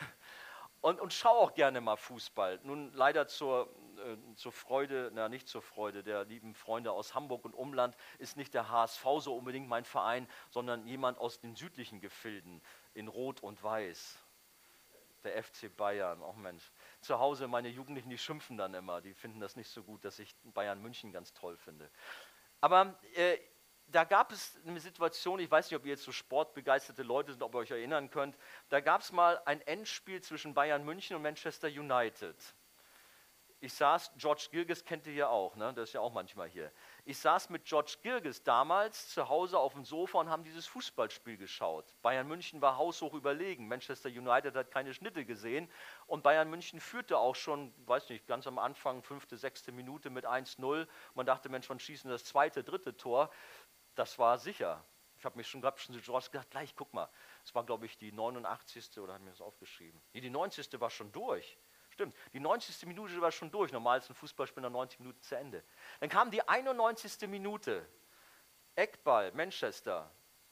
Und, 0.82 1.00
und 1.00 1.12
schaue 1.12 1.38
auch 1.38 1.54
gerne 1.56 1.82
mal 1.82 1.96
Fußball. 1.96 2.60
Nun 2.64 2.92
leider 2.94 3.28
zur, 3.28 3.68
äh, 3.98 4.36
zur 4.36 4.52
Freude, 4.52 5.12
na 5.14 5.28
nicht 5.28 5.48
zur 5.48 5.62
Freude 5.62 6.04
der 6.04 6.26
lieben 6.26 6.54
Freunde 6.54 6.92
aus 6.92 7.16
Hamburg 7.16 7.46
und 7.46 7.54
Umland 7.54 7.98
ist 8.20 8.38
nicht 8.38 8.54
der 8.54 8.70
HSV 8.70 9.04
so 9.20 9.36
unbedingt 9.36 9.68
mein 9.68 9.86
Verein, 9.86 10.28
sondern 10.50 10.86
jemand 10.86 11.18
aus 11.18 11.40
den 11.40 11.56
südlichen 11.56 12.00
Gefilden 12.00 12.62
in 12.94 13.08
Rot 13.08 13.42
und 13.42 13.62
Weiß. 13.64 14.20
Der 15.24 15.44
FC 15.44 15.76
Bayern, 15.76 16.22
auch 16.22 16.36
oh 16.36 16.40
Mensch. 16.40 16.72
Zu 17.02 17.20
Hause 17.20 17.48
meine 17.48 17.70
Jugendlichen, 17.70 18.10
die 18.10 18.18
schimpfen 18.18 18.56
dann 18.56 18.74
immer, 18.76 19.02
die 19.02 19.14
finden 19.14 19.40
das 19.40 19.56
nicht 19.56 19.70
so 19.70 19.84
gut, 19.84 20.06
dass 20.06 20.20
ich 20.20 20.36
Bayern 20.44 20.82
München 20.82 21.12
ganz 21.12 21.34
toll 21.34 21.58
finde. 21.58 21.90
Aber 22.62 22.98
äh, 23.16 23.38
da 23.88 24.04
gab 24.04 24.32
es 24.32 24.58
eine 24.66 24.80
Situation, 24.80 25.40
ich 25.40 25.50
weiß 25.50 25.70
nicht, 25.70 25.80
ob 25.80 25.86
ihr 25.86 25.92
jetzt 25.92 26.04
so 26.04 26.12
sportbegeisterte 26.12 27.04
Leute 27.04 27.32
sind, 27.32 27.42
ob 27.42 27.56
ihr 27.56 27.60
euch 27.60 27.72
erinnern 27.72 28.10
könnt, 28.10 28.38
da 28.70 28.80
gab 28.80 29.02
es 29.02 29.12
mal 29.12 29.42
ein 29.46 29.62
Endspiel 29.62 30.22
zwischen 30.22 30.54
Bayern 30.54 30.84
München 30.84 31.16
und 31.16 31.22
Manchester 31.22 31.68
United. 31.68 32.36
Ich 33.60 33.74
saß, 33.74 34.12
George 34.18 34.50
Girgis 34.52 34.86
kennt 34.86 35.08
ihr 35.08 35.14
ja 35.14 35.30
auch, 35.30 35.56
ne? 35.56 35.74
das 35.74 35.90
ist 35.90 35.94
ja 35.94 36.02
auch 36.02 36.14
manchmal 36.14 36.48
hier. 36.48 36.72
Ich 37.06 37.18
saß 37.18 37.50
mit 37.50 37.66
George 37.66 37.96
Girgis 38.04 38.44
damals 38.44 39.10
zu 39.10 39.30
Hause 39.30 39.58
auf 39.58 39.74
dem 39.74 39.84
Sofa 39.84 40.20
und 40.20 40.30
haben 40.30 40.44
dieses 40.44 40.68
Fußballspiel 40.68 41.38
geschaut. 41.38 41.92
Bayern 42.04 42.28
München 42.28 42.62
war 42.62 42.78
haushoch 42.78 43.16
überlegen, 43.16 43.68
Manchester 43.68 44.10
United 44.10 44.56
hat 44.56 44.70
keine 44.70 44.94
Schnitte 44.94 45.26
gesehen 45.26 45.68
und 46.06 46.22
Bayern 46.22 46.52
München 46.52 46.80
führte 46.80 47.18
auch 47.18 47.36
schon, 47.36 47.74
weiß 47.88 48.10
nicht, 48.10 48.28
ganz 48.28 48.46
am 48.46 48.60
Anfang, 48.60 49.02
fünfte, 49.02 49.38
sechste 49.38 49.72
Minute 49.72 50.12
mit 50.12 50.28
1-0. 50.28 50.88
Man 51.16 51.26
dachte, 51.26 51.50
Mensch, 51.50 51.68
wann 51.68 51.80
schießen 51.80 52.12
das 52.12 52.26
zweite, 52.26 52.64
dritte 52.64 52.96
Tor? 52.96 53.32
Das 53.98 54.20
war 54.20 54.38
sicher. 54.38 54.84
Ich 55.18 55.26
habe 55.26 55.38
mich 55.38 55.48
schon 55.48 55.62
gerade 55.62 55.80
schon 55.80 55.96
gedacht, 55.96 56.52
gleich, 56.52 56.76
guck 56.76 56.94
mal, 56.94 57.10
es 57.44 57.54
war, 57.56 57.66
glaube 57.66 57.86
ich, 57.88 57.98
die 57.98 58.12
89. 58.12 59.00
oder 59.00 59.16
haben 59.16 59.26
wir 59.26 59.32
das 59.32 59.42
aufgeschrieben? 59.42 60.00
Nee, 60.14 60.22
die 60.22 60.30
90. 60.30 60.80
war 60.80 60.90
schon 60.90 61.12
durch. 61.12 61.58
Stimmt, 61.90 62.16
die 62.34 62.40
90. 62.40 62.86
Minute 62.86 63.20
war 63.20 63.32
schon 63.32 63.50
durch. 63.50 63.72
Normal 63.72 63.98
ist 63.98 64.10
ein 64.10 64.16
Fußballspiel 64.16 64.62
nach 64.62 64.70
90 64.70 65.00
Minuten 65.00 65.22
zu 65.22 65.36
Ende. 65.36 65.64
Dann 66.00 66.10
kam 66.10 66.30
die 66.30 66.48
91. 66.48 67.28
Minute. 67.28 67.88
Eckball, 68.76 69.32
Manchester, 69.32 70.12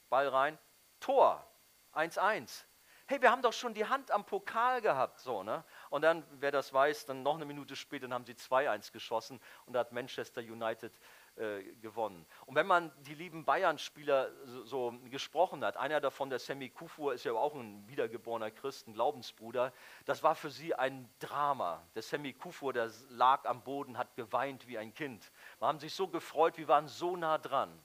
Ball 0.09 0.27
rein, 0.27 0.57
Tor, 0.99 1.47
1-1. 1.93 2.65
Hey, 3.07 3.21
wir 3.21 3.29
haben 3.29 3.43
doch 3.43 3.53
schon 3.53 3.75
die 3.75 3.85
Hand 3.85 4.09
am 4.09 4.25
Pokal 4.25 4.81
gehabt, 4.81 5.19
so, 5.19 5.43
ne? 5.43 5.63
Und 5.91 6.01
dann, 6.01 6.25
wer 6.39 6.51
das 6.51 6.73
weiß, 6.73 7.05
dann 7.05 7.21
noch 7.21 7.35
eine 7.35 7.45
Minute 7.45 7.75
später, 7.75 8.07
dann 8.07 8.15
haben 8.15 8.25
sie 8.25 8.33
2-1 8.33 8.91
geschossen 8.91 9.39
und 9.67 9.73
da 9.73 9.81
hat 9.81 9.91
Manchester 9.91 10.41
United 10.41 10.91
äh, 11.37 11.63
gewonnen. 11.81 12.25
Und 12.45 12.55
wenn 12.55 12.67
man 12.67 12.91
die 13.03 13.13
lieben 13.13 13.43
Bayern-Spieler 13.45 14.31
so, 14.45 14.63
so, 14.65 14.93
gesprochen 15.09 15.63
hat, 15.65 15.77
einer 15.77 15.99
davon, 15.99 16.29
der 16.29 16.39
Sammy 16.39 16.69
Kufur, 16.69 17.13
ist 17.13 17.25
ja 17.25 17.33
auch 17.33 17.55
ein 17.55 17.87
wiedergeborener 17.89 18.51
Christen, 18.51 18.93
Glaubensbruder, 18.93 19.73
das 20.05 20.23
war 20.23 20.35
für 20.35 20.49
sie 20.49 20.75
ein 20.75 21.09
Drama. 21.19 21.85
Der 21.93 22.01
Sammy 22.01 22.33
Kufur, 22.33 22.71
der 22.71 22.89
lag 23.09 23.45
am 23.45 23.63
Boden, 23.63 23.97
hat 23.97 24.15
geweint 24.15 24.67
wie 24.67 24.77
ein 24.77 24.93
Kind. 24.93 25.31
Wir 25.59 25.67
haben 25.67 25.79
sich 25.79 25.93
so 25.93 26.07
gefreut, 26.07 26.57
wir 26.57 26.67
waren 26.67 26.87
so 26.87 27.15
nah 27.17 27.37
dran. 27.37 27.77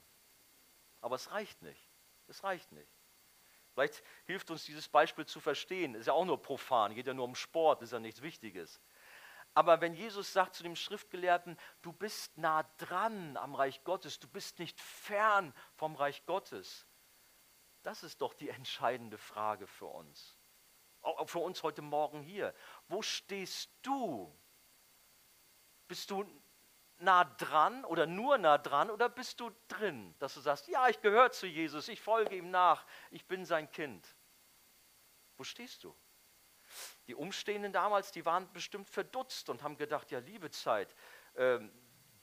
Aber 1.01 1.15
es 1.15 1.31
reicht 1.31 1.61
nicht. 1.61 1.85
Es 2.27 2.43
reicht 2.43 2.71
nicht. 2.71 2.89
Vielleicht 3.73 4.03
hilft 4.25 4.51
uns 4.51 4.65
dieses 4.65 4.87
Beispiel 4.87 5.25
zu 5.25 5.39
verstehen. 5.39 5.95
Ist 5.95 6.07
ja 6.07 6.13
auch 6.13 6.25
nur 6.25 6.41
profan, 6.41 6.93
geht 6.93 7.07
ja 7.07 7.13
nur 7.13 7.25
um 7.25 7.35
Sport, 7.35 7.81
ist 7.81 7.93
ja 7.93 7.99
nichts 7.99 8.21
Wichtiges. 8.21 8.81
Aber 9.53 9.81
wenn 9.81 9.93
Jesus 9.93 10.31
sagt 10.31 10.55
zu 10.55 10.63
dem 10.63 10.75
Schriftgelehrten, 10.75 11.57
du 11.81 11.91
bist 11.91 12.37
nah 12.37 12.63
dran 12.77 13.35
am 13.37 13.53
Reich 13.53 13.83
Gottes, 13.83 14.19
du 14.19 14.27
bist 14.27 14.59
nicht 14.59 14.79
fern 14.79 15.53
vom 15.75 15.95
Reich 15.95 16.25
Gottes, 16.25 16.87
das 17.83 18.03
ist 18.03 18.21
doch 18.21 18.33
die 18.33 18.49
entscheidende 18.49 19.17
Frage 19.17 19.67
für 19.67 19.87
uns. 19.87 20.37
Auch 21.01 21.27
für 21.27 21.39
uns 21.39 21.63
heute 21.63 21.81
Morgen 21.81 22.21
hier. 22.21 22.53
Wo 22.87 23.01
stehst 23.01 23.71
du? 23.81 24.33
Bist 25.87 26.11
du 26.11 26.23
nah 26.99 27.25
dran 27.25 27.83
oder 27.85 28.05
nur 28.05 28.37
nah 28.37 28.57
dran 28.57 28.91
oder 28.91 29.09
bist 29.09 29.39
du 29.39 29.51
drin, 29.67 30.15
dass 30.19 30.35
du 30.35 30.39
sagst, 30.39 30.67
ja, 30.67 30.87
ich 30.87 31.01
gehöre 31.01 31.31
zu 31.31 31.47
Jesus, 31.47 31.87
ich 31.87 31.99
folge 31.99 32.37
ihm 32.37 32.51
nach, 32.51 32.85
ich 33.09 33.25
bin 33.25 33.43
sein 33.45 33.69
Kind. 33.71 34.15
Wo 35.37 35.43
stehst 35.43 35.83
du? 35.83 35.95
Die 37.07 37.15
Umstehenden 37.15 37.73
damals, 37.73 38.11
die 38.11 38.25
waren 38.25 38.51
bestimmt 38.53 38.89
verdutzt 38.89 39.49
und 39.49 39.63
haben 39.63 39.77
gedacht, 39.77 40.11
ja, 40.11 40.19
liebe 40.19 40.51
Zeit, 40.51 40.95
äh, 41.33 41.59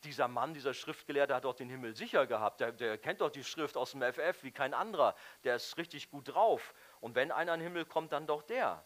dieser 0.05 0.29
Mann, 0.29 0.55
dieser 0.55 0.75
Schriftgelehrte 0.75 1.35
hat 1.35 1.45
doch 1.45 1.55
den 1.55 1.69
Himmel 1.69 1.95
sicher 1.95 2.27
gehabt, 2.27 2.61
der, 2.61 2.73
der 2.73 2.99
kennt 2.99 3.21
doch 3.21 3.31
die 3.31 3.45
Schrift 3.45 3.77
aus 3.77 3.93
dem 3.93 4.03
FF 4.03 4.43
wie 4.43 4.53
kein 4.53 4.75
anderer, 4.75 5.15
der 5.45 5.57
ist 5.57 5.77
richtig 5.77 6.11
gut 6.11 6.29
drauf. 6.29 6.75
Und 7.01 7.15
wenn 7.15 7.33
einer 7.33 7.55
in 7.55 7.61
den 7.61 7.67
Himmel 7.69 7.85
kommt, 7.85 8.13
dann 8.13 8.27
doch 8.27 8.43
der. 8.43 8.85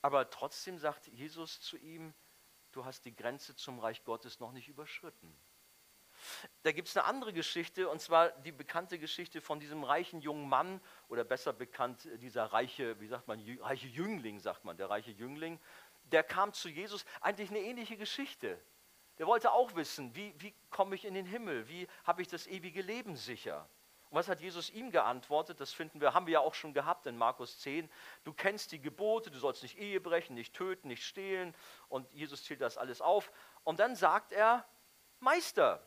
Aber 0.00 0.28
trotzdem 0.30 0.78
sagt 0.78 1.06
Jesus 1.06 1.60
zu 1.60 1.76
ihm, 1.76 2.12
du 2.72 2.84
hast 2.84 3.04
die 3.04 3.14
Grenze 3.14 3.54
zum 3.54 3.78
Reich 3.78 4.02
Gottes 4.04 4.40
noch 4.40 4.52
nicht 4.52 4.68
überschritten. 4.68 5.36
Da 6.62 6.72
gibt 6.72 6.88
es 6.88 6.96
eine 6.96 7.06
andere 7.06 7.32
Geschichte, 7.32 7.88
und 7.88 8.00
zwar 8.00 8.30
die 8.30 8.52
bekannte 8.52 8.98
Geschichte 8.98 9.40
von 9.40 9.60
diesem 9.60 9.84
reichen 9.84 10.20
jungen 10.20 10.48
Mann, 10.48 10.80
oder 11.08 11.24
besser 11.24 11.52
bekannt, 11.52 12.08
dieser 12.20 12.46
reiche, 12.46 12.98
wie 13.00 13.06
sagt 13.06 13.28
man, 13.28 13.40
reiche 13.60 13.88
Jüngling, 13.88 14.38
sagt 14.38 14.64
man, 14.64 14.76
der 14.76 14.90
reiche 14.90 15.10
Jüngling, 15.10 15.60
der 16.04 16.22
kam 16.22 16.52
zu 16.52 16.68
Jesus, 16.68 17.04
eigentlich 17.20 17.50
eine 17.50 17.60
ähnliche 17.60 17.96
Geschichte. 17.96 18.58
Der 19.18 19.26
wollte 19.26 19.52
auch 19.52 19.74
wissen, 19.74 20.14
wie, 20.16 20.34
wie 20.38 20.54
komme 20.70 20.94
ich 20.94 21.04
in 21.04 21.14
den 21.14 21.26
Himmel, 21.26 21.68
wie 21.68 21.86
habe 22.04 22.22
ich 22.22 22.28
das 22.28 22.46
ewige 22.46 22.82
Leben 22.82 23.16
sicher. 23.16 23.68
Und 24.12 24.18
was 24.18 24.28
hat 24.28 24.40
Jesus 24.40 24.68
ihm 24.70 24.90
geantwortet? 24.90 25.58
Das 25.60 25.72
finden 25.72 26.00
wir, 26.00 26.12
haben 26.12 26.26
wir 26.26 26.34
ja 26.34 26.40
auch 26.40 26.54
schon 26.54 26.74
gehabt 26.74 27.06
in 27.06 27.16
Markus 27.16 27.60
10. 27.60 27.90
Du 28.24 28.32
kennst 28.32 28.72
die 28.72 28.80
Gebote, 28.80 29.30
du 29.30 29.38
sollst 29.38 29.62
nicht 29.62 29.78
Ehe 29.78 30.00
brechen, 30.00 30.34
nicht 30.34 30.54
töten, 30.54 30.88
nicht 30.88 31.04
stehlen. 31.04 31.54
Und 31.88 32.12
Jesus 32.12 32.44
zählt 32.44 32.60
das 32.60 32.76
alles 32.76 33.00
auf. 33.00 33.32
Und 33.64 33.80
dann 33.80 33.96
sagt 33.96 34.32
er, 34.32 34.66
Meister, 35.18 35.86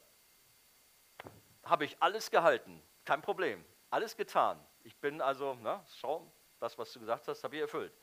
habe 1.65 1.85
ich 1.85 2.01
alles 2.01 2.31
gehalten, 2.31 2.81
kein 3.03 3.21
Problem, 3.21 3.65
alles 3.89 4.15
getan. 4.15 4.63
Ich 4.83 4.95
bin 4.97 5.21
also, 5.21 5.57
na, 5.61 5.83
schau, 5.97 6.31
das, 6.59 6.77
was 6.77 6.93
du 6.93 6.99
gesagt 6.99 7.27
hast, 7.27 7.43
habe 7.43 7.55
ich 7.55 7.61
erfüllt. 7.61 7.93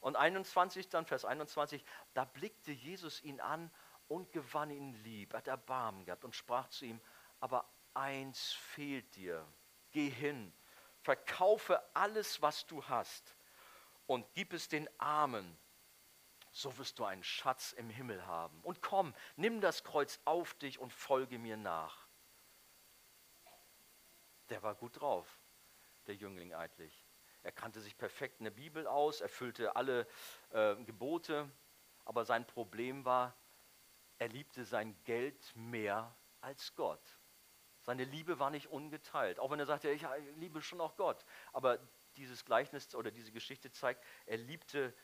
Und 0.00 0.16
21, 0.16 0.88
dann 0.88 1.04
Vers 1.04 1.24
21, 1.24 1.84
da 2.14 2.24
blickte 2.24 2.72
Jesus 2.72 3.22
ihn 3.22 3.40
an 3.40 3.70
und 4.08 4.32
gewann 4.32 4.70
ihn 4.70 4.92
lieb, 5.02 5.34
hat 5.34 5.48
Erbarmen 5.48 6.04
gehabt 6.04 6.24
und 6.24 6.34
sprach 6.34 6.68
zu 6.68 6.86
ihm, 6.86 7.00
aber 7.40 7.68
eins 7.92 8.52
fehlt 8.52 9.14
dir, 9.16 9.46
geh 9.90 10.08
hin, 10.08 10.52
verkaufe 11.02 11.82
alles, 11.94 12.40
was 12.40 12.66
du 12.66 12.82
hast 12.84 13.36
und 14.06 14.26
gib 14.34 14.52
es 14.52 14.68
den 14.68 14.88
Armen, 14.98 15.58
so 16.52 16.76
wirst 16.78 16.98
du 16.98 17.04
einen 17.04 17.22
Schatz 17.22 17.72
im 17.72 17.90
Himmel 17.90 18.26
haben. 18.26 18.60
Und 18.62 18.82
komm, 18.82 19.14
nimm 19.36 19.60
das 19.60 19.84
Kreuz 19.84 20.18
auf 20.24 20.54
dich 20.54 20.78
und 20.78 20.92
folge 20.92 21.38
mir 21.38 21.56
nach 21.56 21.99
der 24.50 24.62
war 24.62 24.74
gut 24.74 25.00
drauf, 25.00 25.40
der 26.06 26.14
Jüngling 26.14 26.54
eigentlich. 26.54 27.06
Er 27.42 27.52
kannte 27.52 27.80
sich 27.80 27.96
perfekt 27.96 28.40
in 28.40 28.44
der 28.44 28.50
Bibel 28.50 28.86
aus, 28.86 29.20
erfüllte 29.20 29.74
alle 29.76 30.06
äh, 30.50 30.76
Gebote, 30.84 31.50
aber 32.04 32.24
sein 32.24 32.46
Problem 32.46 33.04
war, 33.04 33.34
er 34.18 34.28
liebte 34.28 34.64
sein 34.64 34.94
Geld 35.04 35.56
mehr 35.56 36.14
als 36.40 36.74
Gott. 36.74 37.18
Seine 37.82 38.04
Liebe 38.04 38.38
war 38.38 38.50
nicht 38.50 38.66
ungeteilt, 38.66 39.38
auch 39.38 39.50
wenn 39.50 39.58
er 39.58 39.66
sagte, 39.66 39.90
ich 39.90 40.06
liebe 40.36 40.60
schon 40.60 40.80
auch 40.82 40.96
Gott. 40.96 41.24
Aber 41.52 41.78
dieses 42.16 42.44
Gleichnis 42.44 42.94
oder 42.94 43.10
diese 43.10 43.32
Geschichte 43.32 43.70
zeigt, 43.70 44.04
er 44.26 44.36
liebte 44.36 44.94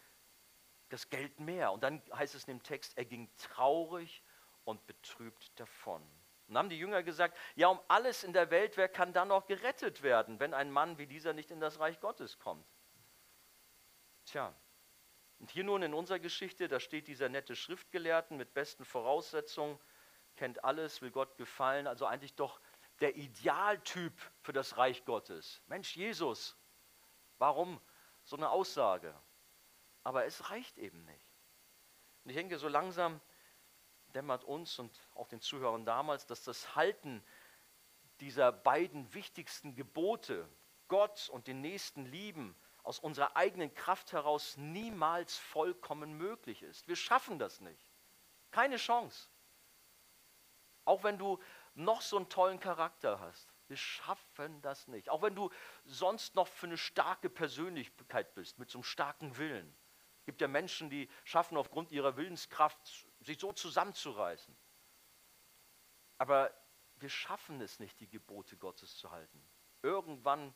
das 0.90 1.08
Geld 1.08 1.40
mehr. 1.40 1.72
Und 1.72 1.82
dann 1.82 2.02
heißt 2.12 2.34
es 2.34 2.44
in 2.44 2.58
dem 2.58 2.62
Text, 2.62 2.96
er 2.98 3.06
ging 3.06 3.30
traurig 3.38 4.22
und 4.64 4.86
betrübt 4.86 5.58
davon. 5.58 6.02
Und 6.48 6.56
haben 6.56 6.68
die 6.68 6.78
Jünger 6.78 7.02
gesagt, 7.02 7.36
ja, 7.56 7.68
um 7.68 7.80
alles 7.88 8.22
in 8.22 8.32
der 8.32 8.50
Welt, 8.50 8.76
wer 8.76 8.88
kann 8.88 9.12
dann 9.12 9.28
noch 9.28 9.46
gerettet 9.46 10.02
werden, 10.02 10.38
wenn 10.38 10.54
ein 10.54 10.70
Mann 10.70 10.96
wie 10.98 11.06
dieser 11.06 11.32
nicht 11.32 11.50
in 11.50 11.60
das 11.60 11.80
Reich 11.80 11.98
Gottes 12.00 12.38
kommt? 12.38 12.66
Tja, 14.26 14.54
und 15.38 15.50
hier 15.50 15.64
nun 15.64 15.82
in 15.82 15.92
unserer 15.92 16.18
Geschichte, 16.18 16.68
da 16.68 16.80
steht 16.80 17.08
dieser 17.08 17.28
nette 17.28 17.56
Schriftgelehrten 17.56 18.36
mit 18.36 18.54
besten 18.54 18.84
Voraussetzungen, 18.84 19.78
kennt 20.36 20.64
alles, 20.64 21.02
will 21.02 21.10
Gott 21.10 21.36
gefallen, 21.36 21.86
also 21.86 22.06
eigentlich 22.06 22.34
doch 22.34 22.60
der 23.00 23.16
Idealtyp 23.16 24.14
für 24.40 24.52
das 24.52 24.78
Reich 24.78 25.04
Gottes. 25.04 25.62
Mensch, 25.66 25.96
Jesus, 25.96 26.56
warum 27.38 27.80
so 28.22 28.36
eine 28.36 28.50
Aussage? 28.50 29.14
Aber 30.02 30.24
es 30.24 30.50
reicht 30.50 30.78
eben 30.78 31.04
nicht. 31.04 31.28
Und 32.24 32.30
ich 32.30 32.36
denke, 32.36 32.58
so 32.58 32.68
langsam 32.68 33.20
dämmert 34.16 34.44
uns 34.44 34.78
und 34.78 34.98
auch 35.14 35.28
den 35.28 35.40
Zuhörern 35.40 35.84
damals, 35.84 36.26
dass 36.26 36.42
das 36.42 36.74
Halten 36.74 37.22
dieser 38.20 38.50
beiden 38.50 39.12
wichtigsten 39.12 39.74
Gebote, 39.74 40.48
Gott 40.88 41.28
und 41.28 41.46
den 41.46 41.60
Nächsten 41.60 42.06
lieben, 42.06 42.56
aus 42.82 42.98
unserer 42.98 43.36
eigenen 43.36 43.74
Kraft 43.74 44.12
heraus 44.12 44.56
niemals 44.56 45.36
vollkommen 45.36 46.16
möglich 46.16 46.62
ist. 46.62 46.88
Wir 46.88 46.96
schaffen 46.96 47.38
das 47.38 47.60
nicht. 47.60 47.92
Keine 48.52 48.76
Chance. 48.76 49.28
Auch 50.84 51.02
wenn 51.02 51.18
du 51.18 51.38
noch 51.74 52.00
so 52.00 52.16
einen 52.16 52.28
tollen 52.28 52.60
Charakter 52.60 53.20
hast. 53.20 53.52
Wir 53.66 53.76
schaffen 53.76 54.62
das 54.62 54.86
nicht. 54.88 55.10
Auch 55.10 55.22
wenn 55.22 55.34
du 55.34 55.50
sonst 55.84 56.36
noch 56.36 56.46
für 56.46 56.66
eine 56.66 56.78
starke 56.78 57.28
Persönlichkeit 57.28 58.32
bist, 58.34 58.58
mit 58.58 58.70
so 58.70 58.78
einem 58.78 58.84
starken 58.84 59.36
Willen. 59.36 59.76
Es 60.20 60.24
gibt 60.26 60.40
ja 60.40 60.48
Menschen, 60.48 60.88
die 60.88 61.10
schaffen 61.24 61.58
aufgrund 61.58 61.90
ihrer 61.90 62.16
Willenskraft 62.16 63.05
sich 63.26 63.38
so 63.38 63.52
zusammenzureißen. 63.52 64.56
Aber 66.18 66.54
wir 66.96 67.10
schaffen 67.10 67.60
es 67.60 67.78
nicht, 67.78 68.00
die 68.00 68.08
Gebote 68.08 68.56
Gottes 68.56 68.96
zu 68.96 69.10
halten. 69.10 69.46
Irgendwann 69.82 70.54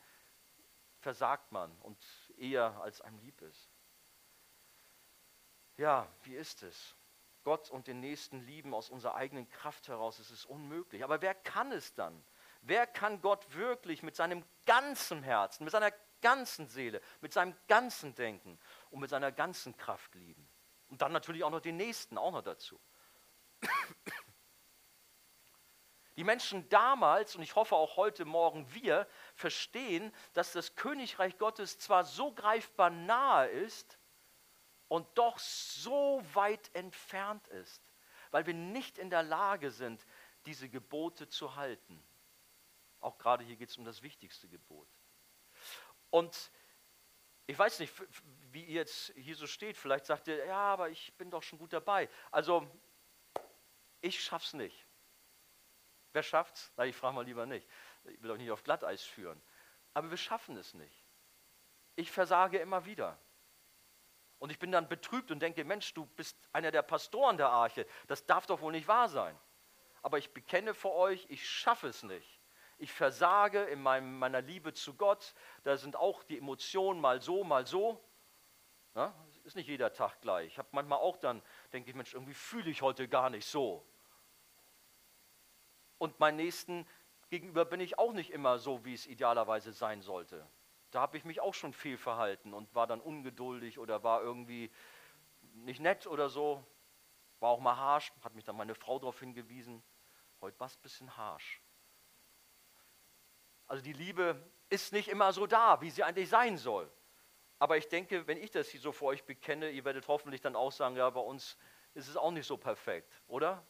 versagt 1.01 1.53
man 1.53 1.77
und 1.81 1.99
eher 2.37 2.81
als 2.81 3.01
einem 3.01 3.19
lieb 3.19 3.41
ist. 3.43 3.71
Ja, 5.77 6.09
wie 6.23 6.37
ist 6.37 6.63
es? 6.63 6.97
Gott 7.43 7.71
und 7.71 7.87
den 7.87 8.01
Nächsten 8.01 8.41
lieben 8.41 8.75
aus 8.75 8.91
unserer 8.91 9.15
eigenen 9.15 9.49
Kraft 9.49 9.89
heraus, 9.89 10.19
es 10.19 10.31
ist 10.31 10.45
unmöglich. 10.45 11.05
Aber 11.05 11.23
wer 11.23 11.35
kann 11.35 11.73
es 11.73 11.95
dann? 11.95 12.23
Wer 12.61 12.87
kann 12.87 13.23
Gott 13.23 13.55
wirklich 13.55 14.03
mit 14.03 14.15
seinem 14.15 14.45
ganzen 14.67 15.23
Herzen, 15.23 15.65
mit 15.65 15.73
seiner 15.73 15.93
ganzen 16.21 16.69
Seele, 16.69 17.01
mit 17.23 17.33
seinem 17.33 17.57
ganzen 17.67 18.15
Denken 18.15 18.59
und 18.91 19.01
mit 19.01 19.09
seiner 19.09 19.33
ganzen 19.33 19.75
Kraft 19.77 20.15
lieben? 20.15 20.50
Und 20.91 21.01
dann 21.03 21.13
natürlich 21.13 21.45
auch 21.45 21.51
noch 21.51 21.61
den 21.61 21.77
Nächsten, 21.77 22.19
auch 22.19 22.33
noch 22.33 22.43
dazu. 22.43 22.79
Die 26.17 26.25
Menschen 26.25 26.69
damals, 26.69 27.37
und 27.37 27.43
ich 27.43 27.55
hoffe 27.55 27.77
auch 27.77 27.97
heute 27.97 28.27
Morgen 28.27 28.67
wir, 28.75 29.07
verstehen, 29.35 30.13
dass 30.35 30.53
das 30.53 30.75
Königreich 30.75 31.39
Gottes 31.39 31.79
zwar 31.79 32.05
so 32.05 32.33
greifbar 32.33 32.91
nahe 32.91 33.49
ist 33.49 33.99
und 34.89 35.07
doch 35.17 35.39
so 35.39 36.23
weit 36.35 36.75
entfernt 36.75 37.47
ist, 37.49 37.81
weil 38.33 38.45
wir 38.47 38.55
nicht 38.55 38.99
in 38.99 39.09
der 39.09 39.23
Lage 39.23 39.71
sind, 39.71 40.05
diese 40.45 40.69
Gebote 40.69 41.29
zu 41.29 41.55
halten. 41.55 42.05
Auch 43.01 43.17
gerade 43.17 43.45
hier 43.45 43.57
geht 43.57 43.71
es 43.71 43.79
um 43.79 43.85
das 43.85 44.03
wichtigste 44.03 44.49
Gebot. 44.49 44.89
Und 46.11 46.51
ich 47.51 47.59
weiß 47.59 47.81
nicht, 47.81 47.93
wie 48.53 48.63
ihr 48.63 48.75
jetzt 48.75 49.13
hier 49.17 49.35
so 49.35 49.49
steht. 49.49 49.77
Vielleicht 49.77 50.07
sagt 50.07 50.29
ihr, 50.29 50.45
ja, 50.47 50.57
aber 50.57 50.89
ich 50.89 51.13
bin 51.15 51.31
doch 51.31 51.43
schon 51.43 51.59
gut 51.59 51.73
dabei. 51.73 52.09
Also, 52.31 52.65
ich 54.01 54.23
schaff's 54.23 54.55
nicht. 54.55 54.87
Wer 56.13 56.23
schafft's? 56.23 56.73
Na, 56.77 56.87
ich 56.87 56.95
frage 56.95 57.17
mal 57.17 57.25
lieber 57.25 57.47
nicht. 57.47 57.69
Ich 58.05 58.23
will 58.23 58.31
euch 58.31 58.39
nicht 58.39 58.53
auf 58.53 58.63
Glatteis 58.63 59.03
führen. 59.03 59.43
Aber 59.95 60.11
wir 60.11 60.17
schaffen 60.17 60.57
es 60.57 60.75
nicht. 60.75 61.05
Ich 61.97 62.13
versage 62.13 62.59
immer 62.59 62.85
wieder. 62.85 63.19
Und 64.39 64.51
ich 64.51 64.61
bin 64.61 64.71
dann 64.71 64.89
betrübt 64.89 65.33
und 65.33 65.41
denke, 65.41 65.65
Mensch, 65.65 65.93
du 65.93 66.07
bist 66.07 66.37
einer 66.53 66.71
der 66.71 66.83
Pastoren 66.83 67.37
der 67.37 67.49
Arche. 67.49 67.85
Das 68.07 68.27
darf 68.27 68.47
doch 68.47 68.61
wohl 68.61 68.73
nicht 68.73 68.87
wahr 68.87 69.09
sein. 69.09 69.37
Aber 70.03 70.19
ich 70.19 70.33
bekenne 70.33 70.73
vor 70.73 70.95
euch, 70.95 71.27
ich 71.29 71.49
schaffe 71.49 71.89
es 71.89 72.05
nicht 72.05 72.40
ich 72.81 72.93
versage 72.93 73.63
in 73.65 73.83
meinem, 73.83 74.19
meiner 74.19 74.41
Liebe 74.41 74.73
zu 74.73 74.95
Gott. 74.95 75.35
Da 75.65 75.77
sind 75.77 75.97
auch 75.97 76.23
die 76.23 76.39
Emotionen 76.39 77.01
mal 77.01 77.21
so, 77.21 77.45
mal 77.45 77.67
so. 77.67 78.03
Ja, 78.95 79.15
ist 79.45 79.57
nicht 79.57 79.69
jeder 79.69 79.93
Tag 79.93 80.21
gleich. 80.21 80.49
Ich 80.49 80.59
habe 80.59 80.69
manchmal 80.73 80.99
auch 80.99 81.17
dann, 81.17 81.43
denke 81.73 81.91
ich, 81.91 81.97
Mensch, 81.97 82.15
irgendwie 82.15 82.35
fühle 82.35 82.71
ich 82.71 82.83
heute 82.83 83.09
gar 83.09 83.31
nicht 83.31 83.47
so. 83.47 83.87
Und 85.99 86.19
meinen 86.19 86.37
Nächsten 86.37 86.87
gegenüber 87.29 87.65
bin 87.65 87.81
ich 87.81 87.99
auch 87.99 88.13
nicht 88.13 88.31
immer 88.31 88.59
so, 88.59 88.85
wie 88.85 88.95
es 88.95 89.07
idealerweise 89.07 89.73
sein 89.73 90.03
sollte. 90.03 90.47
Da 90.91 91.01
habe 91.01 91.17
ich 91.17 91.25
mich 91.25 91.41
auch 91.41 91.55
schon 91.55 91.73
viel 91.73 91.99
verhalten 91.99 92.53
und 92.53 92.75
war 92.75 92.87
dann 92.87 93.01
ungeduldig 93.01 93.79
oder 93.79 94.03
war 94.03 94.23
irgendwie 94.23 94.73
nicht 95.55 95.81
nett 95.81 96.07
oder 96.07 96.29
so. 96.29 96.65
War 97.39 97.51
auch 97.51 97.61
mal 97.61 97.77
harsch, 97.77 98.13
hat 98.23 98.35
mich 98.35 98.45
dann 98.45 98.57
meine 98.57 98.75
Frau 98.75 98.99
darauf 98.99 99.21
hingewiesen. 99.21 99.83
Heute 100.41 100.59
war 100.59 100.67
es 100.67 100.77
ein 100.77 100.83
bisschen 100.83 101.17
harsch. 101.17 101.63
Also 103.71 103.85
die 103.85 103.93
Liebe 103.93 104.35
ist 104.69 104.93
nicht 104.93 105.07
immer 105.07 105.33
so 105.33 105.47
da, 105.47 105.81
wie 105.81 105.91
sie 105.91 106.03
eigentlich 106.03 106.29
sein 106.29 106.59
soll. 106.59 106.91
Aber 107.61 107.77
ich 107.77 107.87
denke, 107.87 108.27
wenn 108.27 108.37
ich 108.37 108.51
das 108.51 108.69
hier 108.69 108.81
so 108.81 108.91
vor 108.91 109.11
euch 109.11 109.23
bekenne, 109.23 109.71
ihr 109.71 109.85
werdet 109.85 110.09
hoffentlich 110.09 110.41
dann 110.41 110.57
auch 110.57 110.73
sagen, 110.73 110.97
ja, 110.97 111.09
bei 111.09 111.21
uns 111.21 111.57
ist 111.95 112.09
es 112.09 112.17
auch 112.17 112.33
nicht 112.33 112.49
so 112.49 112.57
perfekt, 112.57 113.23
oder? 113.29 113.65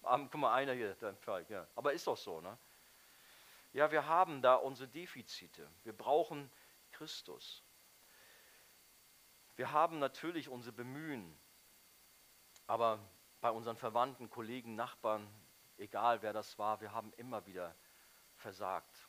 guck 0.00 0.34
mal, 0.36 0.54
einer 0.54 0.72
hier, 0.72 0.94
der 0.94 1.14
Falk, 1.16 1.50
ja. 1.50 1.68
Aber 1.74 1.92
ist 1.92 2.06
doch 2.06 2.16
so, 2.16 2.40
ne? 2.40 2.56
Ja, 3.74 3.90
wir 3.90 4.06
haben 4.06 4.40
da 4.40 4.54
unsere 4.54 4.88
Defizite. 4.88 5.70
Wir 5.84 5.92
brauchen 5.92 6.50
Christus. 6.90 7.62
Wir 9.56 9.72
haben 9.72 9.98
natürlich 9.98 10.48
unsere 10.48 10.74
Bemühen, 10.74 11.38
aber 12.66 12.98
bei 13.42 13.50
unseren 13.50 13.76
Verwandten, 13.76 14.30
Kollegen, 14.30 14.74
Nachbarn, 14.74 15.28
egal 15.76 16.22
wer 16.22 16.32
das 16.32 16.58
war, 16.58 16.80
wir 16.80 16.92
haben 16.92 17.12
immer 17.18 17.44
wieder 17.44 17.76
versagt. 18.40 19.08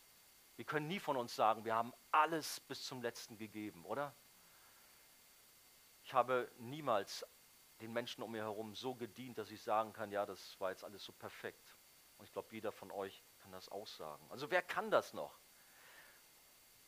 Wir 0.55 0.65
können 0.65 0.87
nie 0.87 0.99
von 0.99 1.17
uns 1.17 1.35
sagen, 1.35 1.65
wir 1.65 1.75
haben 1.75 1.93
alles 2.11 2.59
bis 2.59 2.85
zum 2.85 3.01
letzten 3.01 3.37
gegeben, 3.37 3.85
oder? 3.85 4.15
Ich 6.03 6.13
habe 6.13 6.51
niemals 6.57 7.25
den 7.79 7.93
Menschen 7.93 8.21
um 8.21 8.31
mir 8.31 8.43
herum 8.43 8.75
so 8.75 8.93
gedient, 8.95 9.37
dass 9.37 9.49
ich 9.49 9.61
sagen 9.61 9.93
kann, 9.93 10.11
ja, 10.11 10.25
das 10.25 10.59
war 10.59 10.69
jetzt 10.69 10.83
alles 10.83 11.03
so 11.03 11.13
perfekt. 11.13 11.75
Und 12.17 12.25
ich 12.25 12.31
glaube, 12.31 12.49
jeder 12.51 12.71
von 12.71 12.91
euch 12.91 13.23
kann 13.39 13.51
das 13.51 13.69
auch 13.69 13.87
sagen. 13.87 14.29
Also 14.29 14.51
wer 14.51 14.61
kann 14.61 14.91
das 14.91 15.13
noch? 15.13 15.39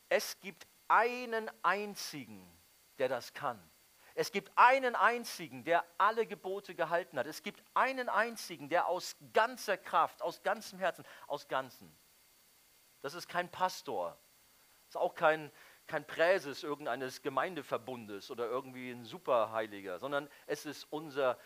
Es 0.08 0.38
gibt 0.40 0.66
einen 0.86 1.50
einzigen, 1.62 2.46
der 2.98 3.08
das 3.08 3.32
kann. 3.32 3.60
Es 4.14 4.30
gibt 4.30 4.52
einen 4.54 4.94
einzigen, 4.94 5.64
der 5.64 5.84
alle 5.98 6.26
Gebote 6.26 6.76
gehalten 6.76 7.18
hat. 7.18 7.26
Es 7.26 7.42
gibt 7.42 7.64
einen 7.74 8.08
einzigen, 8.08 8.68
der 8.68 8.86
aus 8.86 9.16
ganzer 9.32 9.76
Kraft, 9.76 10.22
aus 10.22 10.44
ganzem 10.44 10.78
Herzen, 10.78 11.04
aus 11.26 11.48
ganzem. 11.48 11.92
Das 13.04 13.12
ist 13.12 13.28
kein 13.28 13.50
Pastor. 13.50 14.16
Das 14.86 14.94
ist 14.94 14.96
auch 14.96 15.14
kein, 15.14 15.52
kein 15.86 16.06
Präses 16.06 16.62
irgendeines 16.62 17.20
Gemeindeverbundes 17.20 18.30
oder 18.30 18.46
irgendwie 18.46 18.90
ein 18.90 19.04
Superheiliger, 19.04 19.98
sondern 19.98 20.26
es 20.46 20.64
ist 20.64 20.84
unser 20.84 21.38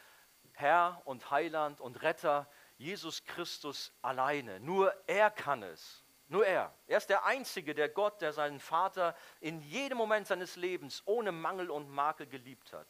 Herr 0.53 1.03
und 1.05 1.33
Heiland 1.33 1.81
und 1.81 2.01
Retter, 2.01 2.49
Jesus 2.77 3.25
Christus 3.25 3.93
alleine. 4.03 4.61
Nur 4.61 4.95
er 5.09 5.33
kann 5.33 5.65
es. 5.65 6.05
Nur 6.29 6.47
er. 6.47 6.73
Er 6.87 6.99
ist 6.99 7.11
der 7.11 7.25
Einzige, 7.25 7.75
der 7.75 7.89
Gott, 7.89 8.21
der 8.21 8.33
seinen 8.33 8.61
Vater 8.61 9.17
in 9.41 9.61
jedem 9.61 9.99
Moment 9.99 10.29
seines 10.29 10.55
Lebens 10.55 11.03
ohne 11.07 11.33
Mangel 11.33 11.73
und 11.73 11.91
Makel 11.91 12.29
geliebt 12.29 12.73
hat. 12.73 12.87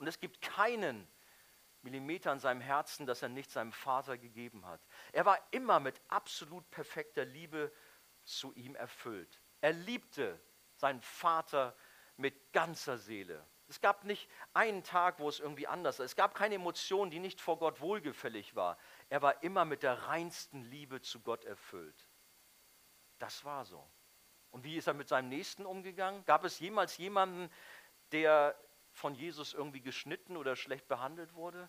Und 0.00 0.08
es 0.08 0.18
gibt 0.18 0.40
keinen 0.40 1.06
Millimeter 1.82 2.32
in 2.32 2.40
seinem 2.40 2.62
Herzen, 2.62 3.06
das 3.06 3.22
er 3.22 3.28
nicht 3.28 3.52
seinem 3.52 3.72
Vater 3.72 4.18
gegeben 4.18 4.66
hat. 4.66 4.80
Er 5.12 5.24
war 5.24 5.38
immer 5.52 5.78
mit 5.78 6.00
absolut 6.08 6.68
perfekter 6.72 7.24
Liebe 7.24 7.70
zu 8.28 8.52
ihm 8.54 8.74
erfüllt. 8.74 9.40
Er 9.60 9.72
liebte 9.72 10.40
seinen 10.76 11.00
Vater 11.00 11.76
mit 12.16 12.52
ganzer 12.52 12.98
Seele. 12.98 13.44
Es 13.68 13.80
gab 13.80 14.04
nicht 14.04 14.30
einen 14.54 14.82
Tag, 14.82 15.18
wo 15.18 15.28
es 15.28 15.40
irgendwie 15.40 15.66
anders 15.66 15.98
war. 15.98 16.06
Es 16.06 16.16
gab 16.16 16.34
keine 16.34 16.54
Emotion, 16.54 17.10
die 17.10 17.18
nicht 17.18 17.40
vor 17.40 17.58
Gott 17.58 17.80
wohlgefällig 17.80 18.54
war. 18.54 18.78
Er 19.08 19.20
war 19.20 19.42
immer 19.42 19.64
mit 19.64 19.82
der 19.82 20.04
reinsten 20.04 20.62
Liebe 20.62 21.02
zu 21.02 21.20
Gott 21.20 21.44
erfüllt. 21.44 22.08
Das 23.18 23.44
war 23.44 23.64
so. 23.64 23.86
Und 24.50 24.64
wie 24.64 24.76
ist 24.76 24.86
er 24.86 24.94
mit 24.94 25.08
seinem 25.08 25.28
Nächsten 25.28 25.66
umgegangen? 25.66 26.24
Gab 26.24 26.44
es 26.44 26.58
jemals 26.58 26.96
jemanden, 26.96 27.50
der 28.12 28.58
von 28.92 29.14
Jesus 29.14 29.52
irgendwie 29.52 29.82
geschnitten 29.82 30.36
oder 30.36 30.56
schlecht 30.56 30.88
behandelt 30.88 31.34
wurde? 31.34 31.68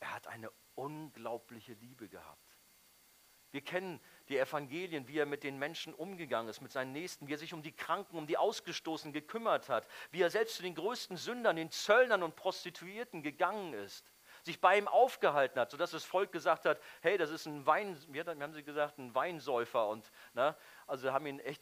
Er 0.00 0.14
hat 0.14 0.26
eine 0.26 0.52
unglaubliche 0.74 1.72
Liebe 1.72 2.08
gehabt. 2.08 2.47
Wir 3.58 3.64
kennen 3.64 3.98
die 4.28 4.38
Evangelien, 4.38 5.08
wie 5.08 5.18
er 5.18 5.26
mit 5.26 5.42
den 5.42 5.58
Menschen 5.58 5.92
umgegangen 5.92 6.48
ist, 6.48 6.60
mit 6.60 6.70
seinen 6.70 6.92
Nächsten, 6.92 7.26
wie 7.26 7.34
er 7.34 7.38
sich 7.38 7.52
um 7.52 7.60
die 7.60 7.72
Kranken, 7.72 8.16
um 8.16 8.28
die 8.28 8.36
Ausgestoßenen 8.36 9.12
gekümmert 9.12 9.68
hat, 9.68 9.88
wie 10.12 10.22
er 10.22 10.30
selbst 10.30 10.54
zu 10.54 10.62
den 10.62 10.76
größten 10.76 11.16
Sündern, 11.16 11.56
den 11.56 11.72
Zöllnern 11.72 12.22
und 12.22 12.36
Prostituierten 12.36 13.20
gegangen 13.20 13.74
ist 13.74 14.06
sich 14.44 14.60
bei 14.60 14.78
ihm 14.78 14.86
aufgehalten 14.86 15.60
hat, 15.60 15.72
sodass 15.72 15.90
das 15.90 16.04
Volk 16.04 16.30
gesagt 16.30 16.64
hat, 16.64 16.80
hey, 17.02 17.18
das 17.18 17.30
ist 17.30 17.46
ein 17.46 17.66
Wein, 17.66 17.98
wie 18.10 18.20
haben 18.20 18.52
sie 18.52 18.62
gesagt, 18.62 18.96
ein 18.98 19.12
Weinsäufer. 19.14 19.88
Und, 19.88 20.10
ne, 20.32 20.56
also 20.86 21.12
haben 21.12 21.26
ihn 21.26 21.40
echt 21.40 21.60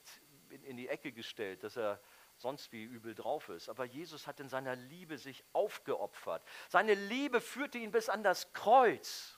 in 0.50 0.76
die 0.76 0.86
Ecke 0.86 1.10
gestellt, 1.10 1.64
dass 1.64 1.76
er 1.76 1.98
sonst 2.36 2.70
wie 2.72 2.84
übel 2.84 3.14
drauf 3.14 3.48
ist. 3.48 3.70
Aber 3.70 3.86
Jesus 3.86 4.26
hat 4.26 4.38
in 4.38 4.50
seiner 4.50 4.76
Liebe 4.76 5.16
sich 5.16 5.42
aufgeopfert. 5.54 6.46
Seine 6.68 6.92
Liebe 6.92 7.40
führte 7.40 7.78
ihn 7.78 7.90
bis 7.90 8.10
an 8.10 8.22
das 8.22 8.52
Kreuz. 8.52 9.35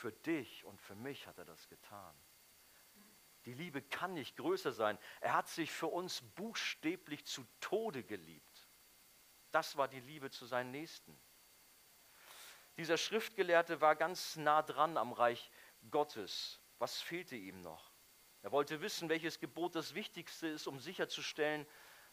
Für 0.00 0.12
dich 0.12 0.64
und 0.64 0.80
für 0.80 0.94
mich 0.94 1.26
hat 1.26 1.36
er 1.36 1.44
das 1.44 1.68
getan. 1.68 2.14
Die 3.44 3.52
Liebe 3.52 3.82
kann 3.82 4.14
nicht 4.14 4.34
größer 4.38 4.72
sein. 4.72 4.98
Er 5.20 5.34
hat 5.34 5.46
sich 5.46 5.70
für 5.70 5.88
uns 5.88 6.22
buchstäblich 6.36 7.26
zu 7.26 7.44
Tode 7.60 8.02
geliebt. 8.02 8.70
Das 9.50 9.76
war 9.76 9.88
die 9.88 10.00
Liebe 10.00 10.30
zu 10.30 10.46
seinen 10.46 10.70
Nächsten. 10.70 11.20
Dieser 12.78 12.96
Schriftgelehrte 12.96 13.82
war 13.82 13.94
ganz 13.94 14.36
nah 14.36 14.62
dran 14.62 14.96
am 14.96 15.12
Reich 15.12 15.50
Gottes. 15.90 16.62
Was 16.78 17.02
fehlte 17.02 17.36
ihm 17.36 17.60
noch? 17.60 17.92
Er 18.40 18.52
wollte 18.52 18.80
wissen, 18.80 19.10
welches 19.10 19.38
Gebot 19.38 19.74
das 19.74 19.92
Wichtigste 19.92 20.48
ist, 20.48 20.66
um 20.66 20.80
sicherzustellen, 20.80 21.66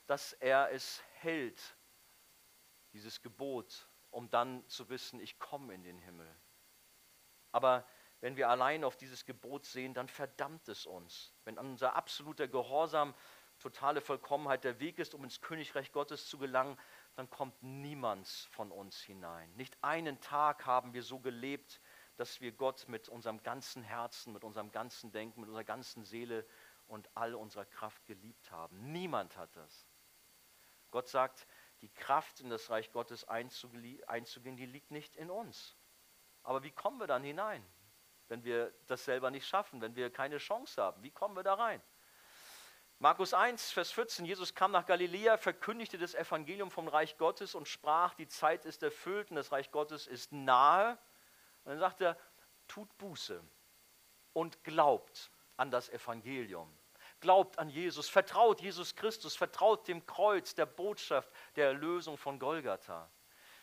dass 0.07 0.33
er 0.33 0.71
es 0.73 1.01
hält, 1.21 1.77
dieses 2.91 3.21
Gebot, 3.21 3.87
um 4.11 4.29
dann 4.29 4.67
zu 4.67 4.89
wissen, 4.89 5.21
ich 5.21 5.39
komme 5.39 5.73
in 5.73 5.83
den 5.83 5.99
Himmel. 5.99 6.37
Aber 7.51 7.87
wenn 8.21 8.35
wir 8.35 8.49
allein 8.49 8.83
auf 8.83 8.97
dieses 8.97 9.25
Gebot 9.25 9.65
sehen, 9.65 9.93
dann 9.93 10.07
verdammt 10.07 10.67
es 10.67 10.85
uns. 10.85 11.33
Wenn 11.45 11.57
unser 11.57 11.95
absoluter 11.95 12.47
Gehorsam, 12.47 13.13
totale 13.59 14.01
Vollkommenheit 14.01 14.63
der 14.63 14.79
Weg 14.79 14.99
ist, 14.99 15.13
um 15.13 15.23
ins 15.23 15.41
Königreich 15.41 15.91
Gottes 15.91 16.27
zu 16.27 16.37
gelangen, 16.37 16.77
dann 17.15 17.29
kommt 17.29 17.61
niemand 17.61 18.27
von 18.51 18.71
uns 18.71 19.01
hinein. 19.01 19.51
Nicht 19.55 19.77
einen 19.83 20.19
Tag 20.19 20.65
haben 20.65 20.93
wir 20.93 21.03
so 21.03 21.19
gelebt, 21.19 21.79
dass 22.15 22.41
wir 22.41 22.51
Gott 22.51 22.87
mit 22.87 23.09
unserem 23.09 23.41
ganzen 23.43 23.83
Herzen, 23.83 24.33
mit 24.33 24.43
unserem 24.43 24.71
ganzen 24.71 25.11
Denken, 25.11 25.41
mit 25.41 25.49
unserer 25.49 25.63
ganzen 25.63 26.03
Seele 26.03 26.45
und 26.87 27.09
all 27.15 27.35
unserer 27.35 27.65
Kraft 27.65 28.05
geliebt 28.05 28.51
haben. 28.51 28.91
Niemand 28.91 29.37
hat 29.37 29.55
das. 29.55 29.87
Gott 30.89 31.07
sagt, 31.07 31.47
die 31.81 31.89
Kraft 31.89 32.39
in 32.39 32.49
das 32.49 32.69
Reich 32.69 32.91
Gottes 32.91 33.27
einzugehen, 33.27 34.57
die 34.57 34.65
liegt 34.65 34.89
nicht 34.89 35.15
in 35.15 35.29
uns. 35.29 35.75
Aber 36.47 36.63
wie 36.63 36.71
kommen 36.71 36.97
wir 36.97 37.07
dann 37.07 37.23
hinein, 37.23 37.61
wenn 38.29 38.41
wir 38.45 38.73
das 38.85 39.03
selber 39.03 39.31
nicht 39.31 39.45
schaffen, 39.45 39.81
wenn 39.81 39.97
wir 39.97 40.09
keine 40.09 40.37
Chance 40.37 40.81
haben? 40.81 41.03
Wie 41.03 41.11
kommen 41.11 41.35
wir 41.35 41.43
da 41.43 41.55
rein? 41.55 41.81
Markus 42.99 43.33
1, 43.33 43.71
Vers 43.71 43.91
14, 43.91 44.23
Jesus 44.23 44.55
kam 44.55 44.71
nach 44.71 44.85
Galiläa, 44.85 45.35
verkündigte 45.35 45.97
das 45.97 46.15
Evangelium 46.15 46.71
vom 46.71 46.87
Reich 46.87 47.17
Gottes 47.17 47.53
und 47.53 47.67
sprach, 47.67 48.13
die 48.13 48.29
Zeit 48.29 48.63
ist 48.63 48.81
erfüllt 48.81 49.29
und 49.29 49.35
das 49.35 49.51
Reich 49.51 49.71
Gottes 49.71 50.07
ist 50.07 50.31
nahe. 50.31 50.97
Und 51.65 51.71
dann 51.71 51.79
sagt 51.79 51.99
er, 51.99 52.17
tut 52.69 52.97
Buße 52.97 53.43
und 54.31 54.63
glaubt 54.63 55.29
an 55.57 55.69
das 55.69 55.89
Evangelium. 55.89 56.73
Glaubt 57.19 57.59
an 57.59 57.67
Jesus, 57.67 58.07
vertraut 58.07 58.61
Jesus 58.61 58.95
Christus, 58.95 59.35
vertraut 59.35 59.85
dem 59.89 60.05
Kreuz, 60.05 60.55
der 60.55 60.65
Botschaft 60.65 61.29
der 61.57 61.67
Erlösung 61.67 62.17
von 62.17 62.39
Golgatha. 62.39 63.11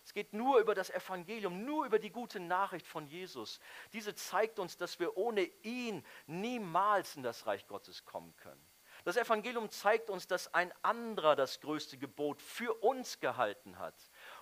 Es 0.05 0.12
geht 0.12 0.34
nur 0.34 0.59
über 0.59 0.74
das 0.74 0.90
Evangelium, 0.90 1.64
nur 1.64 1.86
über 1.86 1.98
die 1.98 2.11
gute 2.11 2.38
Nachricht 2.38 2.86
von 2.86 3.07
Jesus. 3.07 3.59
Diese 3.92 4.14
zeigt 4.14 4.59
uns, 4.59 4.76
dass 4.76 5.00
wir 5.00 5.16
ohne 5.16 5.44
ihn 5.62 6.05
niemals 6.26 7.16
in 7.16 7.22
das 7.22 7.46
Reich 7.46 7.66
Gottes 7.66 8.05
kommen 8.05 8.36
können. 8.36 8.64
Das 9.05 9.18
Evangelium 9.18 9.68
zeigt 9.68 10.09
uns, 10.09 10.26
dass 10.26 10.52
ein 10.55 10.72
anderer 10.82 11.36
das 11.36 11.61
größte 11.61 11.98
Gebot 11.98 12.40
für 12.40 12.72
uns 12.82 13.20
gehalten 13.20 13.78
hat. 13.78 13.94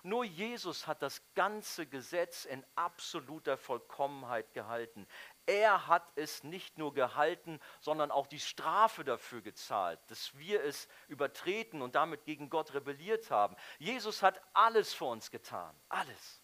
Nur 0.05 0.25
Jesus 0.25 0.87
hat 0.87 1.03
das 1.03 1.21
ganze 1.35 1.87
Gesetz 1.87 2.45
in 2.45 2.65
absoluter 2.77 3.57
Vollkommenheit 3.57 4.53
gehalten. 4.53 5.09
Er 5.47 5.89
hat 5.89 6.11
es 6.15 6.45
nicht 6.45 6.79
nur 6.79 6.95
gehalten, 6.95 7.61
sondern 7.81 8.11
auch 8.11 8.27
die 8.27 8.41
Strafe 8.41 9.05
dafür 9.05 9.43
gezahlt, 9.43 9.99
dass 10.09 10.37
wir 10.37 10.63
es 10.63 10.89
übertreten 11.09 11.83
und 11.83 11.95
damit 11.95 12.25
gegen 12.25 12.49
Gott 12.49 12.75
rebelliert 12.75 13.31
haben. 13.31 13.57
Jesus 13.79 14.23
hat 14.23 14.41
alles 14.55 14.95
für 14.95 15.07
uns 15.07 15.31
getan, 15.31 15.75
alles. 15.89 16.43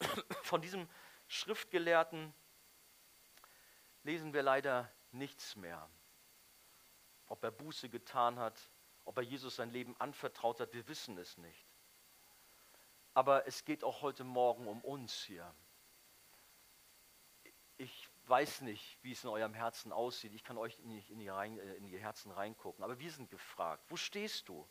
Von 0.42 0.60
diesem 0.60 0.88
Schriftgelehrten 1.26 2.32
lesen 4.02 4.32
wir 4.32 4.42
leider 4.42 4.90
nichts 5.10 5.56
mehr 5.56 5.90
ob 7.30 7.44
er 7.44 7.52
Buße 7.52 7.88
getan 7.88 8.38
hat, 8.38 8.60
ob 9.04 9.16
er 9.16 9.22
Jesus 9.22 9.56
sein 9.56 9.70
Leben 9.70 9.94
anvertraut 10.00 10.60
hat, 10.60 10.74
wir 10.74 10.86
wissen 10.88 11.16
es 11.16 11.38
nicht. 11.38 11.66
Aber 13.14 13.46
es 13.46 13.64
geht 13.64 13.84
auch 13.84 14.02
heute 14.02 14.24
Morgen 14.24 14.66
um 14.66 14.82
uns 14.82 15.22
hier. 15.22 15.54
Weiß 18.30 18.60
nicht, 18.60 18.96
wie 19.02 19.10
es 19.10 19.24
in 19.24 19.30
eurem 19.30 19.54
Herzen 19.54 19.90
aussieht. 19.90 20.32
Ich 20.34 20.44
kann 20.44 20.56
euch 20.56 20.78
nicht 20.78 21.10
in 21.10 21.18
die, 21.18 21.28
rein, 21.28 21.58
äh, 21.58 21.74
in 21.74 21.84
die 21.84 21.98
Herzen 21.98 22.30
reingucken. 22.30 22.84
Aber 22.84 23.00
wir 23.00 23.10
sind 23.10 23.28
gefragt. 23.28 23.84
Wo 23.88 23.96
stehst 23.96 24.48
du? 24.48 24.68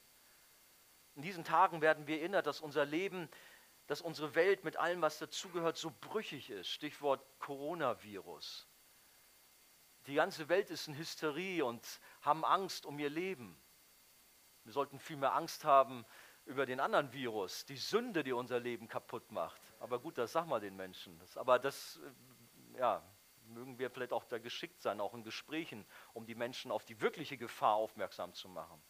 In 1.16 1.24
diesen 1.24 1.44
Tagen 1.44 1.82
werden 1.82 2.08
wir 2.08 2.20
erinnert, 2.20 2.48
dass 2.48 2.62
unser 2.62 2.86
Leben, 2.86 3.30
dass 3.88 4.00
unsere 4.00 4.34
Welt 4.34 4.64
mit 4.64 4.78
allem, 4.78 5.02
was 5.02 5.20
dazugehört, 5.20 5.76
so 5.76 5.92
brüchig 6.00 6.50
ist. 6.50 6.70
Stichwort 6.70 7.22
Coronavirus. 7.40 8.66
Die 10.08 10.16
ganze 10.16 10.48
Welt 10.48 10.70
ist 10.70 10.88
in 10.88 10.98
Hysterie 10.98 11.62
und 11.62 12.00
haben 12.22 12.46
Angst 12.46 12.86
um 12.86 12.98
ihr 12.98 13.10
Leben. 13.10 13.62
Wir 14.64 14.72
sollten 14.72 15.00
viel 15.00 15.18
mehr 15.18 15.36
Angst 15.36 15.66
haben 15.66 16.06
über 16.46 16.66
den 16.66 16.80
anderen 16.80 17.12
Virus, 17.12 17.66
die 17.66 17.76
Sünde, 17.76 18.24
die 18.24 18.32
unser 18.32 18.62
Leben 18.62 18.88
kaputt 18.88 19.34
macht. 19.34 19.62
Aber 19.82 20.00
gut, 20.00 20.18
das 20.18 20.32
sagen 20.32 20.50
wir 20.50 20.62
den 20.62 20.78
Menschen. 20.78 21.20
Aber 21.36 21.60
das, 21.60 22.00
äh, 22.76 22.80
ja, 22.80 23.04
mögen 23.50 23.78
wir 23.80 23.90
vielleicht 23.90 24.14
auch 24.14 24.26
da 24.26 24.40
geschickt 24.40 24.82
sein, 24.82 25.02
auch 25.02 25.14
in 25.14 25.24
Gesprächen, 25.24 25.86
um 26.14 26.26
die 26.26 26.36
Menschen 26.36 26.72
auf 26.72 26.86
die 26.86 27.02
wirkliche 27.02 27.38
Gefahr 27.38 27.76
aufmerksam 27.76 28.34
zu 28.34 28.48
machen. 28.48 28.82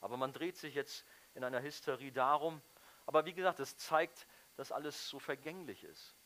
Aber 0.00 0.16
man 0.16 0.32
dreht 0.32 0.56
sich 0.56 0.74
jetzt 0.74 1.04
in 1.34 1.44
einer 1.44 1.62
Hysterie 1.62 2.12
darum. 2.12 2.62
Aber 3.06 3.24
wie 3.24 3.34
gesagt, 3.34 3.60
es 3.60 3.76
zeigt, 3.76 4.26
dass 4.56 4.72
alles 4.72 5.08
so 5.08 5.18
vergänglich 5.18 5.84
ist. 5.84 6.16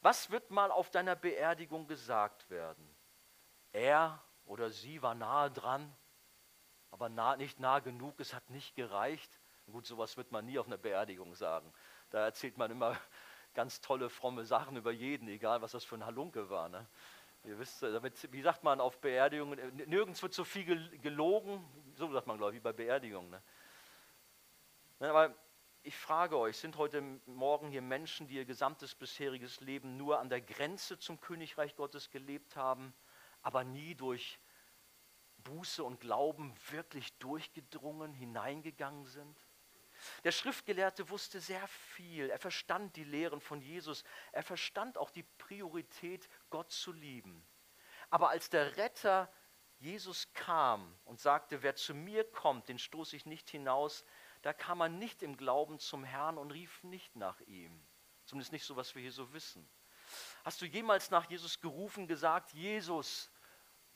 Was 0.00 0.30
wird 0.30 0.50
mal 0.50 0.70
auf 0.70 0.90
deiner 0.90 1.16
Beerdigung 1.16 1.86
gesagt 1.86 2.48
werden? 2.50 2.88
Er 3.72 4.22
oder 4.44 4.70
sie 4.70 5.02
war 5.02 5.14
nahe 5.14 5.50
dran, 5.50 5.94
aber 6.90 7.08
nah, 7.08 7.36
nicht 7.36 7.58
nah 7.58 7.78
genug, 7.78 8.20
es 8.20 8.34
hat 8.34 8.50
nicht 8.50 8.74
gereicht. 8.74 9.40
Gut, 9.70 9.86
sowas 9.86 10.16
wird 10.16 10.30
man 10.32 10.44
nie 10.44 10.58
auf 10.58 10.66
einer 10.66 10.76
Beerdigung 10.76 11.34
sagen. 11.34 11.72
Da 12.10 12.24
erzählt 12.24 12.58
man 12.58 12.70
immer 12.70 12.96
ganz 13.54 13.80
tolle, 13.80 14.10
fromme 14.10 14.44
Sachen 14.44 14.76
über 14.76 14.92
jeden, 14.92 15.28
egal 15.28 15.62
was 15.62 15.72
das 15.72 15.84
für 15.84 15.94
ein 15.94 16.04
Halunke 16.04 16.50
war. 16.50 16.68
Ne? 16.68 16.86
Ihr 17.44 17.58
wisst, 17.58 17.82
damit, 17.82 18.32
wie 18.32 18.40
sagt 18.40 18.62
man 18.62 18.80
auf 18.80 19.00
Beerdigungen, 19.00 19.74
nirgends 19.88 20.22
wird 20.22 20.32
so 20.32 20.44
viel 20.44 20.96
gelogen, 20.98 21.64
so 21.96 22.10
sagt 22.12 22.26
man, 22.28 22.38
glaube 22.38 22.52
ich, 22.52 22.58
wie 22.58 22.62
bei 22.62 22.72
Beerdigungen. 22.72 23.30
Ne? 23.30 23.42
ne? 25.00 25.10
Aber 25.10 25.34
ich 25.82 25.96
frage 25.96 26.38
euch, 26.38 26.56
sind 26.56 26.76
heute 26.76 27.02
Morgen 27.26 27.68
hier 27.68 27.82
Menschen, 27.82 28.28
die 28.28 28.34
ihr 28.34 28.44
gesamtes 28.44 28.94
bisheriges 28.94 29.60
Leben 29.60 29.96
nur 29.96 30.20
an 30.20 30.28
der 30.28 30.40
Grenze 30.40 31.00
zum 31.00 31.20
Königreich 31.20 31.74
Gottes 31.74 32.10
gelebt 32.10 32.54
haben, 32.54 32.94
aber 33.42 33.64
nie 33.64 33.96
durch 33.96 34.38
Buße 35.38 35.82
und 35.82 35.98
Glauben 35.98 36.54
wirklich 36.70 37.18
durchgedrungen, 37.18 38.14
hineingegangen 38.14 39.04
sind? 39.06 39.36
Der 40.24 40.32
Schriftgelehrte 40.32 41.08
wusste 41.10 41.40
sehr 41.40 41.66
viel. 41.68 42.30
Er 42.30 42.38
verstand 42.38 42.96
die 42.96 43.04
Lehren 43.04 43.40
von 43.40 43.60
Jesus. 43.60 44.04
Er 44.32 44.42
verstand 44.42 44.98
auch 44.98 45.10
die 45.10 45.24
Priorität, 45.38 46.28
Gott 46.50 46.70
zu 46.70 46.92
lieben. 46.92 47.46
Aber 48.10 48.30
als 48.30 48.50
der 48.50 48.76
Retter 48.76 49.32
Jesus 49.78 50.32
kam 50.32 50.96
und 51.04 51.20
sagte, 51.20 51.62
wer 51.62 51.74
zu 51.74 51.94
mir 51.94 52.24
kommt, 52.30 52.68
den 52.68 52.78
stoße 52.78 53.16
ich 53.16 53.26
nicht 53.26 53.50
hinaus, 53.50 54.04
da 54.42 54.52
kam 54.52 54.80
er 54.80 54.88
nicht 54.88 55.22
im 55.22 55.36
Glauben 55.36 55.78
zum 55.78 56.04
Herrn 56.04 56.38
und 56.38 56.52
rief 56.52 56.82
nicht 56.84 57.16
nach 57.16 57.40
ihm. 57.42 57.84
Zumindest 58.24 58.52
nicht 58.52 58.64
so, 58.64 58.76
was 58.76 58.94
wir 58.94 59.02
hier 59.02 59.12
so 59.12 59.32
wissen. 59.32 59.68
Hast 60.44 60.60
du 60.60 60.66
jemals 60.66 61.10
nach 61.10 61.28
Jesus 61.30 61.60
gerufen, 61.60 62.06
gesagt, 62.06 62.52
Jesus, 62.52 63.30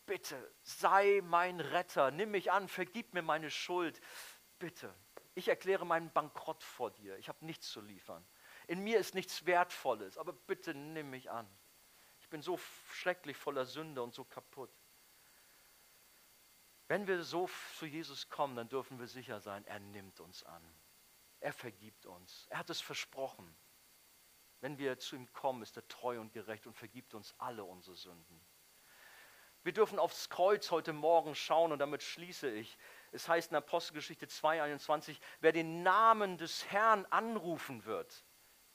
bitte, 0.06 0.52
sei 0.62 1.20
mein 1.24 1.60
Retter, 1.60 2.10
nimm 2.10 2.30
mich 2.30 2.50
an, 2.50 2.68
vergib 2.68 3.14
mir 3.14 3.22
meine 3.22 3.50
Schuld, 3.50 4.00
bitte. 4.58 4.94
Ich 5.36 5.48
erkläre 5.48 5.84
meinen 5.84 6.10
Bankrott 6.10 6.64
vor 6.64 6.90
dir. 6.90 7.18
Ich 7.18 7.28
habe 7.28 7.44
nichts 7.44 7.70
zu 7.70 7.82
liefern. 7.82 8.26
In 8.68 8.80
mir 8.82 8.98
ist 8.98 9.14
nichts 9.14 9.44
Wertvolles, 9.44 10.16
aber 10.16 10.32
bitte 10.32 10.74
nimm 10.74 11.10
mich 11.10 11.30
an. 11.30 11.46
Ich 12.20 12.30
bin 12.30 12.40
so 12.40 12.58
schrecklich 12.94 13.36
voller 13.36 13.66
Sünde 13.66 14.02
und 14.02 14.14
so 14.14 14.24
kaputt. 14.24 14.70
Wenn 16.88 17.06
wir 17.06 17.22
so 17.22 17.50
zu 17.76 17.84
Jesus 17.84 18.30
kommen, 18.30 18.56
dann 18.56 18.70
dürfen 18.70 18.98
wir 18.98 19.08
sicher 19.08 19.40
sein, 19.40 19.62
er 19.66 19.78
nimmt 19.78 20.20
uns 20.20 20.42
an. 20.42 20.62
Er 21.40 21.52
vergibt 21.52 22.06
uns. 22.06 22.46
Er 22.48 22.58
hat 22.58 22.70
es 22.70 22.80
versprochen. 22.80 23.54
Wenn 24.62 24.78
wir 24.78 24.98
zu 24.98 25.16
ihm 25.16 25.30
kommen, 25.34 25.62
ist 25.62 25.76
er 25.76 25.86
treu 25.86 26.18
und 26.18 26.32
gerecht 26.32 26.66
und 26.66 26.72
vergibt 26.72 27.12
uns 27.12 27.34
alle 27.36 27.62
unsere 27.62 27.94
Sünden. 27.94 28.40
Wir 29.66 29.72
dürfen 29.72 29.98
aufs 29.98 30.30
Kreuz 30.30 30.70
heute 30.70 30.92
Morgen 30.92 31.34
schauen 31.34 31.72
und 31.72 31.80
damit 31.80 32.02
schließe 32.02 32.48
ich. 32.48 32.78
Es 33.16 33.28
heißt 33.28 33.50
in 33.50 33.56
Apostelgeschichte 33.56 34.26
2,21, 34.26 35.18
wer 35.40 35.52
den 35.52 35.82
Namen 35.82 36.36
des 36.36 36.70
Herrn 36.70 37.06
anrufen 37.06 37.86
wird, 37.86 38.24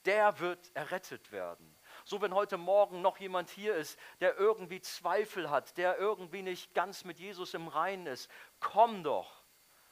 der 0.06 0.39
wird 0.39 0.76
errettet 0.76 1.32
werden. 1.32 1.78
So, 2.06 2.22
wenn 2.22 2.34
heute 2.34 2.58
Morgen 2.58 3.04
noch 3.04 3.20
jemand 3.20 3.52
hier 3.52 3.76
ist, 3.76 4.00
der 4.20 4.38
irgendwie 4.39 4.82
Zweifel 4.82 5.52
hat, 5.52 5.78
der 5.78 6.00
irgendwie 6.00 6.42
nicht 6.42 6.74
ganz 6.74 7.04
mit 7.04 7.20
Jesus 7.20 7.54
im 7.54 7.68
Reinen 7.68 8.08
ist, 8.08 8.32
komm 8.60 9.04
doch 9.04 9.44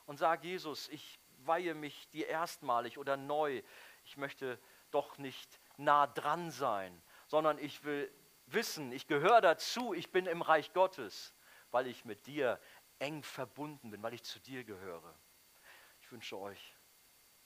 und 0.08 0.18
sag 0.18 0.44
Jesus, 0.44 0.90
ich 0.90 1.20
weihe 1.46 1.76
mich 1.76 2.10
dir 2.10 2.28
erstmalig 2.28 2.98
oder 2.98 3.18
neu. 3.18 3.62
Ich 4.04 4.18
möchte 4.18 4.60
doch 4.90 5.20
nicht 5.20 5.60
nah 5.78 6.08
dran 6.08 6.50
sein, 6.50 7.00
sondern 7.28 7.60
ich 7.60 7.84
will 7.84 8.12
wissen, 8.48 8.92
ich 8.92 9.06
gehöre 9.06 9.42
dazu, 9.42 9.94
ich 9.94 10.12
bin 10.12 10.26
im 10.26 10.42
Reich 10.42 10.74
Gottes, 10.74 11.36
weil 11.72 11.86
ich 11.86 12.06
mit 12.06 12.26
dir 12.26 12.60
eng 13.00 13.24
verbunden 13.24 13.92
bin, 13.92 14.04
weil 14.04 14.14
ich 14.14 14.24
zu 14.24 14.40
dir 14.40 14.64
gehöre. 14.64 15.18
Ich 16.02 16.12
wünsche 16.12 16.38
euch 16.38 16.76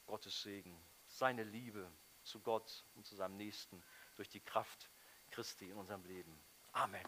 Gottes 0.06 0.42
Segen, 0.42 0.78
seine 1.08 1.44
Liebe 1.44 1.92
zu 2.24 2.40
Gott 2.42 2.86
und 2.96 3.06
zu 3.06 3.16
seinem 3.16 3.38
Nächsten 3.38 3.84
durch 4.16 4.30
die 4.30 4.42
Kraft 4.42 4.90
Christi 5.32 5.70
in 5.70 5.78
unserem 5.78 6.04
Leben. 6.06 6.40
Amen. 6.74 7.08